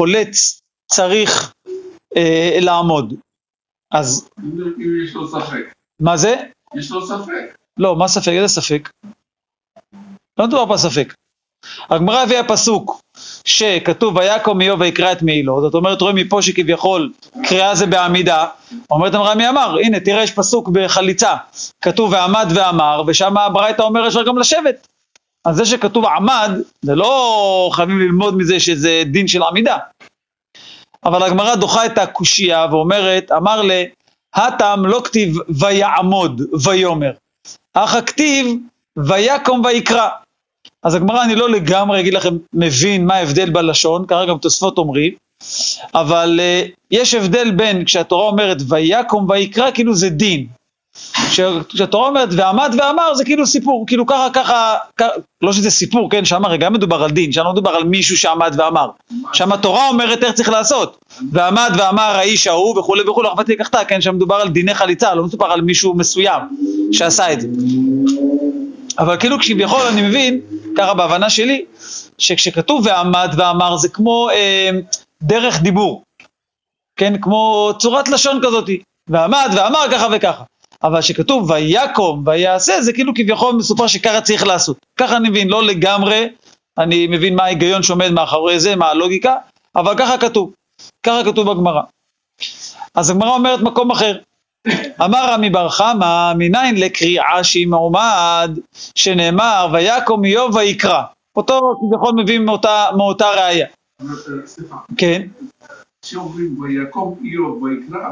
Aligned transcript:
חולץ 0.00 0.60
צריך 0.90 1.52
אה, 2.16 2.58
לעמוד. 2.60 3.14
אז... 3.92 4.28
אם 4.38 5.04
יש 5.04 5.14
לו 5.14 5.28
ספק. 5.28 5.72
מה 6.00 6.16
זה? 6.16 6.36
יש 6.74 6.90
לו 6.90 7.06
ספק. 7.06 7.56
לא, 7.76 7.96
מה 7.96 8.08
ספק? 8.08 8.28
איזה 8.28 8.48
ספק? 8.48 8.90
לא 10.38 10.46
מדובר 10.46 10.76
פה. 10.76 11.12
הגמרא 11.90 12.22
הביאה 12.22 12.48
פסוק 12.48 13.00
שכתוב 13.44 14.16
ויקום 14.16 14.60
איוב 14.60 14.80
ויקרא 14.80 15.12
את 15.12 15.22
מעילו, 15.22 15.60
זאת 15.60 15.74
אומרת 15.74 16.00
רואים 16.00 16.16
מפה 16.16 16.42
שכביכול 16.42 17.12
קריאה 17.44 17.74
זה 17.74 17.86
בעמידה, 17.86 18.46
אומרת 18.90 19.14
אמרה 19.14 19.34
מי 19.34 19.48
אמר, 19.48 19.76
הנה 19.84 20.00
תראה 20.00 20.22
יש 20.22 20.30
פסוק 20.30 20.68
בחליצה, 20.68 21.36
כתוב 21.80 22.12
ועמד 22.12 22.46
ואמר, 22.54 23.02
ושם 23.06 23.36
הברייתא 23.36 23.82
אומר 23.82 24.08
אפשר 24.08 24.22
גם 24.22 24.38
לשבת. 24.38 24.86
אז 25.44 25.56
זה 25.56 25.64
שכתוב 25.64 26.04
עמד, 26.06 26.50
זה 26.82 26.94
לא 26.94 27.70
חייבים 27.72 27.98
ללמוד 27.98 28.36
מזה 28.36 28.60
שזה 28.60 29.02
דין 29.06 29.28
של 29.28 29.42
עמידה. 29.42 29.76
אבל 31.04 31.22
הגמרא 31.22 31.54
דוחה 31.54 31.86
את 31.86 31.98
הקושייה 31.98 32.66
ואומרת, 32.70 33.32
אמר 33.32 33.62
ל... 33.62 33.70
הטעם 34.34 34.86
לא 34.86 35.02
כתיב 35.04 35.36
ויעמוד 35.48 36.42
ויאמר, 36.64 37.12
אך 37.74 37.94
הכתיב 37.94 38.46
ויקום 38.96 39.62
ויקרא. 39.64 40.08
אז 40.82 40.94
הגמרא, 40.94 41.24
אני 41.24 41.34
לא 41.34 41.50
לגמרי 41.50 42.00
אגיד 42.00 42.14
לכם, 42.14 42.36
מבין 42.52 43.06
מה 43.06 43.14
ההבדל 43.14 43.50
בלשון, 43.50 44.06
ככה 44.06 44.26
גם 44.26 44.38
תוספות 44.38 44.78
אומרים, 44.78 45.12
אבל 45.94 46.40
uh, 46.40 46.70
יש 46.90 47.14
הבדל 47.14 47.50
בין 47.50 47.84
כשהתורה 47.84 48.26
אומרת 48.26 48.56
ויקום 48.68 49.30
ויקרא, 49.30 49.70
כאילו 49.70 49.94
זה 49.94 50.08
דין. 50.08 50.46
כשהתורה 51.68 52.08
אומרת 52.08 52.28
ועמד 52.32 52.74
ואמר 52.78 53.14
זה 53.14 53.24
כאילו 53.24 53.46
סיפור, 53.46 53.84
כאילו 53.86 54.06
ככה 54.06 54.28
ככה, 54.32 54.76
ככה 54.96 55.08
לא 55.42 55.52
שזה 55.52 55.70
סיפור, 55.70 56.10
כן, 56.10 56.24
שם 56.24 56.44
הרי 56.44 56.58
גם 56.58 56.72
מדובר 56.72 57.02
על 57.02 57.10
דין, 57.10 57.32
שם 57.32 57.44
לא 57.44 57.52
מדובר 57.52 57.70
על 57.70 57.84
מישהו 57.84 58.16
שעמד 58.16 58.54
ואמר, 58.58 58.88
שם 59.32 59.52
התורה 59.52 59.88
אומרת 59.88 60.24
איך 60.24 60.32
צריך 60.32 60.48
לעשות, 60.48 60.98
ועמד 61.32 61.72
ואמר 61.78 62.02
האיש 62.02 62.46
ההוא 62.46 62.78
וכולי 62.78 63.02
וכולי, 63.02 63.28
אחוותי 63.28 63.52
לקחתה, 63.52 63.84
כן, 63.84 64.00
שם 64.00 64.14
מדובר 64.14 64.34
על 64.34 64.48
דיני 64.48 64.74
חליצה, 64.74 65.14
לא 65.14 65.24
מדובר 65.24 65.46
על 65.46 65.60
מישהו 65.60 65.94
מסוים 65.94 66.40
שעשה 66.92 67.32
את 67.32 67.40
זה. 67.40 67.48
אבל 68.98 69.16
כאילו 69.16 69.36
כביכול 69.40 69.80
אני 69.80 70.02
מבין, 70.02 70.40
ככה 70.76 70.94
בהבנה 70.94 71.30
שלי, 71.30 71.64
שכשכתוב 72.18 72.86
ועמד 72.86 73.34
ואמר 73.36 73.76
זה 73.76 73.88
כמו 73.88 74.30
אה, 74.30 74.70
דרך 75.22 75.62
דיבור, 75.62 76.02
כן, 76.96 77.20
כמו 77.20 77.72
צורת 77.78 78.08
לשון 78.08 78.40
כזאת, 78.42 78.70
ועמד 79.08 79.50
ואמר 79.56 79.84
ככה 79.90 80.06
וככה. 80.12 80.42
אבל 80.82 81.00
שכתוב 81.00 81.50
ויקום 81.50 82.22
ויעשה, 82.26 82.82
זה 82.82 82.92
כאילו 82.92 83.12
כביכול 83.14 83.54
מסופר 83.54 83.86
שככה 83.86 84.20
צריך 84.20 84.46
לעשות. 84.46 84.76
ככה 84.96 85.16
אני 85.16 85.30
מבין, 85.30 85.48
לא 85.48 85.64
לגמרי, 85.64 86.28
אני 86.78 87.06
מבין 87.06 87.36
מה 87.36 87.42
ההיגיון 87.42 87.82
שעומד 87.82 88.10
מאחורי 88.10 88.60
זה, 88.60 88.76
מה 88.76 88.86
הלוגיקה, 88.86 89.36
אבל 89.76 89.94
ככה 89.98 90.18
כתוב, 90.18 90.52
ככה 91.02 91.24
כתוב 91.24 91.52
בגמרא. 91.52 91.82
אז 92.94 93.10
הגמרא 93.10 93.34
אומרת 93.34 93.60
מקום 93.60 93.90
אחר. 93.90 94.18
אמר 95.04 95.32
רמי 95.32 95.50
בר 95.50 95.68
חמא, 95.68 96.32
מניין 96.34 96.76
לקריאה 96.76 97.44
שהיא 97.44 97.68
מעומד, 97.68 98.58
שנאמר 98.94 99.68
ויקום 99.72 100.24
איוב 100.24 100.56
ויקרא. 100.56 101.02
אותו 101.36 101.60
כביכול 101.80 102.12
מביאים 102.22 102.44
מאותה, 102.44 102.86
מאותה 102.96 103.30
ראייה. 103.30 103.66
סליחה. 104.44 104.76
כן. 104.96 105.22
כשאומרים 106.02 106.62
ויקום 106.62 107.18
איוב 107.24 107.62
ויקרא, 107.62 108.08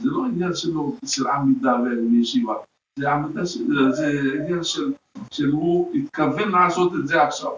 זה 0.00 0.08
לא 0.10 0.24
עניין 0.24 0.54
שלו, 0.54 0.96
של 1.06 1.26
עמידה 1.26 1.76
וישיבה, 2.10 2.54
זה 2.98 3.12
עמידה 3.12 3.44
זה 3.90 4.20
עניין 4.38 4.64
של, 4.64 4.92
של 5.30 5.50
הוא 5.50 5.92
התכוון 5.94 6.48
לעשות 6.52 6.92
את 6.94 7.08
זה 7.08 7.22
עכשיו. 7.22 7.50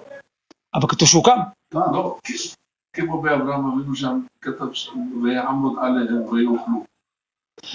אבל 0.74 0.88
כתוב 0.88 1.08
שהוא 1.08 1.24
קם. 1.24 1.38
לא, 1.74 2.18
כמו 2.96 3.22
באברהם 3.22 3.66
אבינו 3.66 3.94
שם, 3.94 4.20
כתב 4.40 4.64
ויעמוד 5.22 5.76
עליהם 5.80 6.22
ויאכלו. 6.32 6.84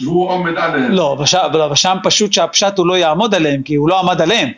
והוא 0.04 0.30
עומד 0.30 0.58
עליהם. 0.58 0.92
לא, 0.92 1.14
אבל 1.14 1.76
שם 1.76 1.98
פשוט 2.04 2.34
שהפשט 2.34 2.78
הוא 2.78 2.88
לא 2.88 2.98
יעמוד 2.98 3.36
עליהם, 3.36 3.64
כי 3.64 3.76
הוא 3.76 3.90
לא 3.90 4.00
עמד 4.00 4.22
עליהם. 4.22 4.50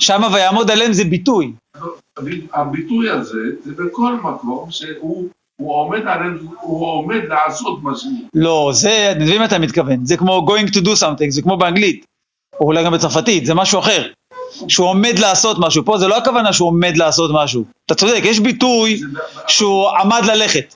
שם 0.00 0.20
ויעמוד 0.34 0.70
עליהם 0.70 0.92
זה 0.92 1.04
ביטוי. 1.04 1.52
הביטוי 2.52 3.10
הזה, 3.10 3.38
זה 3.64 3.72
בכל 3.74 4.14
מקום 4.14 4.70
שהוא 4.70 5.28
הוא 5.60 5.74
עומד, 5.74 6.00
הוא 6.60 6.86
עומד 6.86 7.20
לעשות 7.28 7.78
משהו. 7.82 8.10
לא, 8.34 8.70
זה, 8.72 9.12
אני 9.16 9.24
מבין 9.24 9.38
מה 9.38 9.44
אתה 9.44 9.58
מתכוון, 9.58 10.04
זה 10.04 10.16
כמו 10.16 10.46
going 10.48 10.70
to 10.70 10.80
do 10.80 11.02
something, 11.02 11.30
זה 11.30 11.42
כמו 11.42 11.56
באנגלית, 11.56 12.04
או 12.60 12.66
אולי 12.66 12.84
גם 12.84 12.92
בצרפתית, 12.92 13.46
זה 13.46 13.54
משהו 13.54 13.78
אחר. 13.78 14.06
שהוא 14.68 14.88
עומד 14.88 15.18
לעשות 15.18 15.56
משהו, 15.60 15.84
פה 15.84 15.98
זה 15.98 16.08
לא 16.08 16.16
הכוונה 16.16 16.52
שהוא 16.52 16.68
עומד 16.68 16.96
לעשות 16.96 17.30
משהו. 17.34 17.64
אתה 17.86 17.94
צודק, 17.94 18.20
יש 18.24 18.40
ביטוי 18.40 19.00
שהוא 19.48 19.88
עמד 19.88 20.22
ללכת. 20.24 20.74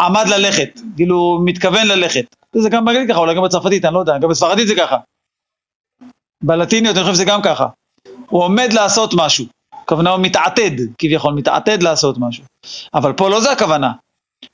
עמד 0.00 0.28
ללכת, 0.28 0.80
כאילו 0.96 1.40
מתכוון 1.44 1.86
ללכת. 1.86 2.24
זה 2.54 2.68
גם 2.70 2.84
באנגלית 2.84 3.08
ככה, 3.08 3.18
אולי 3.18 3.34
גם 3.34 3.42
בצרפתית, 3.42 3.84
אני 3.84 3.94
לא 3.94 3.98
יודע, 3.98 4.18
גם 4.18 4.28
בספרדית 4.28 4.68
זה 4.68 4.74
ככה. 4.74 4.96
בלטיניות 6.44 6.96
אני 6.96 7.04
חושב 7.04 7.14
שזה 7.14 7.24
גם 7.24 7.42
ככה. 7.42 7.66
הוא 8.26 8.42
עומד 8.42 8.72
לעשות 8.72 9.10
משהו. 9.16 9.57
הכוונה 9.88 10.10
הוא 10.10 10.20
מתעתד, 10.20 10.70
כביכול, 10.98 11.34
מתעתד 11.34 11.82
לעשות 11.82 12.16
משהו. 12.18 12.44
אבל 12.94 13.12
פה 13.12 13.28
לא 13.28 13.40
זה 13.40 13.52
הכוונה. 13.52 13.92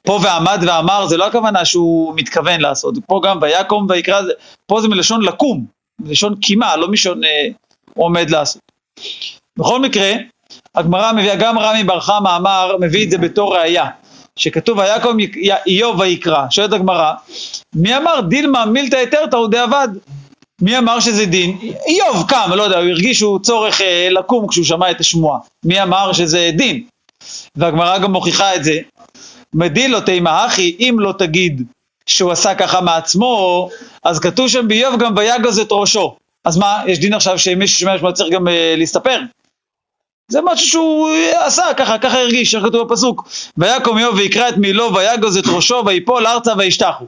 פה 0.02 0.18
ועמד 0.22 0.64
ואמר 0.66 1.06
זה 1.06 1.16
לא 1.16 1.26
הכוונה 1.26 1.64
שהוא 1.64 2.14
מתכוון 2.16 2.60
לעשות, 2.60 2.94
פה 3.06 3.20
גם 3.24 3.38
ויקום 3.42 3.86
ויקרא, 3.88 4.20
פה 4.66 4.80
זה 4.80 4.88
מלשון 4.88 5.22
לקום, 5.22 5.66
מלשון 6.00 6.34
קימה, 6.36 6.76
לא 6.76 6.88
מלשון 6.88 7.24
אה, 7.24 7.48
עומד 7.94 8.30
לעשות. 8.30 8.62
בכל 9.58 9.80
מקרה, 9.80 10.12
הגמרא 10.74 11.12
מביאה, 11.12 11.36
גם 11.36 11.58
רמי 11.58 11.84
בר 11.84 12.00
חמא 12.00 12.36
אמר, 12.36 12.76
מביא 12.80 13.04
את 13.04 13.10
זה 13.10 13.18
בתור 13.18 13.56
ראייה, 13.56 13.86
שכתוב 14.36 14.78
ויקום 14.78 15.16
איוב 15.66 16.00
ויקרא, 16.00 16.46
שואלת 16.50 16.72
הגמרא, 16.72 17.12
מי 17.74 17.96
אמר 17.96 18.20
דילמה 18.20 18.66
מילתא 18.66 18.96
היתרתא 18.96 19.36
הוא 19.36 19.48
דאבד? 19.48 19.88
מי 20.62 20.78
אמר 20.78 21.00
שזה 21.00 21.26
דין? 21.26 21.59
איוב 21.87 22.28
קם, 22.28 22.50
לא 22.54 22.62
יודע, 22.62 22.78
הוא 22.78 22.88
הרגיש 22.88 23.19
שהוא 23.19 23.38
צורך 23.38 23.81
אה, 23.81 24.09
לקום 24.10 24.48
כשהוא 24.48 24.65
שמע 24.65 24.91
את 24.91 25.00
השמועה. 25.00 25.38
מי 25.65 25.82
אמר 25.82 26.12
שזה 26.12 26.50
דין? 26.56 26.84
והגמרא 27.56 27.98
גם 27.98 28.12
מוכיחה 28.12 28.54
את 28.54 28.64
זה. 28.64 28.78
מדילו 29.54 30.00
תימא 30.00 30.47
אחי, 30.47 30.76
אם 30.81 30.97
לא 30.98 31.14
תגיד 31.19 31.62
שהוא 32.06 32.32
עשה 32.32 32.54
ככה 32.54 32.81
מעצמו, 32.81 33.69
אז 34.03 34.19
כתוב 34.19 34.48
שם 34.48 34.69
באיוב 34.69 35.00
גם 35.00 35.14
ויגז 35.16 35.59
את 35.59 35.69
ראשו. 35.70 36.16
אז 36.44 36.56
מה, 36.59 36.82
יש 36.87 36.98
דין 36.98 37.14
עכשיו 37.14 37.38
שמי 37.38 37.66
ששומע 37.66 37.98
שמוע 37.98 38.12
צריך 38.12 38.34
גם 38.34 38.48
אה, 38.48 38.75
להסתפר? 38.76 39.20
זה 40.28 40.41
משהו 40.44 40.69
שהוא 40.69 41.09
עשה, 41.34 41.64
ככה, 41.76 41.98
ככה 41.98 42.20
הרגיש, 42.20 42.54
איך 42.54 42.64
כתוב 42.64 42.88
בפסוק. 42.88 43.28
ויקום 43.56 43.98
איוב 43.98 44.16
ויקרא 44.16 44.48
את 44.48 44.56
מילו 44.56 44.94
ויגז 44.94 45.37
את 45.37 45.44
ראשו 45.47 45.82
ויפול 45.87 46.26
ארצה 46.26 46.53
וישתחו. 46.59 47.04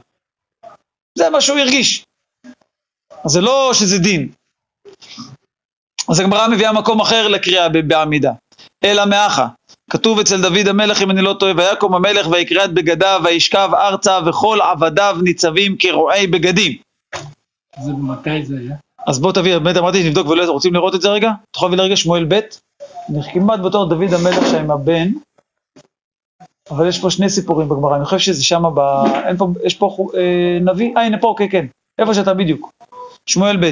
זה 1.17 1.29
מה 1.29 1.41
שהוא 1.41 1.57
הרגיש. 1.57 2.06
אז 3.25 3.31
זה 3.31 3.41
לא 3.41 3.71
שזה 3.73 3.99
דין. 3.99 4.29
אז 6.09 6.19
הגמרא 6.19 6.47
מביאה 6.47 6.73
מקום 6.73 7.01
אחר 7.01 7.27
לקריאה 7.27 7.69
בעמידה. 7.69 8.31
אלא 8.83 9.05
מאחה. 9.05 9.47
כתוב 9.89 10.19
אצל 10.19 10.41
דוד 10.41 10.67
המלך, 10.67 11.01
אם 11.01 11.11
אני 11.11 11.21
לא 11.21 11.33
טועה, 11.33 11.53
ויקום 11.57 11.95
המלך 11.95 12.27
ויקרא 12.31 12.65
את 12.65 12.73
בגדיו 12.73 13.21
וישכב 13.23 13.69
ארצה 13.73 14.19
וכל 14.25 14.59
עבדיו 14.61 15.17
ניצבים 15.23 15.75
כרועי 15.79 16.27
בגדים. 16.27 16.71
זה 17.83 17.91
מתי 17.91 18.45
זה 18.45 18.55
היה? 18.59 18.75
אז 19.07 19.19
בוא 19.19 19.31
תביא, 19.31 19.57
באמת 19.57 19.77
אמרתי 19.77 20.03
שנבדוק 20.03 20.27
ולא 20.27 20.51
רוצים 20.51 20.73
לראות 20.73 20.95
את 20.95 21.01
זה 21.01 21.09
רגע? 21.09 21.29
אתה 21.29 21.57
יכול 21.57 21.69
להביא 21.69 21.83
לרגע 21.83 21.95
שמואל 21.95 22.25
ב', 22.25 22.39
אני 23.09 23.19
כמעט 23.33 23.59
בתור 23.59 23.89
דוד 23.89 24.13
המלך 24.13 24.47
שם 24.51 24.57
עם 24.57 24.71
הבן, 24.71 25.07
אבל 26.69 26.87
יש 26.87 26.99
פה 26.99 27.09
שני 27.09 27.29
סיפורים 27.29 27.69
בגמרא, 27.69 27.95
אני 27.95 28.05
חושב 28.05 28.19
שזה 28.19 28.43
שם 28.43 28.63
ב... 28.75 28.79
אין 29.27 29.37
פה, 29.37 29.47
יש 29.63 29.73
פה 29.75 30.07
אה, 30.17 30.57
נביא? 30.61 30.97
אה 30.97 31.05
הנה 31.05 31.17
פה, 31.17 31.35
כן 31.37 31.47
כן, 31.51 31.65
איפה 31.99 32.13
שאתה 32.13 32.33
בדיוק. 32.33 32.69
שמואל 33.27 33.57
ב'. 33.57 33.71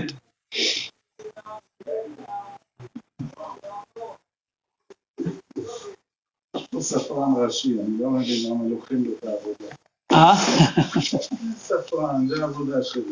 ספרן 6.80 7.32
ראשי, 7.38 7.70
אני 7.70 7.98
לא 8.00 8.10
מבין 8.10 8.50
למה 8.50 8.70
לוקחים 8.70 9.04
לו 9.04 9.12
את 9.18 9.24
העבודה. 9.24 9.76
אה? 10.12 10.34
ספרן, 11.58 12.28
זה 12.28 12.42
העבודה 12.42 12.84
שלו. 12.84 13.04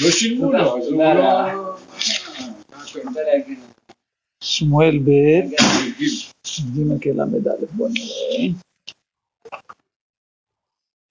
לא 0.00 0.10
שילמו 0.10 0.52
לו, 0.52 0.78
אז 0.78 0.86
הוא 0.86 1.02
לא... 1.02 1.76
שמואל 4.40 4.98
ב', 4.98 5.10
ג' 6.56 7.02
כל"א, 7.02 7.24
בוא 7.72 7.88
נראה. 7.88 8.52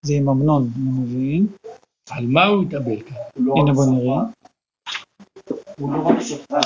זה 0.01 0.13
עם 0.13 0.29
אמנון, 0.29 0.69
אני 0.75 0.89
מבין. 0.99 1.47
על 2.09 2.25
מה 2.27 2.45
הוא 2.45 2.63
התאבל 2.63 3.01
כאן? 3.01 3.15
הנה 3.35 3.73
בוא 3.73 3.85
נראה. 3.85 4.21
הוא 5.79 5.93
לא 5.93 6.07
רק 6.07 6.21
ספרן, 6.21 6.59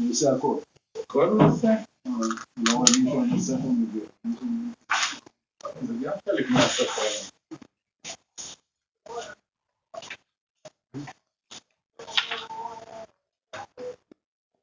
הוא 0.00 0.10
עושה 0.10 0.32
הכל. 0.32 0.56
הכל 1.02 1.28
הוא 1.28 1.42
עושה? 1.42 1.68
לא 2.56 2.72
רואים 2.72 3.08
שהוא 3.08 3.26
נושא 3.26 3.56
פה 3.56 3.68
מזה. 3.68 4.00
זה 5.82 5.94
גם 6.02 6.12
חלק 6.24 6.50
מהספרן. 6.50 7.28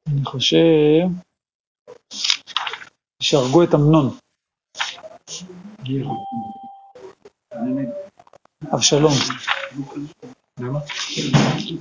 אני 0.06 0.24
חושב 0.24 0.58
שהרגו 3.22 3.62
את 3.62 3.74
אמנון. 3.74 4.16
אבשלום. 8.74 9.12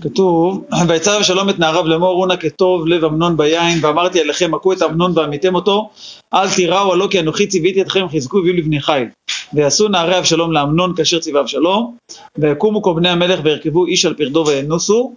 כתוב, 0.02 0.66
ויצר 0.88 1.18
אבשלום 1.18 1.50
את 1.50 1.60
נעריו 1.60 1.88
לאמור 1.88 2.22
אונה 2.22 2.38
כטוב 2.38 2.88
לב 2.88 3.06
אמנון 3.06 3.38
ביין 3.38 3.80
ואמרתי 3.82 4.22
עליכם 4.22 4.54
הכו 4.54 4.74
את 4.74 4.82
אמנון 4.82 5.12
ועמיתם 5.16 5.56
אותו 5.56 5.90
אל 6.34 6.50
תיראו 6.56 6.94
הלא 6.94 7.08
כי 7.12 7.20
אנוכי 7.20 7.48
ציוויתי 7.48 7.82
אתכם 7.82 8.06
חזקו 8.14 8.38
והביאו 8.38 8.56
לבני 8.56 8.82
חיל 8.82 9.08
ויעשו 9.54 9.88
נערי 9.88 10.18
אבשלום 10.18 10.52
לאמנון 10.52 10.96
כאשר 10.96 11.20
ציווה 11.20 11.42
אבשלום 11.42 11.98
ויקומו 12.38 12.82
כל 12.82 12.94
בני 12.96 13.10
המלך 13.10 13.40
וירכבו 13.44 13.86
איש 13.86 14.06
על 14.06 14.14
פרדו 14.14 14.46
וינוסו. 14.48 15.14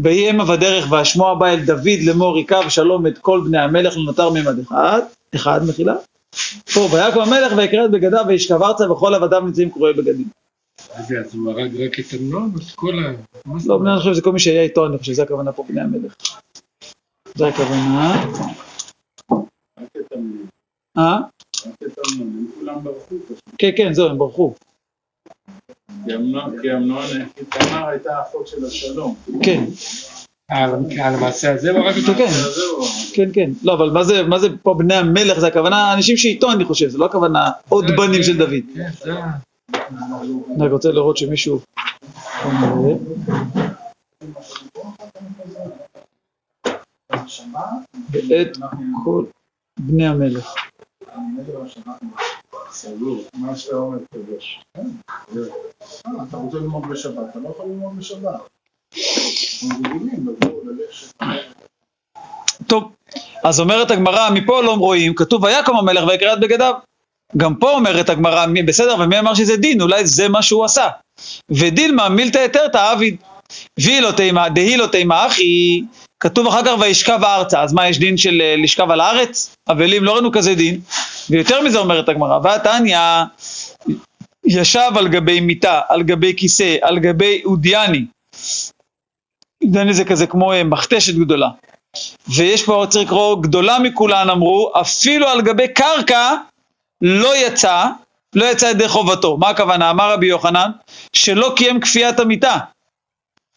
ויהי 0.00 0.28
המה 0.28 0.44
בדרך 0.44 0.86
והשמוע 0.90 1.34
בא 1.34 1.46
אל 1.46 1.64
דוד 1.64 2.00
לאמור 2.06 2.36
היכה 2.36 2.60
אבשלום 2.64 3.06
את 3.06 3.18
כל 3.18 3.40
בני 3.44 3.58
המלך 3.58 3.96
לנותר 3.96 4.30
ממד 4.30 4.58
אחד 4.58 5.00
אחד 5.34 5.60
מחילה. 5.68 5.94
פה 6.74 6.80
ויקום 6.80 7.22
המלך 7.22 7.52
ויקרא 7.56 7.84
את 7.84 7.90
בגדיו 7.90 8.24
וישכב 8.28 8.62
ארצה 8.62 8.92
וכל 8.92 9.14
עבדיו 9.14 9.40
נמצאים 9.40 9.70
קרועי 9.70 9.92
בגדים 9.92 10.26
אז 10.94 11.34
הוא 11.34 11.50
הרג 11.50 11.80
רק 11.82 12.00
את 12.00 12.04
אמנון 12.20 12.52
את 12.56 12.74
כל 12.74 12.98
ה... 12.98 13.12
לא, 13.66 13.80
אני 13.92 13.98
חושב 13.98 14.12
שזה 14.12 14.22
כל 14.22 14.32
מי 14.32 14.38
שהיה 14.40 14.62
איתו, 14.62 14.86
אני 14.86 14.98
חושב 14.98 15.12
שזה 15.12 15.22
הכוונה 15.22 15.52
פה 15.52 15.64
בני 15.68 15.80
המלך. 15.80 16.14
זה 17.34 17.46
הכוונה. 17.46 18.24
רק 19.80 19.88
את 19.96 20.12
אמנון, 20.12 20.46
אה? 20.98 21.18
רק 21.66 21.74
את 21.86 21.98
אמנון, 21.98 22.28
הם 22.28 22.46
כולם 22.58 22.84
ברחו 22.84 23.14
פשוט. 23.26 23.40
כן, 23.58 23.70
כן, 23.76 23.92
זהו, 23.92 24.08
הם 24.08 24.18
ברחו. 24.18 24.54
כי 26.04 26.14
אמנון, 26.14 26.62
כי 26.62 26.72
אמנון, 26.72 27.04
כי 27.36 27.44
תמר 27.44 27.88
הייתה 27.88 28.22
אחות 28.22 28.48
של 28.48 28.64
השלום. 28.64 29.16
כן, 29.42 29.64
על 30.50 30.70
על 31.02 31.14
המעשה 31.14 31.54
הזה 31.54 31.70
הוא 31.70 31.78
הרג 31.78 31.96
אותו? 31.98 32.12
כן, 32.18 32.30
כן, 33.14 33.28
כן. 33.32 33.50
לא, 33.62 33.74
אבל 33.74 33.90
מה 33.90 34.04
זה, 34.04 34.22
מה 34.22 34.38
זה 34.38 34.48
פה 34.62 34.74
בני 34.78 34.94
המלך? 34.94 35.38
זה 35.38 35.46
הכוונה 35.46 35.94
אנשים 35.94 36.16
שאיתו, 36.16 36.52
אני 36.52 36.64
חושב, 36.64 36.88
זה 36.88 36.98
לא 36.98 37.04
הכוונה 37.04 37.50
עוד 37.68 37.84
בנים 37.96 38.22
של 38.22 38.38
דוד. 38.38 38.64
אני 39.90 40.66
רק 40.66 40.72
רוצה 40.72 40.88
לראות 40.88 41.16
שמישהו... 41.16 41.60
ואת 48.10 48.56
כל 49.04 49.24
בני 49.78 50.06
המלך. 50.06 50.54
טוב, 62.66 62.92
אז 63.44 63.60
אומרת 63.60 63.90
הגמרא, 63.90 64.30
מפה 64.34 64.62
לא 64.62 64.74
רואים, 64.74 65.14
כתוב 65.14 65.44
ויקום 65.44 65.76
המלך 65.76 66.04
ויקרא 66.08 66.32
את 66.32 66.40
בגדיו. 66.40 66.74
גם 67.36 67.54
פה 67.54 67.70
אומרת 67.70 68.10
הגמרא, 68.10 68.46
בסדר, 68.66 68.96
ומי 69.00 69.18
אמר 69.18 69.34
שזה 69.34 69.56
דין? 69.56 69.80
אולי 69.80 70.06
זה 70.06 70.28
מה 70.28 70.42
שהוא 70.42 70.64
עשה. 70.64 70.88
ודילמה 71.50 72.08
מילתא 72.08 72.38
היתרתא 72.38 72.92
עביד. 72.92 73.16
והיא 73.78 74.00
לא 74.00 74.10
תימא, 74.10 74.48
דהי 74.48 74.76
לא 74.76 74.86
תימא 74.86 75.26
אחי, 75.26 75.82
כתוב 76.20 76.46
אחר 76.46 76.64
כך 76.64 76.72
וישכב 76.80 77.20
ארצה, 77.24 77.62
אז 77.62 77.72
מה 77.72 77.88
יש 77.88 77.98
דין 77.98 78.16
של 78.16 78.40
אה, 78.40 78.54
לשכב 78.56 78.90
על 78.90 79.00
הארץ? 79.00 79.56
אבלים 79.70 80.04
לא 80.04 80.12
ראינו 80.12 80.32
כזה 80.32 80.54
דין. 80.54 80.80
ויותר 81.30 81.62
מזה 81.62 81.78
אומרת 81.78 82.08
הגמרא, 82.08 82.38
והתניא 82.42 82.98
ישב 84.46 84.90
על 84.96 85.08
גבי 85.08 85.40
מיטה, 85.40 85.80
על 85.88 86.02
גבי 86.02 86.34
כיסא, 86.36 86.76
על 86.82 86.98
גבי 86.98 87.42
אודיאני. 87.44 88.04
אודיאני 89.64 89.94
זה 89.94 90.04
כזה 90.04 90.26
כמו 90.26 90.52
אה, 90.52 90.64
מכתשת 90.64 91.14
גדולה. 91.14 91.48
ויש 92.36 92.64
פה, 92.64 92.86
צריך 92.88 93.04
לקרוא, 93.06 93.42
גדולה 93.42 93.78
מכולן 93.78 94.30
אמרו, 94.30 94.72
אפילו 94.80 95.28
על 95.28 95.42
גבי 95.42 95.68
קרקע 95.68 96.34
לא 97.02 97.36
יצא, 97.36 97.84
לא 98.34 98.44
יצא 98.44 98.66
ידי 98.66 98.88
חובתו. 98.88 99.36
מה 99.36 99.48
הכוונה? 99.48 99.90
אמר 99.90 100.12
רבי 100.12 100.26
יוחנן, 100.26 100.70
שלא 101.12 101.52
קיים 101.56 101.80
כפיית 101.80 102.20
המיטה. 102.20 102.58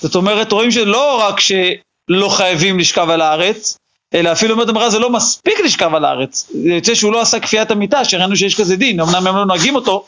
זאת 0.02 0.16
אומרת, 0.16 0.52
רואים 0.52 0.72
שלא 0.72 1.20
רק 1.20 1.40
שלא 1.40 2.30
חייבים 2.30 2.80
לשכב 2.80 3.10
על 3.10 3.22
הארץ, 3.22 3.78
אלא 4.14 4.32
אפילו 4.32 4.54
אומרת 4.54 4.70
המראה 4.70 4.90
זה 4.90 5.00
לא 5.00 5.10
מספיק 5.10 5.60
לשכב 5.60 5.96
על 5.96 6.06
הארץ. 6.06 6.50
זה 6.64 6.70
יוצא 6.70 6.96
שהוא 6.96 7.14
לא 7.14 7.22
עשה 7.22 7.40
כפיית 7.40 7.72
המיטה, 7.72 8.06
שראינו 8.06 8.36
שיש 8.36 8.62
כזה 8.62 8.76
דין, 8.76 9.00
אמנם 9.00 9.28
הם 9.28 9.36
לא 9.36 9.46
נוהגים 9.46 9.76
אותו, 9.76 10.06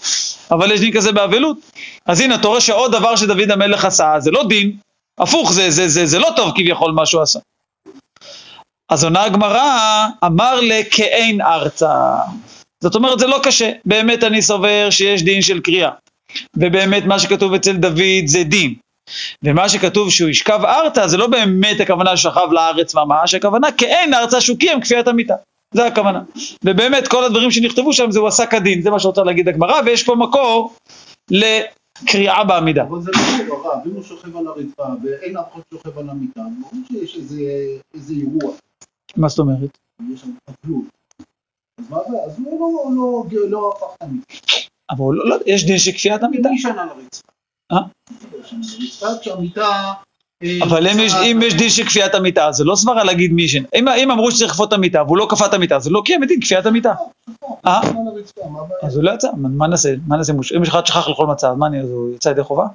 אבל 0.51 0.71
יש 0.71 0.79
דין 0.79 0.91
כזה 0.93 1.11
באבלות. 1.11 1.57
אז 2.05 2.19
הנה, 2.19 2.35
אתה 2.35 2.47
רואה 2.47 2.61
שעוד 2.61 2.91
דבר 2.91 3.15
שדוד 3.15 3.51
המלך 3.51 3.85
עשה, 3.85 4.15
זה 4.19 4.31
לא 4.31 4.43
דין, 4.47 4.71
הפוך, 5.19 5.53
זה, 5.53 5.69
זה, 5.71 5.87
זה, 5.87 6.05
זה 6.05 6.19
לא 6.19 6.29
טוב 6.35 6.51
כביכול 6.55 6.91
מה 6.91 7.05
שהוא 7.05 7.21
עשה. 7.21 7.39
אז 8.89 9.03
עונה 9.03 9.23
הגמרא, 9.23 10.05
אמר 10.25 10.59
לכאין 10.61 11.41
ארצה. 11.41 12.15
זאת 12.81 12.95
אומרת, 12.95 13.19
זה 13.19 13.27
לא 13.27 13.39
קשה. 13.43 13.71
באמת 13.85 14.23
אני 14.23 14.41
סובר 14.41 14.87
שיש 14.89 15.23
דין 15.23 15.41
של 15.41 15.59
קריאה. 15.59 15.89
ובאמת 16.57 17.05
מה 17.05 17.19
שכתוב 17.19 17.53
אצל 17.53 17.71
דוד 17.77 18.01
זה 18.25 18.43
דין. 18.43 18.73
ומה 19.43 19.69
שכתוב 19.69 20.09
שהוא 20.11 20.29
ישכב 20.29 20.59
ארצה, 20.65 21.07
זה 21.07 21.17
לא 21.17 21.27
באמת 21.27 21.79
הכוונה 21.79 22.17
ששכב 22.17 22.47
לארץ 22.51 22.95
ממש, 22.95 23.33
הכוונה 23.33 23.71
כאין 23.71 24.13
ארצה 24.13 24.41
שהוא 24.41 24.57
קיים 24.57 24.81
כפיית 24.81 25.07
המיטה. 25.07 25.33
זה 25.73 25.85
הכוונה. 25.85 26.21
ובאמת 26.65 27.07
כל 27.07 27.23
הדברים 27.23 27.51
שנכתבו 27.51 27.93
שם 27.93 28.11
זה 28.11 28.19
הוא 28.19 28.27
עשה 28.27 28.45
כדין, 28.45 28.81
זה 28.81 28.89
מה 28.89 28.99
שרוצה 28.99 29.23
להגיד 29.23 29.47
הגמרא, 29.47 29.81
ויש 29.85 30.03
פה 30.03 30.15
מקור 30.15 30.73
לקריאה 31.31 32.43
בעמידה. 32.43 32.83
אבל 32.83 33.01
זה 33.01 33.11
לא 33.47 33.53
הרב, 33.53 33.79
אם 33.85 33.91
הוא 33.91 34.03
שוכב 34.03 34.37
על 34.37 34.47
הרצפה 34.47 34.83
ואין 35.03 35.37
אף 35.37 35.45
אחד 35.53 35.61
שוכב 35.73 35.97
על 35.99 36.09
המיטה, 36.09 36.41
ברור 36.61 36.83
שיש 36.91 37.15
איזה- 37.15 38.13
אירוע, 38.21 38.53
מה 39.17 39.27
זאת 39.27 39.39
אומרת? 39.39 39.77
יש 40.13 40.21
שם 40.21 40.27
התפתלות. 40.49 41.00
אז 41.79 41.89
מה 41.89 41.97
זה? 42.09 42.17
אז 42.25 42.39
הוא 42.45 42.59
לא- 42.95 43.25
לא- 43.31 43.49
לא 43.49 43.73
הפך 43.77 43.95
את. 44.03 44.07
אבל 44.91 45.05
לא, 45.15 45.29
לא, 45.29 45.35
יש 45.45 45.65
דין 45.65 45.77
של 45.77 45.91
כפיית 45.91 46.23
המיטה. 46.23 46.49
מי 46.49 46.55
ישן 46.55 46.69
על 46.69 46.89
הרצפה? 46.89 47.31
אה? 47.71 47.77
אה, 50.43 50.59
אבל 50.63 50.87
אם 50.87 51.41
יש, 51.41 51.53
דין 51.53 51.69
של 51.69 51.85
כפיית 51.85 52.15
המיטה, 52.15 52.51
זה 52.51 52.63
לא 52.63 52.75
סברה 52.75 53.03
להגיד 53.03 53.31
מי 53.31 53.43
ישן. 53.43 53.63
אם, 53.75 54.11
אמרו 54.11 54.31
שצריך 54.31 54.51
לכפות 54.51 54.67
את 54.67 54.73
המיטה 54.73 55.03
והוא 55.03 55.17
לא 55.17 55.27
כפה 55.31 55.45
את 55.45 55.53
המיטה, 55.53 55.79
זה 55.79 55.89
לא 55.89 56.01
קיים 56.05 56.23
את 56.23 56.27
דין 56.27 56.41
כפיית 56.41 56.65
המיטה. 56.65 56.93
אה? 57.65 57.79
על 57.79 58.07
הרצפה, 58.15 58.41
מה 58.49 58.59
הבעיה? 58.59 58.79
אז 58.83 58.95
הוא 58.95 59.03
לא 59.03 59.11
יצא, 59.11 59.27
מה, 59.37 59.67
נעשה? 59.67 59.93
מה 60.07 60.17
נעשה? 60.17 60.33
אם 60.33 60.63
יש 60.63 60.69
אחד 60.69 60.85
שכח 60.85 61.07
לאכול 61.07 61.27
מצה, 61.27 61.49
אז 61.49 61.57
מה 61.57 61.67
אני, 61.67 61.79
אז 61.81 61.89
הוא 61.89 62.15
יצא 62.15 62.29
ידי 62.29 62.43
חובה? 62.43 62.65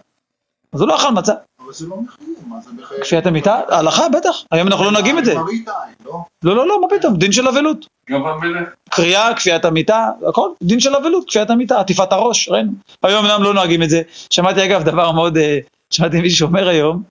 אז 0.72 0.80
הוא 0.80 0.88
לא 0.88 0.96
אכל 0.96 1.10
מצה. 1.10 1.32
אבל 1.66 1.74
זה 1.74 1.86
לא 1.86 1.96
מחייב, 1.96 2.28
מה 2.46 2.56
זה 2.60 2.70
מחייב? 2.82 3.00
כפיית 3.00 3.26
המיטה? 3.26 3.60
הלכה, 3.68 4.08
בטח. 4.08 4.44
היום 4.50 4.68
אנחנו 4.68 4.84
לא 4.84 4.92
נוהגים 4.92 5.18
את 5.18 5.24
זה. 5.24 5.34
מראית 5.34 5.68
עין, 5.68 5.94
לא? 6.04 6.20
לא, 6.44 6.56
לא, 6.56 6.68
לא, 6.68 6.80
מה 6.80 6.86
פתאום? 6.98 7.16
דין 7.16 7.32
של 7.32 7.48
אבלות. 7.48 7.86
גם 8.10 8.26
המלך, 8.26 8.68
קריאה, 8.90 9.34
כפיית 9.34 9.64
המיטה, 9.64 10.10
הכל, 10.28 10.48
דין 10.62 10.80
של 10.80 10.96
אבלות, 10.96 11.28
כפיית 11.28 11.50
המיטה, 11.50 11.80
עטיפת 11.80 12.12
הראש, 12.12 12.48
ראינו. 12.48 12.72
היום 13.02 13.24
אמנם 13.24 13.42
לא 13.42 13.54
נוהגים 13.54 13.82
את 13.82 13.90
זה. 13.90 14.02
שמעתי 14.30 14.64
אגב 14.64 14.82
דבר 14.82 15.12
מאוד, 15.12 15.36
אה, 15.36 15.58
שמעתי 15.90 16.20
מישהו 16.20 16.38
שאומר 16.38 16.68
היום, 16.68 17.02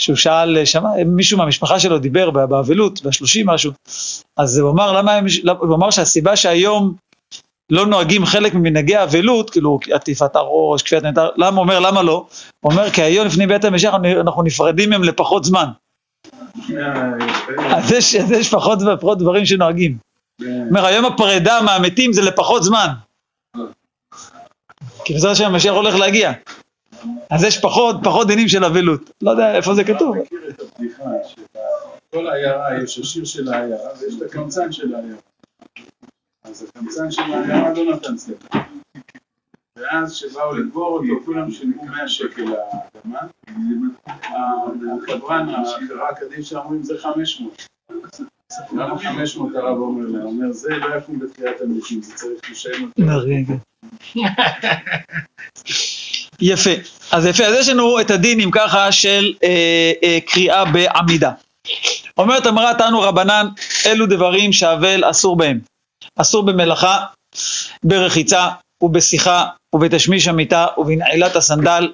שהוא 0.00 0.16
שאל, 0.16 0.58
אה, 0.58 0.66
שמע, 0.66 0.88
מישהו 1.06 1.38
מהמשפחה 1.38 1.80
שלו 1.80 1.98
דיבר 1.98 2.30
באבלות, 2.30 3.02
בשלושים 3.02 3.46
משהו, 3.46 3.72
אז 4.36 4.58
הוא 4.58 4.70
אמר, 4.70 4.92
למה 4.92 5.12
הם, 5.14 5.26
הוא 5.60 5.74
אמר 5.74 5.90
שהסיבה 5.90 6.36
שהיום 6.36 6.94
לא 7.70 7.86
נוהגים 7.86 8.26
חלק 8.26 8.54
ממנהגי 8.54 8.96
האבלות, 8.96 9.50
כאילו 9.50 9.78
עטיפת 9.92 10.36
הראש, 10.36 10.82
כפיית 10.82 11.04
המיטה, 11.04 11.26
למה 11.36 11.60
אומר, 11.60 11.80
למה 11.80 12.02
לא? 12.02 12.26
הוא 12.60 12.72
אומר, 12.72 12.90
כי 12.90 13.02
היום 13.02 13.26
לפני 13.26 13.46
בית 13.46 13.64
המשיח 13.64 13.94
אנחנו 14.20 14.42
נפרדים 14.42 14.90
מהם 14.90 15.04
לפחות 15.04 15.44
זמן. 15.44 15.66
אז 17.74 17.92
יש, 17.92 18.14
אז 18.14 18.30
יש 18.32 18.50
פחות 18.50 18.78
ופחות 18.82 19.18
דברים 19.18 19.46
שנוהגים. 19.46 19.98
אומר, 20.68 20.86
היום 20.86 21.04
הפרידה 21.04 21.62
מהמתים 21.62 22.12
זה 22.12 22.22
לפחות 22.22 22.62
זמן. 22.62 22.88
כי 25.04 25.12
בעזרת 25.12 25.32
השם 25.32 25.44
המשיח 25.44 25.74
הולך 25.74 25.94
להגיע. 25.94 26.32
אז 27.30 27.44
יש 27.44 27.58
פחות, 27.58 27.96
פחות 28.02 28.26
דינים 28.26 28.48
של 28.48 28.64
אבלות. 28.64 29.10
לא 29.22 29.30
יודע 29.30 29.54
איפה 29.54 29.74
זה 29.74 29.84
כתוב. 29.84 30.16
אתה 30.16 30.24
מכיר 30.24 30.38
את 30.48 30.60
הבדיחה 30.60 31.04
שבכל 31.28 32.30
עיירה 32.30 32.82
יש 32.82 32.98
השיר 32.98 33.24
של 33.24 33.52
העיירה 33.52 33.88
ויש 34.00 34.14
את 34.16 34.22
הקמצן 34.22 34.72
של 34.72 34.94
העיירה. 34.94 35.16
אז 36.50 36.66
הקמצן 36.68 37.10
של 37.10 37.22
העיירה 37.22 37.72
לא 37.72 37.94
נתן 37.94 38.16
ספר. 38.16 38.58
ואז 39.76 40.12
כשבאו 40.12 40.54
לקבור 40.54 40.98
אותו, 40.98 41.24
כולם 41.24 41.50
שילמו 41.50 41.84
100 41.84 42.08
שקל 42.08 42.42
לאדמה. 42.42 43.18
הקברן, 45.02 45.48
החברה 45.48 46.14
קדישא 46.14 46.58
אומרים 46.58 46.82
זה 46.82 46.94
500. 46.98 47.66
למה 48.72 48.98
500 48.98 49.54
הרב 49.54 49.78
אומר 49.78 50.06
להם? 50.06 50.22
אומר 50.22 50.52
זה 50.52 50.76
לא 50.76 50.96
יקום 50.96 51.18
בתחיית 51.18 51.60
המתים, 51.60 52.02
זה 52.02 52.14
צריך 52.14 52.50
לשלם 52.50 52.90
אותו. 52.98 53.02
רגע. 53.26 53.54
יפה. 56.40 56.70
אז 57.12 57.26
יפה, 57.26 57.44
אז 57.44 57.54
יש 57.58 57.68
לנו 57.68 58.00
את 58.00 58.10
הדינים 58.10 58.50
ככה 58.50 58.92
של 58.92 59.34
אה, 59.42 59.92
אה, 60.02 60.18
קריאה 60.26 60.64
בעמידה. 60.64 61.30
אומרת 62.18 62.46
אמרה 62.46 62.74
תנו 62.78 63.00
רבנן, 63.00 63.46
אלו 63.86 64.06
דברים 64.06 64.52
שהאבל 64.52 65.10
אסור 65.10 65.36
בהם. 65.36 65.60
אסור 66.16 66.42
במלאכה, 66.42 66.98
ברחיצה 67.84 68.48
ובשיחה 68.82 69.46
ובתשמיש 69.74 70.28
המיטה 70.28 70.66
ובנעילת 70.78 71.36
הסנדל, 71.36 71.92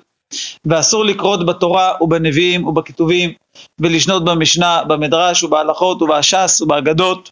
ואסור 0.64 1.04
לקרות 1.04 1.46
בתורה 1.46 1.92
ובנביאים 2.00 2.66
ובכתובים, 2.66 3.32
ולשנות 3.80 4.25
במשנה, 4.25 4.85
במדרש 4.85 5.42
ובהלכות 5.42 6.02
ובהש"ס 6.02 6.61
ובאגדות, 6.61 7.30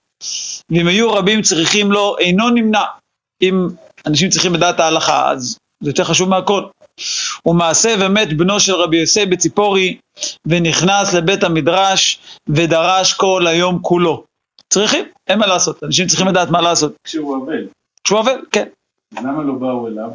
ואם 0.71 0.87
היו 0.87 1.12
רבים 1.12 1.43
צריכים 1.43 1.93
לו, 1.93 2.17
אינו 2.19 2.50
נמנע. 2.50 2.83
אם 3.43 3.69
אנשים 4.07 4.31
צריכים 4.31 4.55
לדעת 4.55 4.81
ההלכה, 4.81 5.31
אז 5.31 5.57
זה 5.83 5.91
יותר 5.91 6.05
חשוב 6.05 6.29
מהכל. 6.29 6.64
ומעשה 7.47 7.95
ומת 8.00 8.37
בנו 8.37 8.61
של 8.61 8.75
רבי 8.75 8.97
יוסי 8.97 9.26
בציפורי, 9.26 9.97
ונכנס 10.47 11.14
לבית 11.14 11.45
המדרש, 11.45 12.19
ודרש 12.49 13.12
כל 13.12 13.47
היום 13.47 13.79
כולו. 13.83 14.25
צריכים, 14.75 15.04
אין 15.26 15.38
מה 15.38 15.47
לעשות, 15.47 15.85
אנשים 15.85 16.07
צריכים 16.07 16.26
לדעת 16.26 16.50
מה 16.50 16.61
לעשות. 16.61 16.95
כשהוא 17.04 17.45
אבל. 17.45 17.66
כשהוא 18.04 18.21
אבל, 18.21 18.40
כן. 18.50 18.69
למה 19.14 19.43
לא 19.43 19.54
באו 19.54 19.88
אליו? 19.88 20.11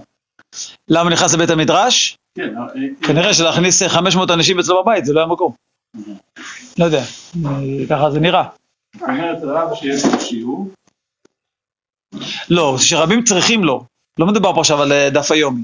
למה 0.87 1.09
נכנס 1.09 1.33
לבית 1.33 1.49
המדרש? 1.49 2.17
כן, 2.35 2.57
אה, 2.57 2.61
אה, 2.61 3.07
כנראה 3.07 3.33
שלהכניס 3.33 3.83
500 3.83 4.31
אנשים 4.31 4.59
אצלו 4.59 4.83
בבית, 4.83 5.05
זה 5.05 5.13
לא 5.13 5.19
היה 5.19 5.27
מקום. 5.27 5.53
לא 6.79 6.85
יודע, 6.85 7.01
אה, 7.45 7.87
ככה 7.89 8.11
זה 8.11 8.19
נראה. 8.19 8.43
זאת 8.93 9.09
אומרת 9.09 9.37
רב 9.43 9.75
שיש 9.75 10.05
לו 10.05 10.21
שיעור, 10.21 10.69
לא, 12.49 12.75
שרבים 12.77 13.23
צריכים 13.23 13.63
לו. 13.63 13.85
לא 14.19 14.25
מדובר 14.25 14.53
פה 14.53 14.59
עכשיו 14.59 14.81
על 14.81 14.91
אה, 14.91 15.09
דף 15.09 15.31
היומי. 15.31 15.61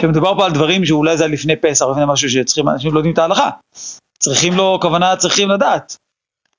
שמדובר 0.00 0.34
פה 0.36 0.46
על 0.46 0.52
דברים 0.52 0.84
שאולי 0.84 1.16
זה 1.16 1.24
היה 1.24 1.32
לפני 1.32 1.56
פסח, 1.56 1.86
לפני 1.90 2.04
משהו 2.08 2.30
שצריכים, 2.30 2.68
אנשים 2.68 2.92
לא 2.92 2.98
יודעים 2.98 3.14
את 3.14 3.18
ההלכה. 3.18 3.50
צריכים 4.18 4.52
לו, 4.52 4.78
כוונה 4.82 5.16
צריכים 5.16 5.48
לדעת. 5.50 5.96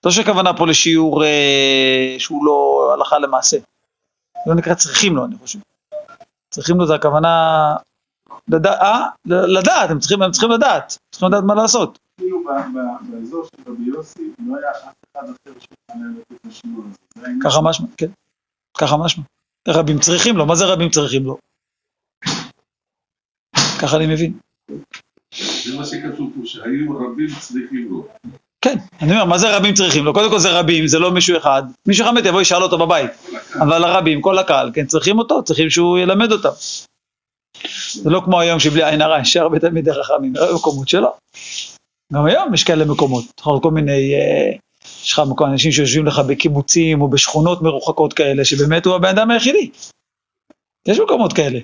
לא 0.05 0.12
שכוונה 0.12 0.58
פה 0.58 0.67
לשיעור 0.67 1.24
אה, 1.24 2.15
שהוא 2.17 2.46
לא 2.46 2.91
הלכה 2.93 3.20
למעשה. 3.20 3.58
לא 4.48 4.55
נקרא 4.55 4.74
צריכים 4.74 5.15
לו, 5.15 5.25
אני 5.25 5.36
חושב. 5.38 5.60
צריכים 6.50 6.77
לו 6.77 6.88
זה 6.88 6.96
הכוונה... 6.96 7.75
לדע, 8.48 8.72
אה? 8.81 9.08
לדעת, 9.25 9.89
הם 9.89 10.00
צריכים, 10.00 10.22
הם 10.22 10.31
צריכים 10.31 10.51
לדעת. 10.51 10.98
צריכים 11.12 11.29
לדעת 11.29 11.43
מה 11.43 11.55
לעשות. 11.55 12.00
כאילו 12.17 12.43
באזור 13.12 13.46
של 13.46 13.72
רבי 13.72 13.84
יוסי 13.84 14.31
לא 14.48 14.58
היה 14.58 14.72
אף 14.72 14.93
אחד 15.12 15.24
אחר 15.24 15.60
שיכול 15.60 16.03
לתת 16.20 16.46
את 16.46 16.51
השיעור 16.51 16.84
הזה. 16.88 16.98
זה 17.15 17.22
העניין. 17.22 17.41
ככה 17.43 17.62
משמע, 17.62 17.88
כן. 17.98 18.12
ככה 18.77 18.98
משמע. 18.98 19.24
רבים 19.67 20.00
צריכים 20.00 20.38
לו, 20.38 20.46
מה 20.46 20.55
זה 20.55 20.65
רבים 20.65 20.89
צריכים 20.89 21.24
לו? 21.24 21.38
ככה 23.81 23.98
אני 23.98 24.13
מבין. 24.13 24.34
זה 25.65 25.77
מה 25.77 25.86
שכתוב 25.86 26.31
פה, 26.36 26.41
שהיו 26.46 26.98
רבים 26.98 27.27
צריכים 27.39 27.88
לו. 27.91 28.08
כן, 28.62 28.77
אני 29.01 29.12
אומר, 29.12 29.25
מה 29.25 29.38
זה 29.38 29.58
רבים 29.58 29.74
צריכים 29.74 30.06
לו? 30.06 30.13
קודם 30.13 30.30
כל 30.30 30.39
זה 30.39 30.60
רבים, 30.60 30.88
זה 30.88 31.00
לא 31.00 31.12
מישהו 31.12 31.38
אחד. 31.38 31.63
מישהו 31.88 32.06
אחד 32.06 32.13
באמת 32.13 32.25
יבוא 32.25 32.41
ישאל 32.41 32.63
אותו 32.63 32.77
בבית. 32.77 33.12
אבל 33.56 33.84
הרבים, 33.84 34.22
כל 34.22 34.38
הקהל, 34.38 34.72
כן, 34.74 34.86
צריכים 34.86 35.20
אותו, 35.20 35.44
צריכים 35.44 35.70
שהוא 35.70 36.00
ילמד 36.00 36.32
אותם. 36.32 36.50
זה 37.94 38.10
לא 38.10 38.22
כמו 38.25 38.39
היום 38.39 38.60
שבלי 38.60 38.84
עין 38.84 39.01
הרע, 39.01 39.20
ישר 39.20 39.50
בתלמידי 39.50 39.91
חכמים, 39.94 40.34
לא 40.36 40.51
במקומות 40.51 40.89
שלו. 40.89 41.13
גם 42.13 42.25
היום 42.25 42.53
יש 42.53 42.63
כאלה 42.63 42.86
מקומות, 42.86 43.41
כל 43.62 43.72
מיני, 43.72 44.13
אה, 44.13 44.51
יש 45.03 45.13
לך 45.13 45.22
מקום, 45.30 45.51
אנשים 45.51 45.72
שיושבים 45.72 46.06
לך 46.06 46.20
בקיבוצים 46.20 47.01
או 47.01 47.10
בשכונות 47.10 47.62
מרוחקות 47.62 48.13
כאלה, 48.13 48.46
שבאמת 48.46 48.86
הוא 48.86 48.96
הבן 48.96 49.10
אדם 49.10 49.32
היחידי. 49.32 49.70
יש 50.88 51.00
מקומות 51.00 51.34
כאלה. 51.34 51.60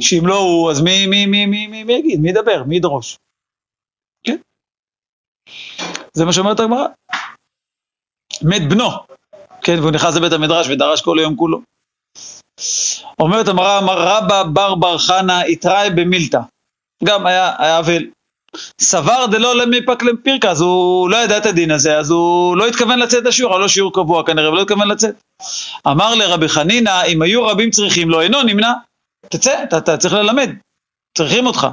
שאם 0.00 0.26
לא 0.26 0.38
הוא, 0.38 0.70
אז 0.70 0.80
מי, 0.80 1.06
מי, 1.06 1.26
מי, 1.26 1.46
מי, 1.46 1.66
מי, 1.66 1.84
מי 1.84 1.92
יגיד, 1.92 2.20
מי 2.20 2.28
ידבר, 2.28 2.62
מי 2.66 2.76
ידרוש? 2.76 3.16
זה 6.12 6.24
מה 6.24 6.32
שאומרת 6.32 6.60
הגמרא. 6.60 6.86
מת 8.42 8.68
בנו, 8.68 8.90
כן, 9.62 9.78
והוא 9.78 9.90
נכנס 9.90 10.16
לבית 10.16 10.32
המדרש 10.32 10.68
ודרש 10.68 11.02
כל 11.02 11.18
היום 11.18 11.36
כולו. 11.36 11.60
אומרת 13.20 13.48
המראה, 13.48 13.78
אמר 13.78 13.98
רבא 13.98 14.42
בר 14.42 14.74
בר 14.74 14.98
חנה 14.98 15.42
התראי 15.42 15.90
במילתא. 15.90 16.40
גם 17.04 17.26
היה, 17.26 17.54
היה 17.58 17.78
אבל. 17.78 18.02
סבר 18.80 19.26
דלא 19.26 19.56
למי 19.56 19.86
פקלם 19.86 20.16
פירקה, 20.16 20.50
אז 20.50 20.60
הוא 20.60 21.10
לא 21.10 21.16
ידע 21.16 21.38
את 21.38 21.46
הדין 21.46 21.70
הזה, 21.70 21.98
אז 21.98 22.10
הוא 22.10 22.56
לא 22.56 22.66
התכוון 22.66 22.98
לצאת 22.98 23.24
לשיעור, 23.24 23.52
היה 23.52 23.60
לו 23.60 23.68
שיעור 23.68 23.94
קבוע 23.94 24.26
כנראה, 24.26 24.50
ולא 24.50 24.62
התכוון 24.62 24.88
לצאת. 24.88 25.14
אמר 25.86 26.14
לרבי 26.14 26.48
חנינא, 26.48 27.04
אם 27.06 27.22
היו 27.22 27.46
רבים 27.46 27.70
צריכים 27.70 28.10
לו, 28.10 28.20
אינו 28.20 28.42
נמנע. 28.42 28.72
תצא, 29.28 29.62
אתה, 29.62 29.78
אתה 29.78 29.96
צריך 29.96 30.14
ללמד, 30.14 30.50
צריכים 31.18 31.46
אותך. 31.46 31.66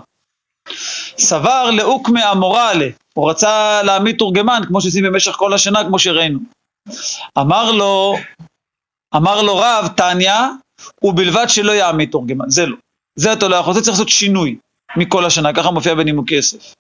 סבר 1.18 1.72
לאוקמי 1.72 2.32
אמורלה, 2.32 2.88
הוא 3.14 3.30
רצה 3.30 3.84
להעמיד 3.84 4.16
תורגמן, 4.18 4.62
כמו 4.68 4.82
שעושים 4.82 5.04
במשך 5.04 5.32
כל 5.32 5.54
השנה, 5.54 5.84
כמו 5.84 6.00
שראינו. 6.00 6.40
אמר 7.38 7.72
לו, 7.72 8.16
אמר 9.16 9.42
לו 9.42 9.58
רב, 9.58 9.88
תניא, 9.98 10.34
ובלבד 11.04 11.46
שלא 11.48 11.72
יעמיד 11.72 12.10
תורגמן, 12.12 12.50
זה 12.50 12.66
לא. 12.66 12.78
זה 13.16 13.34
אתה 13.34 13.48
לא 13.48 13.56
יכול, 13.56 13.74
זה 13.74 13.82
צריך 13.82 13.98
לעשות 13.98 14.10
שינוי 14.10 14.56
מכל 14.96 15.26
השנה, 15.26 15.54
ככה 15.54 15.72
מופיע 15.72 15.96
בנימוקי 15.96 16.36
יוסף. 16.36 16.74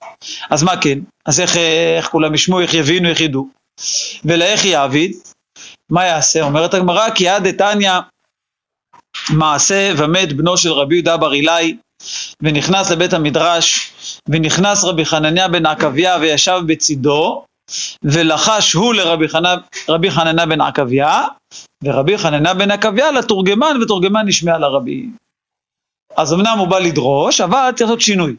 אז 0.50 0.64
מה 0.64 0.82
כן? 0.82 1.00
אז 1.26 1.40
איך, 1.40 1.58
איך 1.98 2.08
כולם 2.08 2.34
ישמעו, 2.36 2.60
איך 2.60 2.74
יבינו, 2.74 3.10
איך 3.10 3.22
ידעו? 3.22 3.50
ולאיך 4.26 4.66
יעביד? 4.66 5.16
מה 5.90 6.06
יעשה? 6.06 6.42
אומרת 6.42 6.74
הגמרא, 6.74 7.10
כי 7.10 7.30
עד 7.30 7.48
דתניא 7.48 7.92
מעשה 9.30 9.92
ומת 9.98 10.34
בנו 10.34 10.58
של 10.58 10.72
רבי 10.72 10.96
יהודה 10.96 11.18
בר 11.18 11.34
אילאי, 11.34 11.78
ונכנס 12.42 12.92
לבית 12.92 13.14
המדרש, 13.14 13.94
ונכנס 14.30 14.84
רבי 14.84 15.06
חנניה 15.06 15.48
בן 15.48 15.66
עקביה 15.66 16.18
וישב 16.22 16.62
בצידו, 16.68 17.46
ולחש 18.04 18.74
הוא 18.74 18.94
לרבי 18.94 19.28
חנ... 19.28 19.44
רבי 19.90 20.12
חנניה 20.12 20.46
בן 20.46 20.62
עקביה, 20.62 21.24
ורבי 21.84 22.18
חנניה 22.18 22.54
בן 22.54 22.72
עקביה 22.72 23.12
לתורגמן, 23.12 23.78
ותורגמן 23.82 24.28
נשמע 24.28 24.58
לרבי. 24.58 25.10
אז 26.18 26.34
אמנם 26.34 26.56
הוא 26.60 26.68
בא 26.68 26.80
לדרוש, 26.80 27.42
אבל 27.42 27.72
צריך 27.75 27.90
לעשות 27.90 28.01
שינוי. 28.01 28.36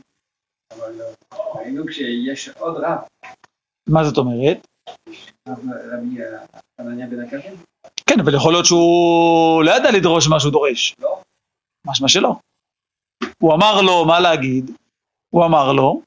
אבל 0.77 1.01
אה, 1.01 1.39
ראינו 1.55 1.85
כשיש 1.87 2.49
עוד 2.49 2.77
רב, 2.77 2.99
מה 3.89 4.05
זאת 4.05 4.19
אומרת? 4.19 4.67
אה, 5.49 5.55
כן, 8.07 8.21
אבל 8.21 8.35
יכול 8.35 8.53
להיות 8.53 8.67
שהוא 8.67 9.65
לא 9.65 9.71
ידע 9.71 9.91
לדרוש 9.91 10.29
מה 10.29 10.41
שהוא 10.41 10.53
דורש. 10.53 10.95
לא? 10.99 11.21
משמע 11.87 12.09
שלא. 12.09 12.37
הוא 13.39 13.55
אמר 13.55 13.83
לו 13.83 14.05
מה 14.05 14.21
להגיד, 14.21 14.71
הוא 15.33 15.45
אמר 15.45 15.73
לו, 15.73 16.01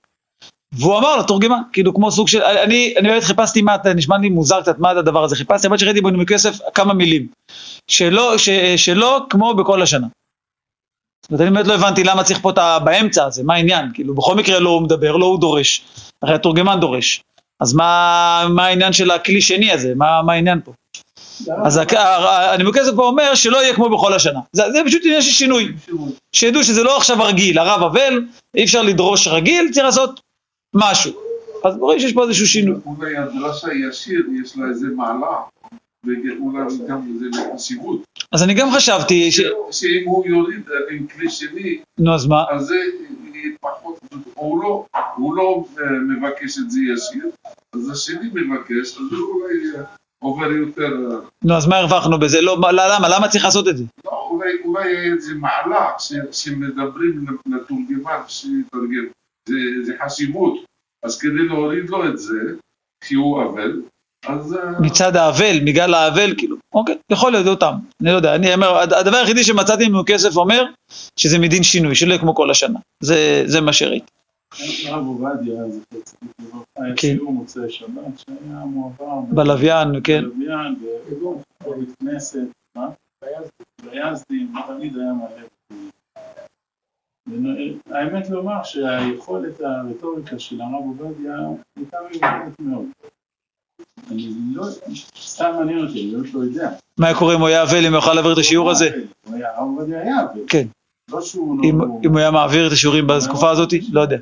והוא 0.72 0.98
אמר 0.98 1.18
לתורגמן, 1.18 1.60
כאילו 1.74 1.94
כמו 1.94 2.12
סוג 2.12 2.28
של, 2.28 2.42
אני, 2.42 2.94
אני 2.98 3.10
באמת 3.10 3.24
חיפשתי 3.24 3.62
מה, 3.62 3.76
זה 3.84 3.94
נשמע 3.94 4.18
לי 4.18 4.30
מוזר 4.30 4.62
קצת 4.62 4.80
מה 4.80 4.90
הדבר 4.90 5.24
הזה, 5.24 5.36
חיפשתי, 5.36 5.68
אבל 5.68 5.78
שראיתי 5.78 6.02
בנימוק 6.02 6.32
כסף 6.32 6.60
כמה 6.74 6.94
מילים, 6.94 7.28
שלא, 7.88 8.38
ש, 8.38 8.50
שלא 8.78 9.26
כמו 9.30 9.54
בכל 9.54 9.82
השנה. 9.82 10.08
זאת 11.22 11.32
אומרת, 11.32 11.42
אני 11.42 11.50
באמת 11.50 11.68
לא 11.68 11.74
הבנתי 11.74 12.04
למה 12.04 12.24
צריך 12.24 12.40
פה 12.42 12.50
את. 12.50 12.58
באמצע 12.84 13.26
הזה, 13.26 13.44
מה 13.44 13.54
העניין, 13.54 13.92
כאילו 13.94 14.16
בכל 14.16 14.36
מקרה 14.36 14.60
לא 14.60 14.70
הוא 14.70 14.82
מדבר, 14.82 15.16
לא 15.18 15.26
הוא 15.26 15.40
דורש, 15.40 15.86
הרי 16.22 16.36
התורגמן 16.36 16.80
דורש, 16.80 17.24
אז 17.60 17.74
מה, 17.74 18.48
מה 18.50 18.66
העניין 18.66 18.94
של 18.94 19.12
הכלי 19.12 19.42
שני 19.42 19.72
הזה, 19.72 19.94
מה, 19.96 20.22
מה 20.22 20.34
העניין 20.34 20.62
פה? 20.66 20.72
אז 21.66 21.80
הנימוק 22.54 22.78
הזה 22.78 22.96
פה 22.96 23.04
אומר 23.04 23.36
שלא 23.36 23.58
יהיה 23.58 23.76
כמו 23.76 23.98
בכל 23.98 24.14
השנה, 24.14 24.40
זה, 24.52 24.64
זה 24.72 24.80
פשוט 24.86 25.02
עניין 25.06 25.22
של 25.22 25.32
שינוי. 25.32 25.74
שידעו 26.32 26.64
שזה 26.64 26.84
לא 26.84 26.98
עכשיו 26.98 27.22
הרגיל, 27.24 27.60
הרב 27.60 27.84
אבל, 27.84 28.26
אי 28.56 28.64
אפשר 28.64 28.82
לדרוש 28.82 29.28
רגיל, 29.28 29.70
צריך 29.72 29.86
לעשות 29.86 30.22
משהו. 30.76 31.12
אז 31.64 31.76
רואים 31.80 32.00
שיש 32.00 32.14
פה 32.14 32.24
איזשהו 32.24 32.48
שינוי. 32.48 32.76
אולי 32.86 33.18
הדרשה 33.18 33.68
ישיר, 33.74 34.26
יש 34.44 34.58
לה 34.58 34.70
איזה 34.70 34.88
מעלה, 34.88 35.38
ואולי 36.04 36.60
גם 36.88 37.02
איזה 37.14 37.26
חשיבות. 37.56 38.02
אז 38.32 38.44
אני 38.44 38.54
גם 38.54 38.72
חשבתי 38.72 39.32
ש... 39.32 39.42
שאם 39.72 40.04
הוא 40.06 40.26
יוריד 40.28 40.64
עם 40.92 41.08
כלי 41.08 41.30
שני, 41.30 41.80
נו, 42.00 42.16
אז 42.16 42.26
מה? 42.26 42.44
אז 42.52 42.66
זה 42.66 42.76
פחות, 43.60 44.00
הוא 44.34 44.64
לא, 44.64 44.86
הוא 45.16 45.36
לא 45.36 45.64
אה, 45.80 45.90
מבקש 45.90 46.58
את 46.58 46.72
זה 46.72 46.80
ישיר, 46.94 47.26
אז 47.74 47.90
השני 47.90 48.30
מבקש, 48.34 48.98
אז 48.98 49.14
הוא 49.20 49.42
אולי 49.42 49.54
עובר 50.26 50.52
יותר, 50.52 50.94
נו, 51.44 51.54
אז 51.54 51.68
מה 51.68 51.78
הרווחנו 51.78 52.20
בזה? 52.20 52.42
לא, 52.42 52.60
מה- 52.60 52.72
למה? 52.72 53.10
למה 53.10 53.28
צריך 53.28 53.46
לעשות 53.46 53.68
את 53.68 53.78
זה? 53.78 53.84
לא, 54.06 54.28
אולי, 54.32 54.50
אולי 54.66 55.12
איזה 55.14 55.34
ש, 56.00 56.14
שמדברים 56.32 57.26
לתורגמן 57.48 58.20
שיתרגם, 58.28 59.06
זה, 59.50 59.56
זה 59.86 59.94
חשיבות, 60.06 60.54
אז 61.04 61.20
כדי 61.22 61.48
להוריד 61.48 61.90
לו 61.90 62.08
את 62.10 62.18
זה, 62.20 62.40
כי 63.04 63.16
הוא 63.16 63.44
אבל, 63.44 63.82
אז 64.28 64.54
אה, 64.54 64.80
מצד 64.80 65.16
האבל, 65.16 65.60
מגל 65.64 65.94
האבל, 65.94 66.34
כאילו, 66.38 66.56
אוקיי, 66.74 66.96
יכול 67.12 67.32
להיות 67.32 67.48
אותם, 67.48 67.74
אני 68.02 68.12
לא 68.12 68.16
יודע, 68.16 68.36
אני 68.36 68.54
אומר, 68.54 68.78
הד- 68.78 68.94
הדבר 68.94 69.18
היחידי 69.18 69.44
שמצאתי 69.44 69.90
מכסף 69.90 70.38
אומר, 70.38 70.64
שזה 71.20 71.40
מדין 71.40 71.64
שינוי, 71.64 71.96
שלא 71.96 72.18
כמו 72.18 72.36
כל 72.36 72.52
השנה, 72.52 72.80
זה, 73.04 73.44
זה 73.46 73.62
מה 73.62 73.74
שראיתי. 73.74 74.12
הרב 74.88 75.06
עובדיה, 75.08 75.70
זכר 75.70 76.00
צדיק 76.04 76.32
לברכה, 76.40 76.64
היה 76.76 76.94
כן. 76.96 77.08
שיעור 77.08 77.34
מוצאי 77.34 77.70
שבת 77.70 77.90
שהיה 78.20 78.60
מועבר 78.66 79.20
בלוויין, 79.30 79.88
כן, 80.04 80.22
בלוויין, 80.24 80.76
בבית 81.66 81.90
כנסת, 82.00 82.40
מה? 82.76 82.90
ביזדים, 83.84 84.54
תמיד 84.68 84.98
היה 84.98 85.14
מלא. 85.14 85.48
ונ- 87.30 87.80
האמת 87.96 88.30
לומר 88.30 88.64
שהיכולת 88.64 89.60
הרטוריקה 89.62 90.40
של 90.40 90.62
הרב 90.62 90.74
עובדיה 90.74 91.36
הייתה 91.78 91.98
מיוחדת 92.12 92.60
מאוד. 92.60 92.86
אני 94.12 94.28
לא, 94.54 94.64
סתם 95.20 95.52
מעניין 95.60 95.80
אותי, 95.88 96.12
אני 96.16 96.32
לא 96.34 96.40
יודע. 96.40 96.70
מה 97.00 97.08
היה 97.08 97.16
קורה 97.18 97.36
אם 97.36 97.40
הוא 97.40 97.48
היה 97.48 97.64
אבל, 97.64 97.86
אם 97.86 97.92
הוא 97.94 97.96
יוכל 97.96 98.14
להעביר 98.14 98.34
את 98.34 98.38
השיעור 98.38 98.72
הזה? 98.72 98.90
הרב 99.26 99.44
עובדיה 99.58 100.02
היה, 100.02 100.16
אבל 100.22 100.42
כן. 100.48 100.68
לא 101.16 101.22
אם, 101.64 101.82
לא... 101.82 101.86
אם 102.06 102.12
הוא 102.12 102.20
היה 102.20 102.32
מעביר 102.32 102.68
את 102.68 102.72
השיעורים 102.72 103.08
בתקופה 103.08 103.50
הזאת? 103.50 103.74
לא 103.92 104.02
יודע, 104.02 104.18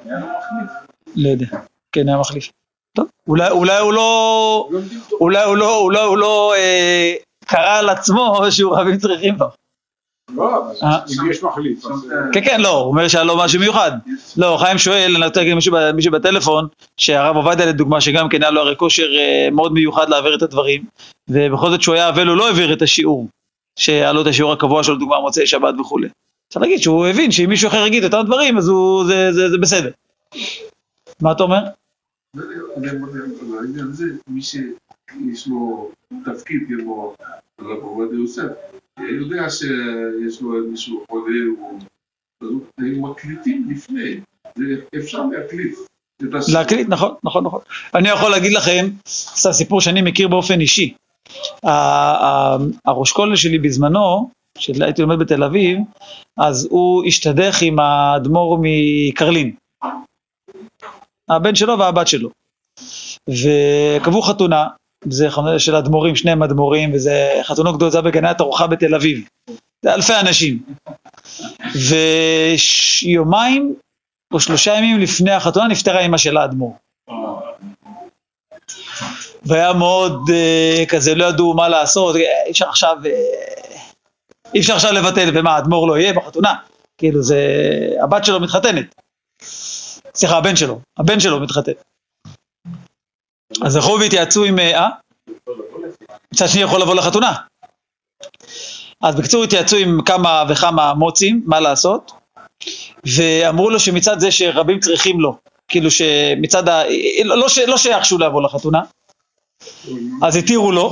מחליף. 0.00 0.70
לא 1.16 1.28
יודע, 1.28 1.46
כן, 1.92 2.08
היה 2.08 2.18
מחליף. 2.18 2.50
טוב, 2.92 3.06
אולי, 3.28 3.48
הוא 3.48 3.66
לא... 3.66 4.68
אולי 5.20 5.44
הוא 5.44 5.56
לא, 5.56 5.80
אולי 5.80 6.00
הוא 6.00 6.18
לא 6.18 6.54
אה, 6.56 7.14
קרא 7.44 7.78
על 7.78 7.88
עצמו 7.88 8.40
שהוא 8.50 8.76
רבים 8.76 8.98
צריכים 8.98 9.34
לו. 9.38 9.46
לא, 10.36 10.58
אבל 10.58 10.74
אה. 10.82 10.98
אם 10.98 11.30
יש 11.30 11.42
מחליף, 11.42 11.86
אז... 11.86 12.12
אה, 12.12 12.16
כן, 12.32 12.44
כן, 12.44 12.60
לא, 12.60 12.78
הוא 12.78 12.86
אומר 12.86 13.08
שהיה 13.08 13.24
לו 13.24 13.36
משהו 13.36 13.60
מיוחד. 13.60 13.92
לא, 14.36 14.56
חיים 14.60 14.78
שואל, 14.78 15.14
אני 15.16 15.26
רוצה 15.26 15.40
להגיד 15.40 15.54
מישהו 15.94 16.12
בטלפון, 16.12 16.66
שהרב 16.96 17.36
עובדיה 17.36 17.66
לדוגמה, 17.66 18.00
שגם 18.00 18.28
כן 18.28 18.42
היה 18.42 18.50
לו 18.50 18.60
הרי 18.60 18.76
כושר 18.76 19.06
אה, 19.18 19.48
מאוד 19.52 19.72
מיוחד 19.72 20.08
להעביר 20.08 20.34
את 20.34 20.42
הדברים, 20.42 20.84
ובכל 21.28 21.70
זאת 21.70 21.82
שהוא 21.82 21.94
היה 21.94 22.08
אבל 22.08 22.28
הוא 22.28 22.36
לא 22.36 22.46
העביר 22.46 22.72
את 22.72 22.82
השיעור, 22.82 23.28
שהיה 23.78 24.12
לו 24.12 24.22
את 24.22 24.26
השיעור 24.26 24.52
הקבוע 24.52 24.82
שלו, 24.84 24.94
לדוגמה 24.94 25.20
מוצאי 25.20 25.46
שבת 25.46 25.74
וכולי. 25.80 26.08
צריך 26.48 26.62
להגיד 26.62 26.78
שהוא 26.78 27.06
הבין 27.06 27.30
שאם 27.30 27.48
מישהו 27.48 27.68
אחר 27.68 27.86
יגיד 27.86 28.04
אותם 28.04 28.22
דברים, 28.26 28.58
אז 28.58 28.68
הוא, 28.68 29.04
זה, 29.04 29.32
זה, 29.32 29.48
זה 29.50 29.58
בסדר. 29.58 29.90
מה 31.22 31.32
אתה 31.32 31.42
אומר? 31.42 31.58
הזה, 33.90 34.04
מי 34.28 34.42
שיש 34.42 35.46
לו 35.46 35.90
תפקיד 36.24 36.60
כמו 36.68 37.14
הרב 37.58 37.78
עובדיה 37.82 38.18
יוסף, 38.18 38.48
יודע 39.00 39.50
שיש 39.50 40.40
לו 40.42 40.50
מישהו 40.70 41.04
חולה, 41.10 41.34
הם 42.78 43.10
מקליטים 43.10 43.68
לפני, 43.70 44.20
זה- 44.58 44.64
אפשר 44.98 45.24
להקליט. 45.32 45.74
להקליט, 46.52 46.88
נכון, 46.88 47.14
נכון, 47.24 47.44
נכון. 47.44 47.60
אני 47.94 48.08
יכול 48.08 48.30
להגיד 48.30 48.52
לכם, 48.52 48.88
סתם 49.08 49.52
סיפור 49.52 49.80
שאני 49.80 50.02
מכיר 50.02 50.28
באופן 50.28 50.60
אישי. 50.60 50.94
הראש 52.84 53.12
כולל 53.12 53.36
שלי 53.36 53.58
בזמנו, 53.58 54.30
כשהייתי 54.58 55.02
לומד 55.02 55.18
בתל 55.18 55.44
אביב, 55.44 55.78
אז 56.36 56.68
הוא 56.70 57.04
השתדך 57.06 57.62
עם 57.62 57.78
האדמו"ר 57.78 58.58
מקרלין. 58.62 59.54
הבן 61.28 61.54
שלו 61.54 61.78
והבת 61.78 62.08
שלו. 62.08 62.30
וקבעו 63.28 64.22
חתונה, 64.22 64.66
זה 65.04 65.30
חתונה 65.30 65.58
של 65.58 65.76
אדמו"רים, 65.76 66.16
שניהם 66.16 66.42
אדמו"רים, 66.42 66.90
וזה 66.94 67.40
חתונה 67.42 67.72
גדולה, 67.72 67.90
זה 67.90 68.00
בגני 68.00 68.28
התערוכה 68.28 68.66
בתל 68.66 68.94
אביב. 68.94 69.28
זה 69.82 69.94
אלפי 69.94 70.12
אנשים. 70.20 70.62
ויומיים 73.04 73.74
או 74.32 74.40
שלושה 74.40 74.74
ימים 74.74 75.00
לפני 75.00 75.30
החתונה 75.30 75.68
נפטרה 75.68 76.00
אמא 76.00 76.18
של 76.18 76.36
האדמו"ר. 76.36 76.76
והיה 79.46 79.72
מאוד 79.72 80.30
אה, 80.32 80.84
כזה, 80.88 81.14
לא 81.14 81.24
ידעו 81.24 81.54
מה 81.54 81.68
לעשות, 81.68 82.16
אה, 82.16 82.20
אי 82.46 82.50
אפשר 82.50 82.68
עכשיו, 82.68 82.96
אה, 83.06 83.10
אי 84.54 84.60
אפשר 84.60 84.74
עכשיו 84.74 84.92
לבטל, 84.92 85.30
ומה, 85.34 85.56
האדמו"ר 85.56 85.86
לא 85.86 85.98
יהיה 85.98 86.12
בחתונה? 86.12 86.54
כאילו 86.98 87.22
זה, 87.22 87.38
הבת 88.02 88.24
שלו 88.24 88.40
מתחתנת. 88.40 88.94
סליחה, 90.14 90.36
הבן 90.36 90.56
שלו, 90.56 90.80
הבן 90.98 91.20
שלו 91.20 91.40
מתחתן. 91.40 91.72
אז 93.64 93.76
הלכו 93.76 93.96
והתייעצו 94.00 94.44
עם, 94.44 94.58
אה? 94.58 94.88
מצד 96.34 96.48
שני 96.48 96.62
יכול 96.62 96.82
לבוא 96.82 96.94
לחתונה. 96.94 97.32
אז 99.02 99.14
בקיצור 99.14 99.44
התייעצו 99.44 99.76
עם 99.76 100.02
כמה 100.02 100.44
וכמה 100.48 100.94
מוצים, 100.94 101.42
מה 101.46 101.60
לעשות, 101.60 102.12
ואמרו 103.16 103.70
לו 103.70 103.80
שמצד 103.80 104.20
זה 104.20 104.30
שרבים 104.30 104.80
צריכים 104.80 105.20
לו, 105.20 105.36
כאילו 105.68 105.90
שמצד 105.90 106.68
ה... 106.68 106.82
לא, 107.24 107.48
ש... 107.48 107.58
לא 107.58 107.76
שייך 107.76 108.04
שהוא 108.04 108.20
לא 108.20 108.26
יבוא 108.26 108.42
לחתונה, 108.42 108.80
אז 110.22 110.36
התירו 110.36 110.72
לו. 110.72 110.90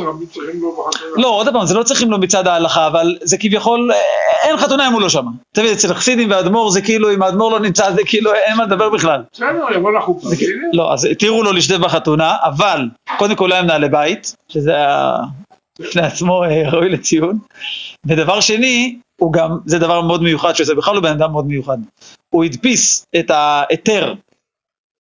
לא, 1.16 1.28
עוד 1.28 1.48
פעם, 1.52 1.66
זה 1.66 1.74
לא 1.74 1.82
צריכים 1.82 2.10
לו 2.10 2.18
מצד 2.18 2.46
ההלכה, 2.46 2.86
אבל 2.86 3.16
זה 3.22 3.36
כביכול, 3.36 3.90
אה, 3.92 3.98
אין 4.48 4.56
חתונה 4.56 4.88
אם 4.88 4.92
הוא 4.92 5.00
לא 5.00 5.08
שמה. 5.08 5.30
אתה 5.52 5.60
מבין, 5.60 5.72
אצל 5.72 5.94
חסידים 5.94 6.30
ואדמו"ר 6.30 6.70
זה 6.70 6.80
כאילו, 6.80 7.14
אם 7.14 7.22
האדמו"ר 7.22 7.50
לא 7.50 7.60
נמצא, 7.60 7.92
זה 7.92 8.02
כאילו, 8.06 8.34
אין 8.34 8.56
מה 8.56 8.64
לדבר 8.64 8.90
בכלל. 8.90 9.22
בסדר, 9.32 9.66
יבוא 9.74 9.92
לחופה. 9.92 10.28
לא, 10.72 10.92
אז 10.92 11.04
התירו 11.04 11.42
לו 11.42 11.52
להשתתף 11.52 11.78
בחתונה, 11.78 12.36
אבל 12.44 12.88
קודם 13.18 13.34
כל 13.34 13.52
היה 13.52 13.62
מנהלי 13.62 13.88
בית, 13.88 14.36
שזה 14.48 14.74
היה 14.74 15.16
בפני 15.80 16.02
עצמו 16.02 16.44
אה, 16.44 16.70
ראוי 16.70 16.88
לציון. 16.88 17.38
ודבר 18.06 18.40
שני, 18.40 18.98
הוא 19.20 19.32
גם, 19.32 19.58
זה 19.66 19.78
דבר 19.78 20.00
מאוד 20.00 20.22
מיוחד, 20.22 20.52
שזה 20.54 20.74
בכלל 20.74 20.94
הוא 20.94 21.02
בן 21.02 21.12
אדם 21.12 21.32
מאוד 21.32 21.46
מיוחד. 21.46 21.78
הוא 22.30 22.44
הדפיס 22.44 23.06
את 23.18 23.30
ההיתר 23.30 24.14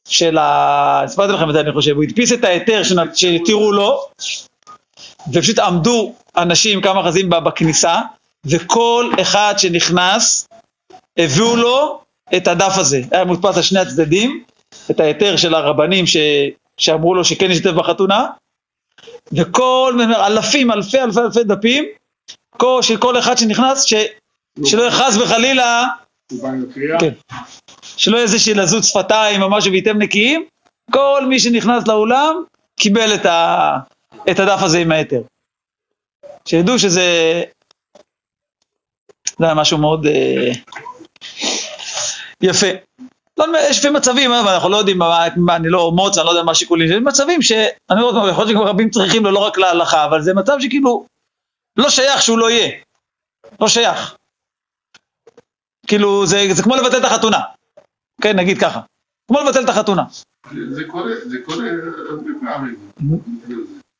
של 0.08 0.38
ה... 0.38 1.02
הסברתי 1.04 1.32
לכם 1.32 1.48
את 1.48 1.54
זה 1.54 1.60
אני 1.60 1.72
חושב, 1.72 1.96
הוא 1.96 2.04
הדפיס 2.04 2.32
את 2.32 2.44
ההיתר 2.44 2.82
שהתירו 3.14 3.72
לו, 3.72 4.04
ופשוט 5.32 5.58
עמדו 5.58 6.14
אנשים, 6.36 6.80
כמה 6.80 7.02
חזים 7.02 7.30
ב- 7.30 7.44
בכניסה, 7.44 8.00
וכל 8.46 9.10
אחד 9.20 9.54
שנכנס, 9.58 10.48
הביאו 11.18 11.56
לו 11.56 12.00
את 12.36 12.48
הדף 12.48 12.78
הזה. 12.78 13.02
היה 13.10 13.24
מודפס 13.24 13.56
על 13.56 13.62
שני 13.62 13.80
הצדדים, 13.80 14.44
את 14.90 15.00
ההיתר 15.00 15.36
של 15.36 15.54
הרבנים 15.54 16.06
ש... 16.06 16.16
שאמרו 16.76 17.14
לו 17.14 17.24
שכן 17.24 17.50
ישתתף 17.50 17.70
בחתונה, 17.70 18.26
וכל, 19.32 19.98
אלפים, 20.26 20.70
אלפי 20.70 21.00
אלפי 21.00 21.20
אלפי 21.20 21.44
דפים, 21.44 21.84
כל, 22.56 22.78
של 22.82 22.96
כל 22.96 23.18
אחד 23.18 23.38
שנכנס, 23.38 23.84
ש... 23.84 23.94
שלא 24.64 24.90
חס 24.90 25.16
וחלילה, 25.16 25.86
כן. 27.00 27.12
שלא 27.96 28.16
יהיה 28.16 28.24
איזה 28.24 28.38
שלזות 28.38 28.84
שפתיים 28.84 29.42
או 29.42 29.50
משהו 29.50 29.72
וייתם 29.72 29.98
נקיים, 29.98 30.44
כל 30.90 31.26
מי 31.28 31.40
שנכנס 31.40 31.88
לאולם 31.88 32.34
קיבל 32.80 33.14
את, 33.14 33.26
ה... 33.26 33.78
את 34.30 34.38
הדף 34.38 34.62
הזה 34.62 34.78
עם 34.78 34.92
ההיתר. 34.92 35.22
שידעו 36.48 36.78
שזה 36.78 37.42
זה 39.38 39.46
היה 39.46 39.54
משהו 39.54 39.78
מאוד 39.78 40.06
אה, 40.06 40.52
יפה. 42.42 42.66
לא, 43.38 43.46
יש 43.70 43.78
לפעמים 43.78 43.96
מצבים, 43.96 44.32
אבל 44.32 44.52
אנחנו 44.52 44.68
לא 44.68 44.76
יודעים, 44.76 44.98
מה, 44.98 45.26
מה, 45.36 45.56
אני 45.56 45.68
לא 45.68 45.92
מוץ, 45.92 46.18
אני 46.18 46.26
לא 46.26 46.30
יודע 46.30 46.42
מה 46.42 46.52
השיקולים, 46.52 46.86
יש 46.86 46.96
מצבים 47.04 47.42
שאני 47.42 48.02
אומר, 48.02 48.28
יכול 48.28 48.44
להיות 48.44 48.48
שגם 48.48 48.62
רבים 48.62 48.90
צריכים 48.90 49.24
לו 49.24 49.30
לא 49.30 49.38
רק 49.38 49.58
להלכה, 49.58 50.04
אבל 50.04 50.22
זה 50.22 50.34
מצב 50.34 50.56
שכאילו 50.60 51.06
לא 51.76 51.90
שייך 51.90 52.22
שהוא 52.22 52.38
לא 52.38 52.50
יהיה, 52.50 52.70
לא 53.60 53.68
שייך. 53.68 54.16
כאילו, 55.92 56.26
זה, 56.26 56.46
זה 56.52 56.62
כמו 56.62 56.76
לבטל 56.76 56.98
את 56.98 57.04
החתונה. 57.04 57.40
כן, 58.22 58.36
נגיד 58.36 58.58
ככה. 58.58 58.80
כמו 59.28 59.40
לבטל 59.40 59.64
את 59.64 59.68
החתונה. 59.68 60.02
זה 60.68 60.84
קורה, 60.84 61.12
זה 61.24 61.38
קורה 61.44 61.64
הרבה 62.10 62.30
פעמים. 62.40 62.76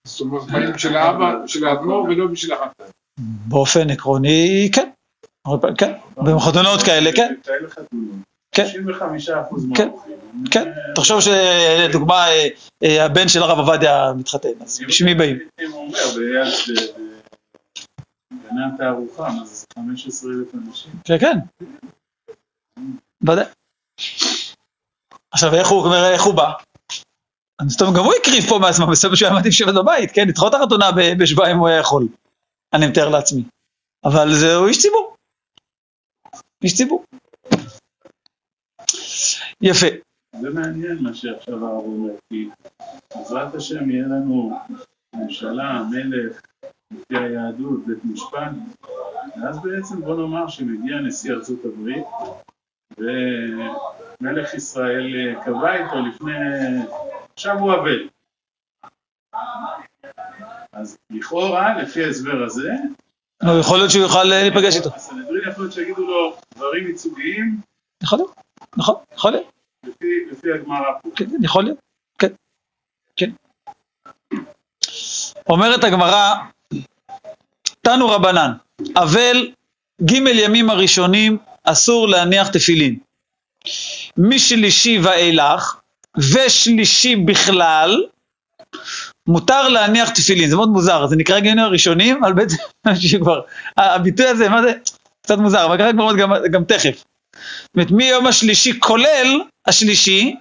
זאת 0.04 0.20
אומרת, 0.20 0.42
באים 0.42 0.78
של 0.78 0.96
האבא, 0.96 1.46
של 1.46 1.66
האדמו"ר 1.66 2.04
ולא 2.04 2.26
בשביל 2.26 2.52
החתן. 2.52 2.84
באופן 3.48 3.90
עקרוני, 3.90 4.70
כן. 4.74 4.88
כן, 5.78 5.92
בחתונות 6.16 6.82
כאלה, 6.82 7.10
כן. 7.12 7.34
כן. 8.52 8.66
95% 8.66 9.76
כן, 9.76 9.88
כן. 10.50 10.72
תחשוב 10.94 11.20
שלדוגמה, 11.20 12.28
אה, 12.28 12.48
אה, 12.82 13.04
הבן 13.04 13.28
של 13.28 13.42
הרב 13.42 13.58
עובדיה 13.58 14.12
מתחתן, 14.16 14.48
אז 14.60 14.80
בשביל 14.88 15.08
מי 15.08 15.14
באים? 15.14 15.38
אם 15.60 15.70
הוא 15.70 15.86
אומר, 15.86 15.98
ביד 16.16 16.78
אה, 16.78 16.86
גנן 18.32 18.86
הארוחה, 18.86 19.28
אז 19.42 19.61
15 19.74 20.30
אלף 20.30 20.54
אנשים? 20.54 20.92
כן, 21.04 21.18
כן. 21.18 21.38
ודאי. 23.22 23.44
עכשיו, 25.30 25.54
איך 25.54 25.68
הוא, 26.22 26.34
בא? 26.34 26.52
אז 27.60 27.76
טוב, 27.76 27.96
גם 27.96 28.04
הוא 28.04 28.12
הקריב 28.20 28.44
פה 28.48 28.58
מעצמו, 28.58 28.86
בסוף 28.86 29.14
שהוא 29.14 29.28
היה 29.28 29.38
מתאים 29.38 29.50
לשבת 29.50 29.74
בבית, 29.74 30.10
כן? 30.14 30.28
לדחות 30.28 30.54
את 30.54 30.60
החתונה 30.60 30.90
בשבועיים 31.18 31.58
הוא 31.58 31.68
היה 31.68 31.78
יכול, 31.78 32.08
אני 32.72 32.86
מתאר 32.86 33.08
לעצמי. 33.08 33.44
אבל 34.04 34.34
זהו 34.34 34.66
איש 34.66 34.78
ציבור. 34.78 35.16
איש 36.62 36.74
ציבור. 36.74 37.04
יפה. 39.60 39.86
זה 40.40 40.50
מעניין 40.50 40.98
מה 41.00 41.14
שעכשיו 41.14 41.54
הרב 41.54 41.84
אומר, 41.84 42.12
כי 42.28 42.48
בעזרת 43.14 43.54
השם 43.54 43.90
יהיה 43.90 44.04
לנו 44.04 44.58
ממשלה, 45.14 45.82
מלך, 45.90 46.40
לפי 46.90 47.16
היהדות, 47.16 47.86
בית 47.86 48.04
משפט, 48.04 48.50
ואז 49.36 49.60
בעצם 49.62 50.00
בוא 50.00 50.16
נאמר 50.16 50.48
שמגיע 50.48 50.96
נשיא 50.96 51.32
ארצות 51.32 51.58
הברית, 51.64 52.04
ומלך 52.98 54.54
ישראל 54.54 55.14
אה, 55.16 55.44
קבע 55.44 55.74
איתו 55.74 55.96
לפני, 56.00 56.32
עכשיו 57.34 57.58
הוא 57.58 57.74
אבל. 57.74 58.08
אז 60.72 60.98
לכאורה, 61.10 61.82
לפי 61.82 62.04
ההסבר 62.04 62.42
הזה, 62.42 62.72
נו, 63.42 63.58
יכול 63.58 63.78
להיות 63.78 63.90
שהוא 63.90 64.02
יוכל 64.02 64.32
אה, 64.32 64.42
להיפגש 64.42 64.76
איתו. 64.76 64.90
הסנהדרין 64.94 65.50
יכול 65.50 65.64
להיות 65.64 65.72
שיגידו 65.72 66.06
לו 66.06 66.36
דברים 66.54 66.86
ייצוגיים 66.86 67.60
יכול 68.02 68.18
להיות, 68.18 68.34
נכון, 68.76 68.94
יכול 69.14 69.30
להיות, 69.30 69.52
לפי, 69.84 70.26
לפי 70.30 70.52
הגמרא 70.52 70.92
פה. 71.02 71.08
כן, 71.16 71.24
יכול 71.42 71.64
להיות, 71.64 71.78
כן, 72.18 72.28
כן. 73.16 73.30
אומרת 75.48 75.84
הגמרא, 75.84 76.34
תנו 77.80 78.08
רבנן, 78.08 78.52
אבל 78.96 79.48
ג' 80.04 80.12
ימים 80.12 80.70
הראשונים 80.70 81.38
אסור 81.64 82.08
להניח 82.08 82.48
תפילין. 82.48 82.98
משלישי 84.16 84.98
ואילך, 85.02 85.76
ושלישי 86.18 87.16
בכלל, 87.16 88.04
מותר 89.26 89.68
להניח 89.68 90.08
תפילין. 90.08 90.50
זה 90.50 90.56
מאוד 90.56 90.68
מוזר, 90.68 91.06
זה 91.06 91.16
נקרא 91.16 91.40
ג' 91.40 91.58
הראשונים, 91.58 92.24
אבל 92.24 92.32
בעצם 92.32 92.56
כבר, 93.22 93.40
הביטוי 93.76 94.26
הזה, 94.26 94.48
מה 94.48 94.62
זה? 94.62 94.72
קצת 95.22 95.38
מוזר, 95.38 95.66
אבל 95.66 95.78
ככה 95.78 95.92
כבר 95.92 96.16
גם, 96.16 96.32
גם 96.50 96.64
תכף. 96.64 97.04
זאת 97.62 97.74
אומרת, 97.76 97.90
מיום 97.90 98.26
השלישי, 98.26 98.80
כולל 98.80 99.40
השלישי, 99.66 100.34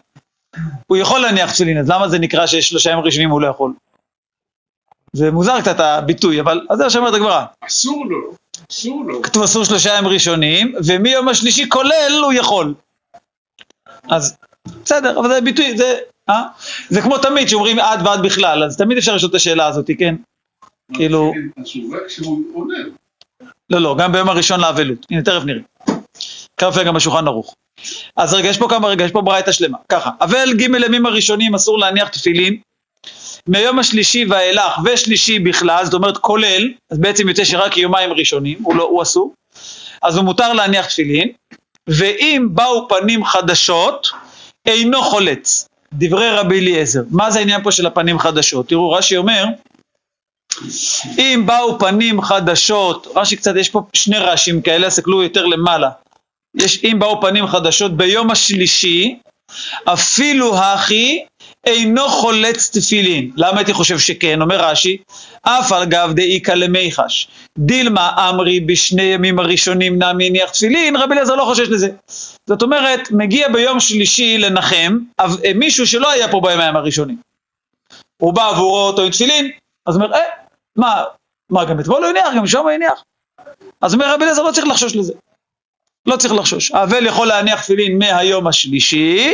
הוא 0.88 0.98
יכול 0.98 1.20
להניח 1.20 1.52
תפילין, 1.52 1.78
אז 1.78 1.90
למה 1.90 2.10
זה 2.10 2.20
נקרא 2.20 2.48
שיש 2.48 2.70
שלושה 2.70 2.92
ימים 2.92 3.04
ראשונים 3.04 3.30
הוא 3.30 3.42
לא 3.42 3.48
יכול? 3.48 3.74
זה 5.14 5.32
מוזר 5.32 5.62
קצת 5.62 5.80
הביטוי, 5.80 6.42
אבל 6.42 6.62
אז 6.70 6.78
זה 6.78 6.84
מה 6.84 6.90
שאומרת 6.90 7.14
הגמרא. 7.14 7.44
אסור 7.68 8.06
לו, 8.10 8.18
אסור 8.72 9.04
לו. 9.08 9.22
כתוב 9.22 9.44
אסור 9.44 9.66
שלושה 9.66 9.98
ימים 9.98 10.12
ראשונים, 10.12 10.74
ומיום 10.86 11.28
השלישי 11.28 11.70
כולל 11.70 12.22
הוא 12.24 12.34
יכול. 12.34 12.74
אז 14.10 14.38
בסדר, 14.84 15.20
אבל 15.20 15.30
זה 15.30 15.42
ביטוי, 15.42 15.78
זה, 15.78 15.98
אה? 16.30 16.44
זה 16.90 17.02
כמו 17.02 17.18
תמיד 17.18 17.48
שאומרים 17.48 17.80
עד 17.80 18.08
ועד 18.08 18.24
בכלל, 18.24 18.64
אז 18.64 18.78
תמיד 18.78 18.98
אפשר 18.98 19.16
לשאול 19.16 19.30
את 19.30 19.36
השאלה 19.36 19.68
הזאת, 19.68 19.90
כן? 20.00 20.16
כאילו-. 20.94 21.34
לא, 23.70 23.80
לא, 23.80 23.96
גם 24.00 24.12
ביום 24.12 24.30
הראשון 24.30 24.60
לאבלות. 24.60 25.08
הנה, 25.12 25.22
תכף 25.22 25.44
נראה. 25.46 25.62
ככה 26.58 26.68
מופיע 26.70 26.84
גם 26.84 26.94
בשולחן 26.94 27.28
ערוך. 27.28 27.56
אז 28.16 28.34
רגע, 28.34 28.50
יש 28.50 28.58
פה 28.58 28.68
כמה 28.70 28.88
רגע, 28.88 29.06
יש 29.06 29.12
פה 29.12 29.22
ברייתא 29.22 29.52
שלמה. 29.52 29.78
ככה, 29.90 30.10
אבל 30.22 30.54
ג' 30.54 30.62
ימים 30.62 31.06
הראשונים 31.06 31.56
אסור 31.56 31.80
להניח 31.80 32.08
תפילין. 32.08 32.58
מהיום 33.48 33.80
השלישי 33.80 34.26
ואילך 34.26 34.74
ושלישי 34.86 35.40
בכלל, 35.40 35.86
זאת 35.86 35.94
אומרת 35.94 36.18
כולל, 36.18 36.72
אז 36.92 37.00
בעצם 37.00 37.30
יוצא 37.30 37.44
שרק 37.44 37.78
יומיים 37.78 38.14
ראשונים, 38.14 38.58
הוא, 38.64 38.76
לא, 38.76 38.84
הוא 38.84 39.02
אסור, 39.02 39.34
אז 40.02 40.18
הוא 40.18 40.26
מותר 40.26 40.54
להניח 40.54 40.86
תפילין, 40.86 41.30
ואם 41.88 42.48
באו 42.52 42.88
פנים 42.90 43.26
חדשות, 43.26 44.08
אינו 44.66 45.02
חולץ. 45.02 45.68
דברי 45.94 46.32
רבי 46.32 46.60
אליעזר. 46.60 47.02
מה 47.12 47.32
זה 47.32 47.40
העניין 47.40 47.64
פה 47.64 47.72
של 47.72 47.86
הפנים 47.86 48.20
חדשות? 48.20 48.68
תראו, 48.68 48.92
רש"י 48.92 49.18
אומר, 49.18 49.46
אם 51.18 51.44
באו 51.46 51.80
פנים 51.80 52.22
חדשות, 52.22 53.08
רש"י 53.16 53.36
קצת, 53.36 53.56
יש 53.56 53.70
פה 53.70 53.82
שני 53.94 54.18
רש"ים 54.18 54.62
כאלה, 54.62 54.88
הסתכלו 54.88 55.24
יותר 55.24 55.46
למעלה. 55.46 55.90
יש 56.58 56.84
אם 56.84 57.00
באו 57.00 57.22
פנים 57.22 57.48
חדשות 57.48 57.98
ביום 57.98 58.32
השלישי, 58.32 59.20
אפילו 59.86 60.58
הכי 60.58 61.26
אינו 61.66 62.08
חולץ 62.08 62.78
תפילין. 62.78 63.32
למה 63.36 63.58
הייתי 63.58 63.74
חושב 63.74 64.00
שכן? 64.00 64.42
אומר 64.42 64.62
רש"י, 64.62 64.98
אף 65.42 65.72
על 65.72 65.86
גב 65.86 66.12
דאיכא 66.16 66.52
למיחש. 66.52 67.28
דילמה 67.58 68.30
אמרי 68.30 68.60
בשני 68.60 69.04
ימים 69.04 69.40
הראשונים 69.40 70.04
נמי 70.04 70.28
הניח 70.28 70.50
תפילין, 70.50 70.96
רבי 70.96 71.14
אליעזר 71.14 71.36
לא 71.36 71.44
חושש 71.44 71.68
לזה. 71.70 71.90
זאת 72.46 72.62
אומרת, 72.62 73.12
מגיע 73.12 73.50
ביום 73.50 73.80
שלישי 73.80 74.38
לנחם 74.38 74.98
אה, 75.20 75.26
מישהו 75.56 75.88
שלא 75.88 76.12
היה 76.12 76.32
פה 76.32 76.42
בימים 76.44 76.76
הראשונים. 76.76 77.18
הוא 78.18 78.34
בא 78.34 78.48
רואה 78.48 78.88
אותו 78.88 79.02
עם 79.02 79.12
תפילין, 79.12 79.52
אז 79.86 79.96
אומר, 79.96 80.14
אה, 80.14 80.20
מה, 80.76 81.04
מה, 81.50 81.66
גם 81.66 81.80
אתמול 81.80 82.04
הוא 82.04 82.10
הניח, 82.10 82.28
גם 82.38 82.48
שם 82.48 82.60
הוא 82.60 82.70
הניח? 82.70 83.04
אז 83.82 83.94
אומר 83.94 84.14
רבי 84.14 84.24
אליעזר, 84.24 84.44
לא 84.44 84.52
צריך 84.52 84.68
לחשוש 84.68 84.96
לזה. 84.96 85.14
לא 86.06 86.18
צריך 86.18 86.34
לחשוש. 86.34 86.72
האבל 86.72 87.06
יכול 87.06 87.28
להניח 87.28 87.62
תפילין 87.62 87.98
מהיום 87.98 88.48
השלישי, 88.48 89.34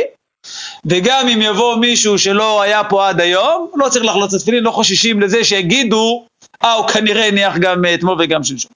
וגם 0.86 1.28
אם 1.28 1.42
יבוא 1.42 1.76
מישהו 1.76 2.18
שלא 2.18 2.62
היה 2.62 2.84
פה 2.84 3.08
עד 3.08 3.20
היום, 3.20 3.70
לא 3.74 3.88
צריך 3.88 4.04
לחלוץ 4.04 4.34
את 4.34 4.40
התפילין, 4.40 4.64
לא 4.64 4.70
חוששים 4.70 5.20
לזה 5.20 5.44
שיגידו, 5.44 6.26
אה, 6.64 6.72
הוא 6.72 6.88
כנראה 6.88 7.28
הניח 7.28 7.56
גם 7.58 7.84
אה, 7.84 7.94
אתמול 7.94 8.16
וגם 8.20 8.44
שלשום. 8.44 8.70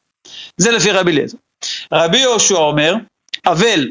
זה 0.57 0.71
לפי 0.71 0.91
רבי 0.91 1.11
אליעזר. 1.11 1.37
רבי 1.93 2.19
יהושע 2.19 2.55
אומר, 2.55 2.95
אבל 3.47 3.89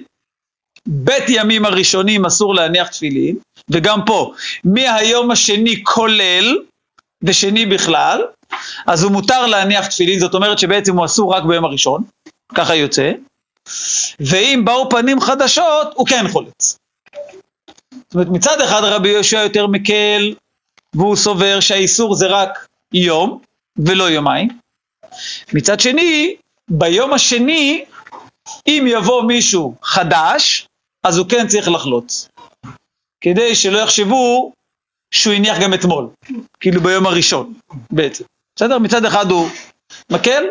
בית 0.87 1.23
ימים 1.27 1.65
הראשונים 1.65 2.25
אסור 2.25 2.55
להניח 2.55 2.87
תפילין, 2.87 3.35
וגם 3.69 3.99
פה, 4.05 4.33
מהיום 4.63 5.31
השני 5.31 5.83
כולל, 5.83 6.57
ושני 7.23 7.65
בכלל, 7.65 8.21
אז 8.87 9.03
הוא 9.03 9.11
מותר 9.11 9.45
להניח 9.45 9.87
תפילין, 9.87 10.19
זאת 10.19 10.33
אומרת 10.33 10.59
שבעצם 10.59 10.97
הוא 10.97 11.05
אסור 11.05 11.35
רק 11.35 11.43
ביום 11.43 11.65
הראשון, 11.65 12.03
ככה 12.55 12.75
יוצא, 12.75 13.11
ואם 14.19 14.61
באו 14.65 14.89
פנים 14.89 15.21
חדשות, 15.21 15.87
הוא 15.95 16.07
כן 16.07 16.27
חולץ. 16.27 16.77
זאת 18.11 18.15
אומרת, 18.15 18.27
מצד 18.27 18.61
אחד 18.61 18.81
רבי 18.83 19.09
יהושע 19.09 19.37
יותר 19.37 19.67
מקל, 19.67 20.35
והוא 20.95 21.15
סובר 21.15 21.59
שהאיסור 21.59 22.15
זה 22.15 22.27
רק 22.27 22.67
יום, 22.93 23.39
ולא 23.77 24.03
יומיים. 24.03 24.49
מצד 25.53 25.79
שני, 25.79 26.35
ביום 26.69 27.13
השני, 27.13 27.85
אם 28.67 28.85
יבוא 28.87 29.23
מישהו 29.23 29.75
חדש, 29.83 30.67
אז 31.03 31.17
הוא 31.17 31.29
כן 31.29 31.47
צריך 31.47 31.67
לחלוץ. 31.69 32.29
כדי 33.21 33.55
שלא 33.55 33.77
יחשבו 33.77 34.51
שהוא 35.11 35.33
הניח 35.33 35.57
גם 35.61 35.73
אתמול, 35.73 36.09
כאילו 36.59 36.81
ביום 36.81 37.05
הראשון 37.05 37.53
בעצם. 37.91 38.23
בסדר? 38.55 38.79
מצד 38.79 39.05
אחד 39.05 39.31
הוא 39.31 39.49
מקל, 40.11 40.43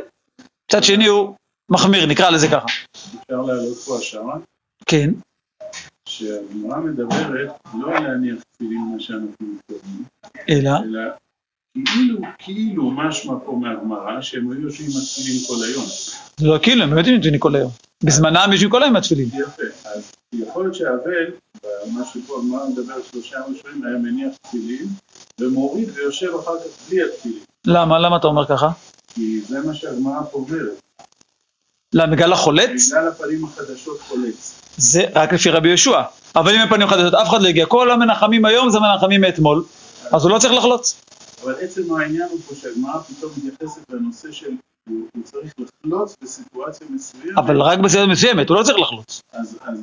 מצד 0.69 0.85
שני 0.85 1.07
הוא 1.07 1.35
מחמיר, 1.71 2.07
נקרא 2.07 2.31
לזה 2.31 2.49
ככה. 2.49 2.67
אפשר 2.93 3.41
להעלות 3.47 3.79
פה 3.79 3.99
השערה, 3.99 4.37
כן, 4.87 5.11
שהגמרא 6.21 6.79
מדברת 6.79 7.51
לא 7.75 7.93
להניח 7.93 8.43
תפילין 8.53 8.81
מה 8.93 9.01
שאנחנו 9.01 9.37
מתכוונים, 9.41 10.05
אלא, 10.49 10.71
אלא 10.85 11.01
כאילו, 11.75 12.19
כאילו 12.39 12.91
משמע 12.91 13.35
פה 13.45 13.59
מהגמרא 13.61 14.21
שהם 14.21 14.51
היו 14.51 14.61
יושבים 14.61 14.89
עם 14.91 14.97
התפילין 15.03 15.41
כל 15.47 15.65
היום. 15.65 15.85
זה 16.37 16.47
לא 16.47 16.59
כאילו, 16.63 16.83
הם 16.83 16.99
יודעים 16.99 17.17
את 17.17 17.23
זה 17.23 17.31
כל 17.39 17.57
היום. 17.57 17.71
בזמנם 18.05 18.49
יושבים 18.53 18.71
כל 18.71 18.83
היום 18.83 18.93
מהתפילין. 18.93 19.29
יפה, 19.29 19.63
אז 19.85 20.13
יכול 20.33 20.65
להיות 20.65 20.75
שהאבל, 20.75 21.27
במה 21.65 22.05
שפה 22.05 22.39
הגמרא 22.39 22.69
מדבר 22.69 22.95
שלושה 23.13 23.39
ראשונים, 23.39 23.85
היה 23.85 23.99
מניח 23.99 24.37
תפילין, 24.43 24.87
ומוריד 25.41 25.89
ויושב 25.95 26.29
אחר 26.35 26.59
כך 26.59 26.91
בלי 26.91 27.03
התפילין, 27.03 27.41
למה? 27.67 27.99
למה 27.99 28.17
אתה 28.17 28.27
אומר 28.27 28.47
ככה? 28.47 28.71
כי 29.15 29.41
זה 29.41 29.61
מה 29.61 29.75
שהגמרא 29.75 30.21
למה, 31.95 32.15
בגלל 32.15 32.33
החולץ? 32.33 32.91
בגלל 32.91 33.09
הפנים 33.09 33.45
החדשות 33.45 34.01
חולץ. 34.01 34.50
זה 34.77 35.05
רק 35.15 35.33
לפי 35.33 35.51
רבי 35.51 35.69
יהושע. 35.69 36.03
אבל 36.37 36.55
אם 36.55 36.61
הם 36.61 36.69
פנים 36.69 36.89
חדשות, 36.89 37.15
אף 37.15 37.29
אחד 37.29 37.43
לא 37.43 37.49
הגיע. 37.49 37.67
כל 37.67 37.91
המנחמים 37.91 38.45
היום 38.45 38.71
זה 38.71 38.79
מנחמים 38.81 39.21
מאתמול, 39.21 39.65
אז 40.13 40.25
הוא 40.25 40.31
לא 40.31 40.39
צריך 40.39 40.53
לחלוץ. 40.53 41.03
אבל 41.45 41.55
עצם 41.61 41.95
העניין 41.95 42.29
הוא 42.31 42.41
פה 42.49 42.55
שהגמרא 42.55 42.99
פתאום 42.99 43.33
מתייחסת 43.37 43.83
לנושא 43.91 44.33
של 44.33 44.47
הוא 44.89 45.07
הוא 45.17 45.25
צריך 45.25 45.53
לחלוץ 45.59 46.17
בסיטואציה 46.23 46.87
מסוימת, 46.91 47.39
אבל 47.39 47.61
רק 47.63 47.79
בסביבה 47.79 48.07
מסוימת, 48.07 48.49
הוא 48.49 48.57
לא 48.57 48.63
צריך 48.63 48.79
לחלוץ. 48.79 49.21
אז, 49.33 49.59
אז 49.63 49.79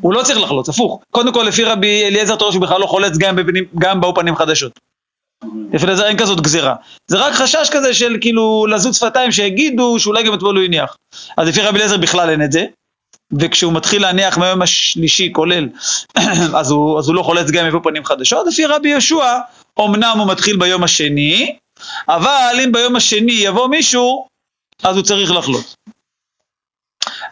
הוא 0.00 0.14
לא 0.14 0.22
צריך 0.22 0.38
לחלוץ, 0.40 0.68
הפוך. 0.68 1.00
קודם 1.10 1.34
כל, 1.34 1.42
לפי 1.42 1.64
רבי 1.64 2.04
אליעזר 2.04 2.36
תורה 2.36 2.52
שהוא 2.52 2.62
בכלל 2.62 2.80
לא 2.80 2.86
חולץ 2.86 3.16
גם, 3.18 3.36
בפנים, 3.36 3.64
גם 3.78 4.00
באו 4.00 4.14
פנים 4.14 4.36
חדשות. 4.36 4.72
לפי 5.72 5.84
אליעזר 5.84 6.06
אין 6.06 6.18
כזאת 6.18 6.40
גזירה. 6.40 6.74
זה 7.06 7.18
רק 7.18 7.32
חשש 7.32 7.70
כזה 7.72 7.94
של 7.94 8.16
כאילו 8.20 8.66
לזות 8.66 8.94
שפתיים 8.94 9.32
שיגידו 9.32 9.98
שאולי 9.98 10.22
גם 10.22 10.34
אתמול 10.34 10.56
הוא 10.56 10.64
הניח. 10.64 10.96
אז 11.36 11.48
לפי 11.48 11.60
רבי 11.60 11.76
אליעזר 11.76 11.96
בכלל 11.96 12.30
אין 12.30 12.42
את 12.42 12.52
זה. 12.52 12.64
וכשהוא 13.38 13.72
מתחיל 13.72 14.02
להניח 14.02 14.38
מהיום 14.38 14.62
השלישי 14.62 15.32
כולל, 15.32 15.68
אז 16.58 16.70
הוא, 16.70 16.98
אז 16.98 17.08
הוא 17.08 17.14
לא 17.14 17.22
חולץ 17.22 17.50
גם 17.50 17.66
יבוא 17.66 17.80
פנים 17.82 18.04
חדשות. 18.04 18.46
לפי 18.46 18.66
רבי 18.66 18.88
יהושע, 18.88 19.38
אמנם 19.80 20.16
הוא 20.18 20.28
מתחיל 20.28 20.56
ביום 20.56 20.84
השני, 20.84 21.56
אבל 22.08 22.56
אם 22.64 22.72
ביום 22.72 22.96
השני 22.96 23.32
יבוא 23.32 23.68
מישהו, 23.68 24.26
אז 24.82 24.96
הוא 24.96 25.04
צריך 25.04 25.30
לחלוץ. 25.30 25.74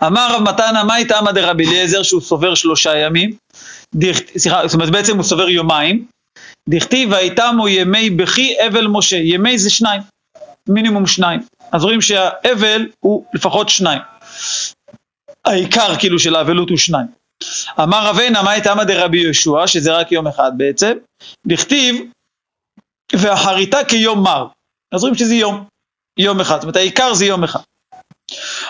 אמר 0.07 0.35
רב 0.35 0.43
מתנה, 0.43 0.85
מה 0.85 0.97
איתמא 0.97 1.33
דרבי 1.33 1.67
אליעזר 1.67 2.03
שהוא 2.03 2.21
סובר 2.21 2.55
שלושה 2.55 2.97
ימים? 2.97 3.37
סליחה, 4.37 4.67
זאת 4.67 4.75
אומרת 4.75 4.91
בעצם 4.91 5.17
הוא 5.17 5.25
סובר 5.25 5.49
יומיים. 5.49 6.05
דכתיב 6.69 7.13
ויתמו 7.13 7.69
ימי 7.69 8.11
בכי 8.11 8.55
אבל 8.67 8.87
משה, 8.87 9.17
ימי 9.17 9.59
זה 9.59 9.71
שניים, 9.71 10.03
מינימום 10.69 11.07
שניים. 11.07 11.41
אז 11.73 11.85
רואים 11.85 12.01
שהאבל 12.01 12.87
הוא 13.01 13.25
לפחות 13.35 13.69
שניים. 13.69 14.01
העיקר 15.49 15.97
כאילו 15.99 16.19
של 16.19 16.37
האבלות 16.37 16.71
הוא 16.71 16.79
שניים. 16.79 17.07
אמר 17.83 18.07
רבינה, 18.07 18.43
מה 18.43 18.55
איתמא 18.55 18.85
דרבי 18.85 19.19
יהושע, 19.19 19.67
שזה 19.67 19.93
רק 19.93 20.13
יום 20.13 20.27
אחד 20.27 20.53
בעצם, 20.57 20.93
דכתיב 21.47 21.97
ואחריתה 23.13 23.85
כיום 23.85 24.23
מר. 24.23 24.47
אז 24.95 25.01
רואים 25.01 25.15
שזה 25.15 25.35
יום, 25.35 25.65
יום 26.19 26.41
אחד, 26.41 26.55
זאת 26.55 26.63
אומרת 26.63 26.77
העיקר 26.77 27.15
זה 27.15 27.27
יום 27.27 27.45
אחד. 27.45 27.61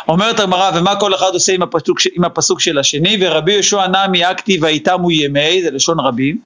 אומרת 0.09 0.41
הגמרא, 0.41 0.71
ומה 0.75 1.01
כל 1.01 1.15
אחד 1.15 1.31
עושה 1.33 1.53
עם 1.53 1.63
הפסוק, 1.63 1.99
עם 2.17 2.25
הפסוק 2.25 2.61
של 2.61 2.79
השני, 2.79 3.17
ורבי 3.21 3.53
יהושע 3.53 3.87
נמי 3.87 4.31
אקטי 4.31 4.59
ויתמו 4.61 5.11
ימי, 5.11 5.63
זה 5.63 5.71
לשון 5.71 6.01
רבים. 6.01 6.41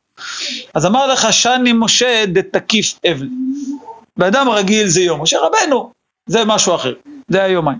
אז 0.74 0.86
אמר 0.86 1.06
לך, 1.06 1.32
שני 1.32 1.72
משה 1.72 2.24
דתקיף 2.26 2.98
אבל. 3.10 3.28
באדם 4.18 4.48
רגיל 4.48 4.86
זה 4.88 5.00
יום, 5.00 5.22
משה 5.22 5.38
רבנו, 5.40 5.92
זה 6.28 6.44
משהו 6.44 6.74
אחר, 6.74 6.94
זה 7.28 7.42
היומיים. 7.42 7.78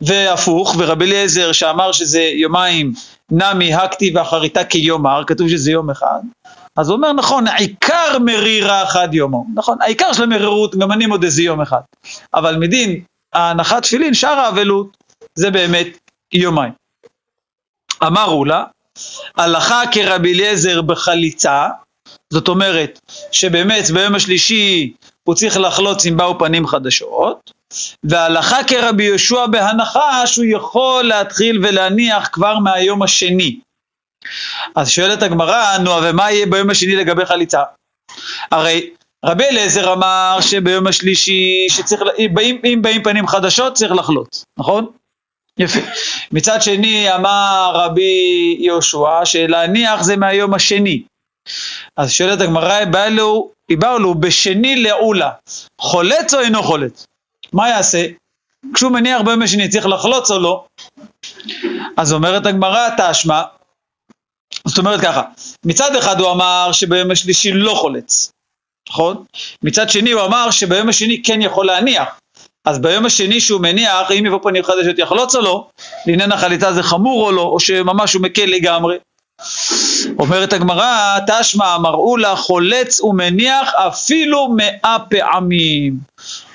והפוך, 0.00 0.74
ורבי 0.78 1.04
אליעזר 1.04 1.52
שאמר 1.52 1.92
שזה 1.92 2.20
יומיים 2.20 2.92
נמי 3.30 3.74
הקטי 3.74 4.12
ואחריתה 4.14 4.64
כיומר, 4.64 5.22
כתוב 5.26 5.48
שזה 5.48 5.70
יום 5.70 5.90
אחד, 5.90 6.20
אז 6.76 6.88
הוא 6.88 6.96
אומר 6.96 7.12
נכון, 7.12 7.48
עיקר 7.48 8.18
מרירה 8.24 8.82
אחד 8.82 9.14
יומו, 9.14 9.46
נכון, 9.54 9.78
העיקר 9.80 10.12
של 10.12 10.22
המרירות, 10.22 10.76
גם 10.76 10.92
אני 10.92 11.06
מודה 11.06 11.30
זה 11.30 11.42
יום 11.42 11.60
אחד, 11.60 11.80
אבל 12.34 12.56
מדין 12.56 13.00
ההנחת 13.32 13.82
תפילין, 13.82 14.14
שאר 14.14 14.40
האבלות, 14.40 14.96
זה 15.34 15.50
באמת 15.50 15.86
יומיים. 16.32 16.72
אמרו 18.02 18.44
לה, 18.44 18.64
הלכה 19.36 19.82
כרבי 19.92 20.34
אליעזר 20.34 20.82
בחליצה, 20.82 21.68
זאת 22.32 22.48
אומרת 22.48 23.00
שבאמת 23.32 23.90
ביום 23.90 24.14
השלישי 24.14 24.92
הוא 25.24 25.34
צריך 25.34 25.56
לחלוץ 25.56 26.06
אם 26.06 26.16
באו 26.16 26.38
פנים 26.38 26.66
חדשות, 26.66 27.52
והלכה 28.04 28.64
כרבי 28.64 29.04
יהושע 29.04 29.46
בהנחה 29.46 30.26
שהוא 30.26 30.46
יכול 30.48 31.04
להתחיל 31.04 31.58
ולהניח 31.62 32.28
כבר 32.32 32.58
מהיום 32.58 33.02
השני. 33.02 33.60
אז 34.76 34.90
שואלת 34.90 35.22
הגמרא, 35.22 35.78
נו, 35.78 35.90
ומה 36.02 36.30
יהיה 36.30 36.46
ביום 36.46 36.70
השני 36.70 36.96
לגבי 36.96 37.26
חליצה? 37.26 37.62
הרי 38.50 38.90
רבי 39.24 39.44
אליעזר 39.44 39.92
אמר 39.92 40.38
שביום 40.40 40.86
השלישי, 40.86 41.66
שצריך, 41.68 42.02
אם 42.18 42.34
אם 42.64 42.78
באים 42.82 43.02
פנים 43.02 43.26
חדשות 43.26 43.74
צריך 43.74 43.92
לחלוץ, 43.92 44.44
נכון? 44.58 44.86
יפה. 45.58 45.80
מצד 46.32 46.62
שני 46.62 47.14
אמר 47.14 47.70
רבי 47.74 48.56
יהושע 48.58 49.24
שלהניח 49.24 50.02
זה 50.02 50.16
מהיום 50.16 50.54
השני. 50.54 51.02
אז 51.96 52.10
שואלת 52.12 52.40
הגמרא, 52.40 52.72
היא 53.68 53.78
באה 53.78 53.98
לו 53.98 54.14
בשני 54.14 54.76
לעולה, 54.76 55.30
חולץ 55.80 56.34
או 56.34 56.40
אינו 56.40 56.62
חולץ? 56.62 57.04
מה 57.54 57.68
יעשה? 57.68 58.06
כשהוא 58.74 58.92
מניח 58.92 59.20
ביום 59.20 59.42
השני 59.42 59.68
צריך 59.68 59.86
לחלוץ 59.86 60.30
או 60.30 60.38
לא? 60.38 60.64
אז 61.96 62.12
אומרת 62.12 62.46
הגמרא, 62.46 62.88
תשמע, 62.98 63.42
זאת 64.64 64.78
אומרת 64.78 65.00
ככה, 65.00 65.22
מצד 65.64 65.96
אחד 65.96 66.20
הוא 66.20 66.30
אמר 66.30 66.72
שביום 66.72 67.10
השלישי 67.10 67.52
לא 67.52 67.74
חולץ, 67.74 68.32
נכון? 68.88 69.24
מצד 69.62 69.90
שני 69.90 70.10
הוא 70.10 70.22
אמר 70.22 70.50
שביום 70.50 70.88
השני 70.88 71.22
כן 71.22 71.42
יכול 71.42 71.66
להניח. 71.66 72.08
אז 72.64 72.78
ביום 72.78 73.06
השני 73.06 73.40
שהוא 73.40 73.60
מניח, 73.60 74.10
אם 74.10 74.26
יבוא 74.26 74.38
פנים 74.42 74.64
חדשות 74.64 74.98
יחלוץ 74.98 75.34
או 75.34 75.40
לא, 75.40 75.68
לעניין 76.06 76.32
החליטה 76.32 76.72
זה 76.72 76.82
חמור 76.82 77.26
או 77.26 77.32
לא, 77.32 77.42
או 77.42 77.60
שממש 77.60 78.14
הוא 78.14 78.22
מקל 78.22 78.46
לגמרי. 78.46 78.96
אומרת 80.18 80.52
הגמרא, 80.52 81.18
תשמע 81.26 81.74
אמרו 81.74 82.16
לה 82.16 82.36
חולץ 82.36 83.00
ומניח 83.00 83.74
אפילו 83.74 84.48
מאה 84.56 84.96
פעמים. 85.10 85.94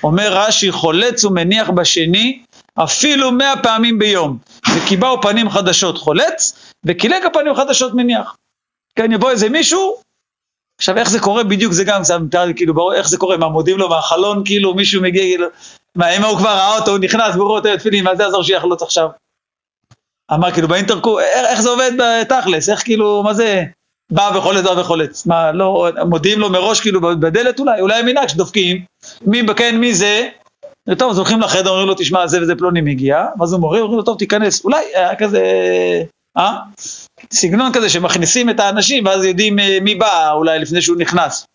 אומר 0.04 0.32
רש"י 0.32 0.72
חולץ 0.72 1.24
ומניח 1.24 1.70
בשני 1.70 2.42
אפילו 2.74 3.32
מאה 3.32 3.62
פעמים 3.62 3.98
ביום. 3.98 4.38
וכי 4.76 4.96
באו 4.96 5.22
פנים 5.22 5.50
חדשות 5.50 5.98
חולץ, 5.98 6.70
וקילק 6.84 7.24
הפנים 7.24 7.54
חדשות 7.54 7.94
מניח. 7.94 8.36
כן, 8.96 9.12
יבוא 9.12 9.30
איזה 9.30 9.48
מישהו, 9.48 9.96
עכשיו 10.80 10.98
איך 10.98 11.10
זה 11.10 11.20
קורה 11.20 11.44
בדיוק 11.44 11.72
זה 11.72 11.84
גם 11.84 12.02
קצת 12.02 12.20
מתאר 12.20 12.44
לי 12.44 12.54
כאילו 12.54 12.92
איך 12.92 13.08
זה 13.08 13.16
קורה 13.16 13.36
מה 13.36 13.48
מודיעים 13.48 13.78
לו 13.78 13.88
מהחלון 13.88 14.42
כאילו 14.44 14.74
מישהו 14.74 15.02
מגיע 15.02 15.22
כאילו 15.22 15.46
מה 15.96 16.16
אם 16.16 16.22
הוא 16.22 16.38
כבר 16.38 16.48
ראה 16.48 16.78
אותו 16.78 16.90
הוא 16.90 16.98
נכנס 16.98 17.34
והוא 17.34 17.48
רואה 17.48 17.58
אותו 17.58 17.76
תפילין 17.76 18.04
מה 18.04 18.16
זה 18.16 18.22
יעזור 18.22 18.42
שיחלוץ 18.42 18.82
עכשיו. 18.82 19.08
אמר 20.34 20.52
כאילו 20.52 20.68
באינטרקו 20.68 21.20
איך, 21.20 21.46
איך 21.46 21.60
זה 21.60 21.68
עובד 21.68 21.90
בתכלס 21.98 22.68
איך 22.68 22.82
כאילו 22.82 23.22
מה 23.22 23.34
זה 23.34 23.64
בא 24.10 24.30
וחולץ 24.34 24.64
בא 24.64 24.80
וחולץ 24.80 25.26
מה 25.26 25.52
לא 25.52 25.88
מודיעים 26.08 26.40
לו 26.40 26.50
מראש 26.50 26.80
כאילו 26.80 27.00
בדלת 27.00 27.60
אולי 27.60 27.80
אולי 27.80 28.02
מנהג 28.02 28.28
שדופקים 28.28 28.84
מי 29.26 29.42
כן 29.56 29.76
מי 29.80 29.94
זה 29.94 30.28
טוב 30.98 31.10
אז 31.10 31.18
הולכים 31.18 31.40
לחדר 31.40 31.70
אומרים 31.70 31.88
לו 31.88 31.94
תשמע 31.94 32.26
זה 32.26 32.42
וזה 32.42 32.54
פלוני 32.54 32.80
מגיע 32.80 33.26
ואז 33.38 33.52
הוא 33.52 33.60
מורה 33.60 33.80
אומרים 33.80 33.96
לו 33.96 34.02
טוב 34.02 34.18
תיכנס 34.18 34.64
אולי 34.64 34.84
היה 34.94 35.16
כזה 35.16 35.42
אה? 36.36 36.58
סגנון 37.32 37.72
כזה 37.72 37.88
שמכניסים 37.88 38.50
את 38.50 38.60
האנשים 38.60 39.06
ואז 39.06 39.24
יודעים 39.24 39.58
אה, 39.58 39.78
מי 39.82 39.94
בא 39.94 40.32
אולי 40.32 40.58
לפני 40.58 40.82
שהוא 40.82 40.96
נכנס. 40.96 41.46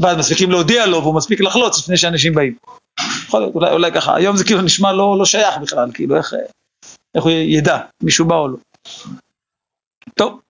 ואז 0.00 0.16
מספיקים 0.16 0.50
להודיע 0.50 0.86
לו 0.86 1.02
והוא 1.02 1.14
מספיק 1.14 1.40
לחלוץ 1.40 1.78
לפני 1.78 1.96
שאנשים 1.96 2.34
באים. 2.34 2.54
יכול 3.24 3.40
להיות, 3.40 3.54
אולי, 3.54 3.70
אולי 3.70 3.92
ככה, 3.92 4.16
היום 4.16 4.36
זה 4.36 4.44
כאילו 4.44 4.62
נשמע 4.62 4.92
לא, 4.92 5.16
לא 5.18 5.24
שייך 5.24 5.58
בכלל, 5.58 5.90
כאילו 5.94 6.16
איך, 6.16 6.34
איך 7.14 7.24
הוא 7.24 7.30
ידע, 7.30 7.78
מישהו 8.02 8.24
בא 8.24 8.36
או 8.36 8.48
לא. 8.48 8.56
טוב, 10.14 10.40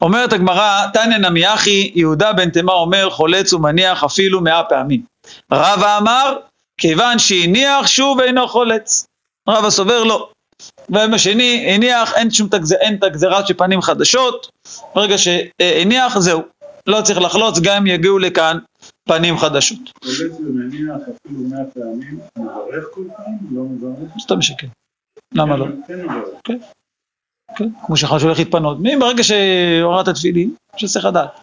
אומרת 0.00 0.32
הגמרא, 0.32 0.86
תניא 0.92 1.18
נמי 1.18 1.54
אחי, 1.54 1.90
יהודה 1.94 2.32
בן 2.32 2.50
תימה 2.50 2.72
אומר 2.72 3.10
חולץ 3.10 3.52
ומניח 3.52 4.04
אפילו 4.04 4.40
מאה 4.40 4.62
פעמים. 4.64 5.02
רבא 5.52 5.98
אמר, 5.98 6.36
כיוון 6.80 7.18
שהניח 7.18 7.86
שוב 7.86 8.20
אינו 8.20 8.48
חולץ. 8.48 9.06
רבא 9.48 9.70
סובר 9.70 10.04
לא. 10.04 10.30
והיום 10.88 11.14
השני 11.14 11.74
הניח, 11.74 12.14
אין 12.14 12.30
שום 12.30 12.48
תגז... 12.48 12.72
אין 12.72 12.94
את 12.94 13.04
הגזירה 13.04 13.46
של 13.46 13.54
פנים 13.54 13.82
חדשות, 13.82 14.50
ברגע 14.94 15.18
שהניח 15.18 16.18
זהו, 16.18 16.42
לא 16.86 17.00
צריך 17.02 17.18
לחלוץ 17.20 17.58
גם 17.58 17.76
אם 17.76 17.86
יגיעו 17.86 18.18
לכאן 18.18 18.58
פנים 19.08 19.38
חדשות. 19.38 19.78
חולץ 20.04 20.32
ומניח 20.40 20.96
אפילו 21.02 21.40
מאה 21.50 21.64
פעמים, 21.74 22.20
מברך 22.36 22.84
כל 22.94 23.02
פעם? 23.16 23.34
לא 23.50 23.62
מברך? 23.62 24.12
סתם 24.20 24.42
שכן. 24.42 24.66
למה 25.34 25.56
לא? 25.56 25.66
כן 25.86 26.02
מברך. 26.02 26.60
כן, 27.56 27.68
כמו 27.86 27.96
שאחד 27.96 28.18
שהולך 28.18 28.38
להתפנות. 28.38 28.78
ברגע 29.00 29.24
שהורדת 29.24 30.14
תפילין, 30.14 30.50
יש 30.76 30.82
היסח 30.82 31.04
הדעת. 31.04 31.40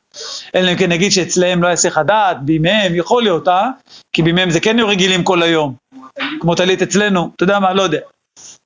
אלא 0.56 0.72
אם 0.72 0.78
כן 0.78 0.92
נגיד 0.92 1.12
שאצלם 1.12 1.64
לא 1.64 1.68
היסח 1.68 1.98
הדעת, 1.98 2.44
בימיהם 2.44 2.96
יכול 2.96 3.24
להיות, 3.24 3.48
אה? 3.48 3.70
כי 4.14 4.22
בימיהם 4.22 4.50
זה 4.50 4.60
כן 4.60 4.78
היו 4.78 4.88
רגילים 4.88 5.24
כל 5.24 5.44
היום. 5.44 5.74
כמו 6.40 6.56
טלית 6.56 6.82
אצלנו, 6.82 7.30
אתה 7.36 7.44
יודע 7.44 7.60
מה, 7.60 7.74
לא 7.74 7.82
יודע. 7.82 8.00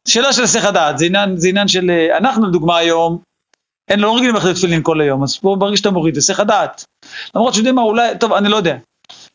שאלה 0.07 0.33
של 0.33 0.41
היסח 0.41 0.65
הדעת, 0.65 0.97
זה 0.97 1.05
עניין, 1.05 1.37
זה 1.37 1.47
עניין 1.47 1.67
של, 1.67 1.89
אה, 1.89 2.17
אנחנו 2.17 2.47
לדוגמה 2.47 2.77
היום, 2.77 3.17
אין, 3.89 3.99
לא 3.99 4.15
רגילים 4.15 4.35
ללכת 4.35 4.47
לתפילין 4.47 4.83
כל 4.83 5.01
היום, 5.01 5.23
אז 5.23 5.37
פה 5.37 5.55
ברגע 5.59 5.77
שאתה 5.77 5.91
מוריד, 5.91 6.15
היסח 6.15 6.39
הדעת. 6.39 6.83
למרות 7.35 7.53
שיודעים 7.53 7.75
מה, 7.75 7.81
אולי, 7.81 8.17
טוב, 8.19 8.33
אני 8.33 8.49
לא 8.49 8.57
יודע. 8.57 8.75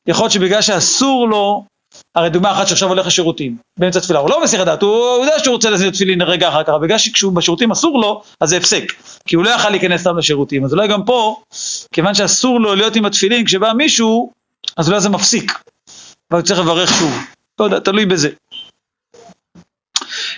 יכול 0.07 0.25
להיות 0.25 0.33
שבגלל 0.33 0.63
שאסור 0.63 1.29
לו, 1.29 1.65
הרי 2.15 2.31
דוגמה 2.31 2.53
אחת 2.53 2.69
שעכשיו 2.69 2.89
הולך 2.89 3.07
לשירותים, 3.07 3.57
באמצע 3.79 4.01
תפילה, 4.01 4.19
הוא 4.19 4.31
לא 4.31 4.43
מסיח 4.43 4.61
הדעת, 4.61 4.83
הוא 4.83 5.25
יודע 5.25 5.39
שהוא 5.39 5.55
רוצה 5.55 5.71
לשים 5.71 5.91
תפילין 5.91 6.23
רגע 6.23 6.49
אחר 6.49 6.63
כך, 6.65 6.73
בגלל 6.83 6.99
שכשהוא 6.99 7.33
בשירותים 7.33 7.71
אסור 7.71 8.01
לו, 8.01 8.23
אז 8.41 8.49
זה 8.49 8.57
הפסק, 8.57 8.93
כי 9.29 9.37
הוא 9.37 9.45
לא 9.45 9.51
יכל 9.51 9.71
להיכנס 9.71 10.01
סתם 10.01 10.19
לשירותים, 10.19 10.65
אז 10.65 10.73
אולי 10.73 10.89
גם 10.89 11.05
פה, 11.05 11.37
כיוון 11.93 12.15
שאסור 12.15 12.61
לו 12.61 12.75
להיות 12.75 12.97
עם 12.97 13.05
התפילין, 13.05 13.45
כשבא 13.45 13.73
מישהו, 13.73 14.33
אז 14.77 14.89
אולי 14.89 15.01
זה 15.01 15.09
מפסיק, 15.09 15.59
אבל 16.31 16.43
צריך 16.43 16.61
לברך 16.61 16.99
שוב, 16.99 17.13
לא 17.61 17.65
יודע, 17.65 17.79
תלוי 17.79 18.07
בזה. 18.07 18.29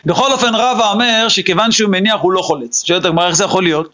בכל 0.05 0.33
אופן 0.33 0.55
רבא 0.55 0.93
אומר 0.93 1.27
שכיוון 1.29 1.73
שהוא 1.73 1.91
מניח 1.91 2.21
הוא 2.21 2.33
לא 2.33 2.43
חולץ. 2.43 2.85
שואלת 2.85 3.05
הגמרא 3.05 3.27
איך 3.27 3.37
זה 3.37 3.45
יכול 3.45 3.63
להיות? 3.63 3.93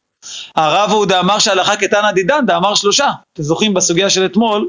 הרב 0.56 0.90
הוא 0.90 1.06
דאמר 1.06 1.38
שהלכה 1.38 1.76
קטנה 1.76 2.12
דידן, 2.12 2.46
דאמר 2.46 2.74
שלושה. 2.74 3.10
אתם 3.32 3.42
זוכרים 3.42 3.74
בסוגיה 3.74 4.10
של 4.10 4.24
אתמול, 4.26 4.68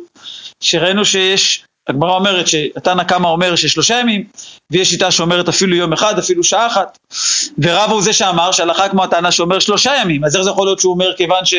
שראינו 0.60 1.06
שיש, 1.06 1.66
הגמרא 1.88 2.16
אומרת 2.16 2.48
שהתנא 2.48 3.04
קמא 3.04 3.28
אומר 3.28 3.56
ששלושה 3.56 4.00
ימים, 4.00 4.24
ויש 4.72 4.90
שיטה 4.90 5.12
שאומרת 5.12 5.50
אפילו 5.50 5.76
יום 5.76 5.94
אחד, 5.94 6.20
אפילו 6.20 6.44
שעה 6.44 6.68
אחת. 6.68 6.98
ורבא 7.58 7.94
הוא 7.94 8.02
זה 8.02 8.14
שאמר 8.14 8.52
שהלכה 8.52 8.90
כמו 8.90 9.04
הטענה 9.04 9.32
שאומר 9.32 9.60
שלושה 9.60 9.92
ימים, 10.02 10.24
אז 10.24 10.36
איך 10.36 10.44
זה 10.44 10.50
יכול 10.50 10.68
להיות 10.68 10.80
שהוא 10.80 10.94
אומר 10.94 11.16
כיוון 11.16 11.46
ש, 11.46 11.56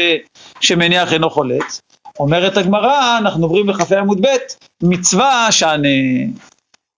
שמניח 0.61 1.13
אינו 1.13 1.31
חולץ? 1.31 1.81
אומרת 2.21 2.57
הגמרא, 2.57 3.19
אנחנו 3.19 3.45
עוברים 3.45 3.69
לכ"ה 3.69 3.99
עמוד 3.99 4.27
ב', 4.27 4.37
מצווה 4.83 5.49
שענה. 5.51 5.89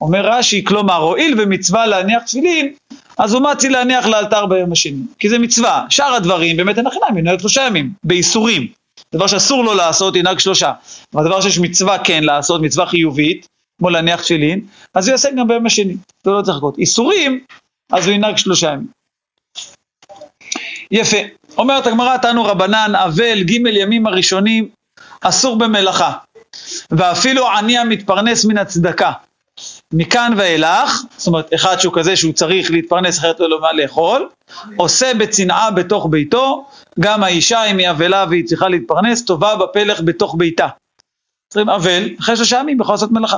אומר 0.01 0.27
רש"י, 0.27 0.65
כלומר, 0.65 0.97
הואיל 0.97 1.41
ומצווה 1.41 1.87
להניח 1.87 2.23
תפילין, 2.23 2.73
אז 3.19 3.35
הוא 3.35 3.43
מציע 3.43 3.71
להניח 3.71 4.07
לאלתר 4.07 4.47
ביום 4.47 4.73
השני, 4.73 5.03
כי 5.19 5.29
זה 5.29 5.39
מצווה. 5.39 5.85
שאר 5.91 6.15
הדברים, 6.15 6.57
באמת 6.57 6.79
אין 6.79 6.87
החינם, 6.87 7.19
ינהג 7.19 7.41
שלושה 7.41 7.63
ימים, 7.63 7.91
באיסורים. 8.05 8.78
דבר 9.15 9.27
שאסור 9.27 9.65
לו 9.65 9.75
לעשות, 9.75 10.17
ינהג 10.17 10.39
שלושה. 10.39 10.73
אבל 11.15 11.25
דבר 11.25 11.41
שיש 11.41 11.59
מצווה 11.59 11.99
כן 12.05 12.25
לעשות, 12.25 12.63
מצווה 12.63 12.87
חיובית, 12.87 13.47
כמו 13.79 13.91
להניח 13.91 14.23
תפילין, 14.23 14.61
אז 14.95 15.09
הוא 15.09 15.13
יעשה 15.13 15.29
גם 15.39 15.49
ביום 15.49 15.67
השני, 15.67 15.97
זה 16.25 16.31
לא 16.31 16.43
צריך 16.43 16.57
לחכות. 16.57 16.79
איסורים, 16.79 17.45
אז 17.93 18.07
הוא 18.07 18.15
ינהג 18.15 18.37
שלושה 18.37 18.73
ימים. 18.73 18.87
יפה. 20.91 21.17
אומרת 21.59 21.87
הגמרא, 21.87 22.17
תנו 22.17 22.45
רבנן, 22.45 22.93
אבל 22.95 23.43
ג' 23.43 23.51
ימים 23.51 24.07
הראשונים, 24.07 24.69
אסור 25.21 25.59
במלאכה. 25.59 26.13
ואפילו 26.91 27.49
עני 27.51 27.79
המתפרנס 27.79 28.45
מן 28.45 28.59
הצדקה. 28.59 29.13
מכאן 29.93 30.33
ואילך, 30.37 31.03
זאת 31.17 31.27
אומרת, 31.27 31.55
אחד 31.55 31.79
שהוא 31.79 31.95
כזה 31.95 32.17
שהוא 32.17 32.33
צריך 32.33 32.71
להתפרנס 32.71 33.19
אחרת 33.19 33.41
לא 33.41 33.61
מה 33.61 33.73
לאכול, 33.73 34.29
עושה 34.77 35.13
בצנעה 35.19 35.71
בתוך 35.71 36.07
ביתו, 36.11 36.67
גם 37.01 37.23
האישה 37.23 37.65
אם 37.65 37.79
היא 37.79 37.91
אבלה 37.91 38.25
והיא 38.31 38.47
צריכה 38.47 38.69
להתפרנס, 38.69 39.25
טובה 39.25 39.57
בפלך 39.57 40.01
בתוך 40.01 40.35
ביתה. 40.39 40.69
אבל, 41.57 42.09
אחרי 42.21 42.37
שלושה 42.37 42.59
ימים 42.59 42.81
יכול 42.81 42.95
לעשות 42.95 43.11
מלאכה. 43.13 43.37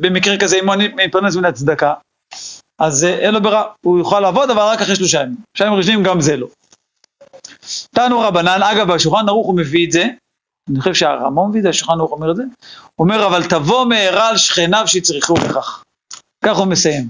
במקרה 0.00 0.38
כזה, 0.38 0.58
אם 0.58 0.68
הוא 0.68 0.76
מתפרנס 0.76 1.36
מן 1.36 1.44
הצדקה, 1.44 1.94
אז 2.80 3.04
אין 3.04 3.34
לו 3.34 3.42
ברירה, 3.42 3.64
הוא 3.84 3.98
יוכל 3.98 4.20
לעבוד, 4.20 4.50
אבל 4.50 4.62
רק 4.62 4.80
אחרי 4.80 4.96
שלושה 4.96 5.20
ימים. 5.20 5.36
שלושה 5.56 5.66
ימים 5.66 5.78
ראשונים 5.78 6.02
גם 6.02 6.20
זה 6.20 6.36
לא. 6.36 6.46
תנו 7.94 8.20
רבנן, 8.20 8.62
אגב, 8.62 8.92
בשולחן 8.92 9.28
ערוך 9.28 9.46
הוא 9.46 9.56
מביא 9.56 9.86
את 9.86 9.92
זה, 9.92 10.06
אני 10.70 10.80
חושב 10.80 10.94
שהרמון 10.94 11.52
השולחן 11.68 11.92
ערוך 11.92 12.12
אומר 12.12 12.30
את 12.30 12.36
זה, 12.36 12.42
אומר 12.98 13.26
אבל 13.26 13.44
תבוא 13.44 13.84
מהרה 13.84 14.28
על 14.28 14.36
שכניו 14.36 14.88
שיצרכו 14.88 15.34
בכך. 15.34 15.82
כך 16.44 16.56
הוא 16.56 16.66
מסיים. 16.66 17.08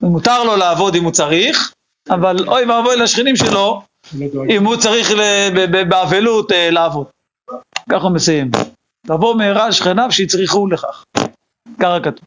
מותר 0.00 0.44
לו 0.44 0.56
לעבוד 0.56 0.94
אם 0.94 1.04
הוא 1.04 1.12
צריך, 1.12 1.72
אבל 2.10 2.48
אוי 2.48 2.64
ואבוי 2.64 2.96
לשכנים 2.96 3.36
שלו, 3.36 3.82
אם 4.50 4.66
הוא 4.66 4.76
צריך 4.76 5.10
באבלות 5.88 6.52
לעבוד. 6.54 7.06
כך 7.90 8.02
הוא 8.02 8.10
מסיים. 8.10 8.50
תבוא 9.06 9.34
מהרה 9.34 9.64
על 9.64 9.72
שכניו 9.72 10.12
שיצרכו 10.12 10.66
לכך. 10.66 11.04
ככה 11.80 12.00
כתוב. 12.02 12.24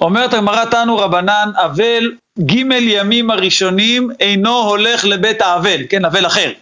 אומרת 0.00 0.32
הגמרא 0.32 0.64
תנו 0.64 0.96
רבנן, 0.96 1.50
אבל 1.56 2.12
ג' 2.38 2.72
ימים 2.80 3.30
הראשונים 3.30 4.10
אינו 4.20 4.58
הולך 4.58 5.04
לבית 5.04 5.40
האבל, 5.40 5.80
כן, 5.88 6.04
אבל 6.04 6.26
אחר. 6.26 6.52